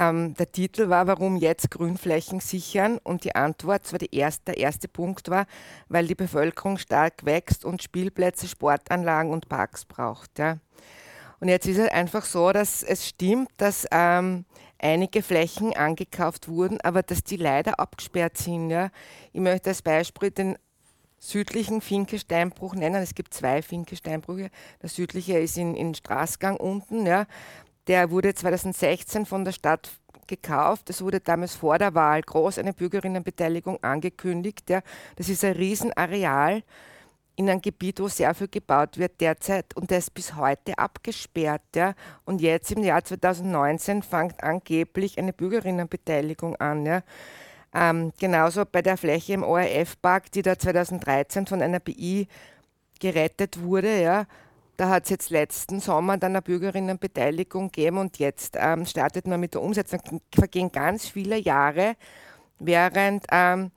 Ähm, 0.00 0.32
der 0.34 0.50
Titel 0.50 0.88
war, 0.88 1.06
warum 1.06 1.36
jetzt 1.36 1.70
Grünflächen 1.70 2.40
sichern? 2.40 2.98
Und 3.04 3.24
die 3.24 3.34
Antwort, 3.34 3.86
zwar 3.86 3.98
die 3.98 4.14
erste, 4.14 4.46
der 4.46 4.56
erste 4.56 4.88
Punkt 4.88 5.28
war, 5.28 5.44
weil 5.88 6.06
die 6.06 6.14
Bevölkerung 6.14 6.78
stark 6.78 7.26
wächst 7.26 7.66
und 7.66 7.82
Spielplätze, 7.82 8.48
Sportanlagen 8.48 9.30
und 9.30 9.50
Parks 9.50 9.84
braucht. 9.84 10.38
Ja. 10.38 10.56
Und 11.38 11.48
jetzt 11.48 11.66
ist 11.66 11.78
es 11.78 11.90
einfach 11.90 12.24
so, 12.24 12.50
dass 12.50 12.82
es 12.82 13.06
stimmt, 13.06 13.50
dass 13.58 13.86
ähm, 13.90 14.46
einige 14.78 15.22
Flächen 15.22 15.76
angekauft 15.76 16.48
wurden, 16.48 16.80
aber 16.80 17.02
dass 17.02 17.22
die 17.22 17.36
leider 17.36 17.78
abgesperrt 17.78 18.38
sind. 18.38 18.70
Ja. 18.70 18.88
Ich 19.34 19.40
möchte 19.40 19.68
als 19.68 19.82
Beispiel 19.82 20.30
den 20.30 20.56
südlichen 21.18 21.82
Finkesteinbruch 21.82 22.74
nennen. 22.74 23.02
Es 23.02 23.14
gibt 23.14 23.34
zwei 23.34 23.60
Finkesteinbrüche. 23.60 24.50
Der 24.80 24.88
südliche 24.88 25.38
ist 25.38 25.58
in, 25.58 25.74
in 25.74 25.94
Straßgang 25.94 26.56
unten. 26.56 27.04
Ja. 27.04 27.26
Der 27.86 28.10
wurde 28.10 28.34
2016 28.34 29.26
von 29.26 29.44
der 29.44 29.52
Stadt 29.52 29.90
gekauft. 30.26 30.88
Es 30.88 31.02
wurde 31.02 31.20
damals 31.20 31.54
vor 31.56 31.78
der 31.78 31.94
Wahl 31.94 32.22
groß 32.22 32.58
eine 32.58 32.72
Bürgerinnenbeteiligung 32.72 33.82
angekündigt. 33.82 34.70
Ja. 34.70 34.80
Das 35.16 35.28
ist 35.28 35.44
ein 35.44 35.52
Riesenareal 35.52 36.62
in 37.36 37.48
einem 37.48 37.62
Gebiet, 37.62 38.00
wo 38.00 38.08
sehr 38.08 38.34
viel 38.34 38.48
gebaut 38.48 38.98
wird 38.98 39.20
derzeit 39.20 39.74
und 39.74 39.90
das 39.90 40.04
ist 40.04 40.14
bis 40.14 40.36
heute 40.36 40.78
abgesperrt. 40.78 41.62
Ja. 41.74 41.94
Und 42.24 42.40
jetzt 42.40 42.70
im 42.70 42.82
Jahr 42.82 43.04
2019 43.04 44.02
fängt 44.02 44.42
angeblich 44.42 45.18
eine 45.18 45.32
Bürgerinnenbeteiligung 45.32 46.56
an. 46.56 46.86
Ja. 46.86 47.02
Ähm, 47.72 48.12
genauso 48.18 48.64
bei 48.64 48.82
der 48.82 48.96
Fläche 48.96 49.32
im 49.32 49.42
ORF-Park, 49.42 50.32
die 50.32 50.42
da 50.42 50.58
2013 50.58 51.46
von 51.46 51.62
einer 51.62 51.80
BI 51.80 52.28
gerettet 52.98 53.62
wurde. 53.62 54.00
Ja. 54.00 54.26
Da 54.80 54.88
hat 54.88 55.04
es 55.04 55.10
jetzt 55.10 55.28
letzten 55.28 55.78
Sommer 55.78 56.16
dann 56.16 56.32
eine 56.32 56.40
Bürgerinnenbeteiligung 56.40 57.70
gegeben 57.70 57.98
und 57.98 58.18
jetzt 58.18 58.56
ähm, 58.58 58.86
startet 58.86 59.26
man 59.26 59.38
mit 59.38 59.52
der 59.52 59.60
Umsetzung. 59.60 60.22
Vergehen 60.34 60.72
ganz 60.72 61.06
viele 61.06 61.36
Jahre, 61.36 61.96
während 62.58 63.26
ähm, 63.30 63.72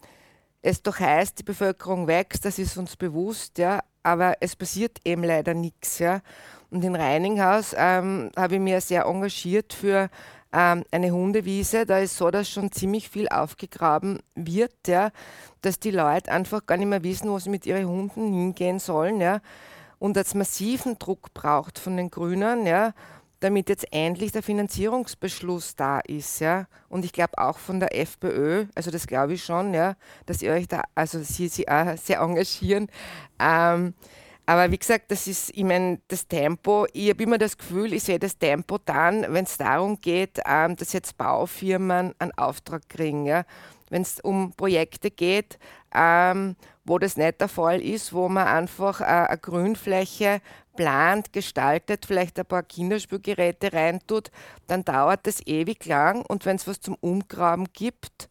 es 0.62 0.82
doch 0.82 1.02
heißt, 1.02 1.40
die 1.40 1.44
Bevölkerung 1.44 2.08
wächst, 2.08 2.46
das 2.46 2.58
ist 2.58 2.78
uns 2.78 2.96
bewusst, 2.96 3.58
ja, 3.58 3.82
aber 4.02 4.36
es 4.40 4.56
passiert 4.56 5.00
eben 5.04 5.26
leider 5.26 5.54
nichts. 5.54 6.00
Ja. 6.00 6.22
Und 6.70 6.86
in 6.86 6.96
Reininghaus 6.96 7.76
ähm, 7.78 8.32
habe 8.38 8.56
ich 8.56 8.62
mir 8.62 8.80
sehr 8.80 9.04
engagiert 9.04 9.74
für 9.74 10.10
ähm, 10.54 10.86
eine 10.90 11.12
Hundewiese. 11.12 11.86
Da 11.86 11.98
ist 11.98 12.16
so, 12.16 12.32
dass 12.32 12.50
schon 12.50 12.72
ziemlich 12.72 13.10
viel 13.10 13.28
aufgegraben 13.28 14.20
wird, 14.36 14.88
ja, 14.88 15.12
dass 15.60 15.82
die 15.82 15.92
Leute 15.92 16.32
einfach 16.32 16.66
gar 16.66 16.78
nicht 16.78 16.88
mehr 16.88 17.04
wissen, 17.04 17.30
wo 17.30 17.40
sie 17.40 17.50
mit 17.50 17.66
ihren 17.66 17.90
Hunden 17.90 18.32
hingehen 18.32 18.80
sollen. 18.80 19.20
Ja, 19.20 19.42
und 20.04 20.18
als 20.18 20.34
massiven 20.36 21.00
Druck 21.00 21.34
braucht 21.34 21.80
von 21.80 21.96
den 21.96 22.12
Grünen, 22.12 22.66
ja, 22.66 22.94
damit 23.40 23.70
jetzt 23.70 23.86
endlich 23.94 24.34
der 24.34 24.44
Finanzierungsbeschluss 24.44 25.78
da 25.78 26.02
ist, 26.02 26.42
ja. 26.42 26.68
Und 26.90 27.06
ich 27.06 27.14
glaube 27.14 27.38
auch 27.38 27.58
von 27.58 27.80
der 27.80 27.98
FPÖ, 27.98 28.66
also 28.76 28.92
das 28.92 29.08
glaube 29.08 29.36
ich 29.36 29.46
schon, 29.46 29.74
ja, 29.74 29.96
dass 30.26 30.42
ihr 30.42 30.52
euch 30.52 30.68
da, 30.68 30.82
also 30.94 31.24
sie 31.24 31.48
sich 31.48 31.70
auch 31.70 31.96
sehr 31.96 32.20
engagieren. 32.20 32.90
Ähm, 33.40 33.94
aber 34.46 34.72
wie 34.72 34.78
gesagt, 34.78 35.10
das 35.10 35.26
ist, 35.26 35.52
ich 35.56 35.64
meine, 35.64 36.02
das 36.10 36.28
Tempo, 36.28 36.86
ich 36.92 37.10
habe 37.10 37.24
immer 37.24 37.38
das 37.38 37.58
Gefühl, 37.58 37.94
ich 37.94 38.04
sehe 38.04 38.20
das 38.20 38.38
Tempo 38.38 38.80
dann, 38.84 39.26
wenn 39.30 39.46
es 39.46 39.58
darum 39.58 40.02
geht, 40.02 40.42
ähm, 40.46 40.76
dass 40.76 40.92
jetzt 40.92 41.18
Baufirmen 41.18 42.14
einen 42.20 42.38
Auftrag 42.38 42.90
kriegen. 42.90 43.26
Ja? 43.26 43.46
Wenn 43.90 44.02
es 44.02 44.20
um 44.20 44.52
Projekte 44.52 45.12
geht, 45.12 45.58
ähm, 45.96 46.58
wo 46.86 47.00
das 47.00 47.18
nicht 47.18 47.40
der 47.40 47.48
Fall 47.48 47.82
ist, 47.82 48.14
wo 48.14 48.30
man 48.30 48.48
einfach 48.48 49.02
äh, 49.02 49.06
eine 49.06 49.38
Grünfläche 49.38 50.42
plant, 50.76 51.32
gestaltet, 51.32 52.06
vielleicht 52.06 52.40
ein 52.40 52.46
paar 52.46 52.64
Kinderspielgeräte 52.64 53.74
reintut, 53.74 54.32
dann 54.68 54.84
dauert 54.84 55.26
das 55.28 55.46
ewig 55.46 55.86
lang 55.86 56.26
und 56.26 56.46
wenn 56.46 56.56
es 56.56 56.68
was 56.68 56.82
zum 56.82 56.96
Umgraben 56.96 57.68
gibt, 57.74 58.30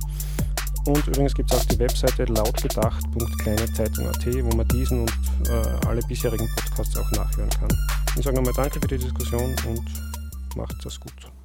Und 0.86 1.06
übrigens 1.08 1.36
gibt 1.36 1.54
es 1.54 1.60
auch 1.60 1.66
die 1.66 1.78
Webseite 1.78 2.24
lautgedacht.kleinezeitung.at, 2.26 4.26
wo 4.44 4.56
man 4.56 4.68
diesen 4.70 5.02
und 5.02 5.12
äh, 5.50 5.88
alle 5.88 6.02
bisherigen 6.08 6.50
Podcasts 6.56 6.98
auch 6.98 7.12
nachhören 7.12 7.50
kann. 7.50 7.68
Ich 8.18 8.24
sage 8.24 8.38
nochmal 8.38 8.54
Danke 8.56 8.80
für 8.80 8.88
die 8.88 8.98
Diskussion 8.98 9.54
und 9.68 9.84
macht 10.60 10.86
das 10.86 11.00
gut. 11.00 11.39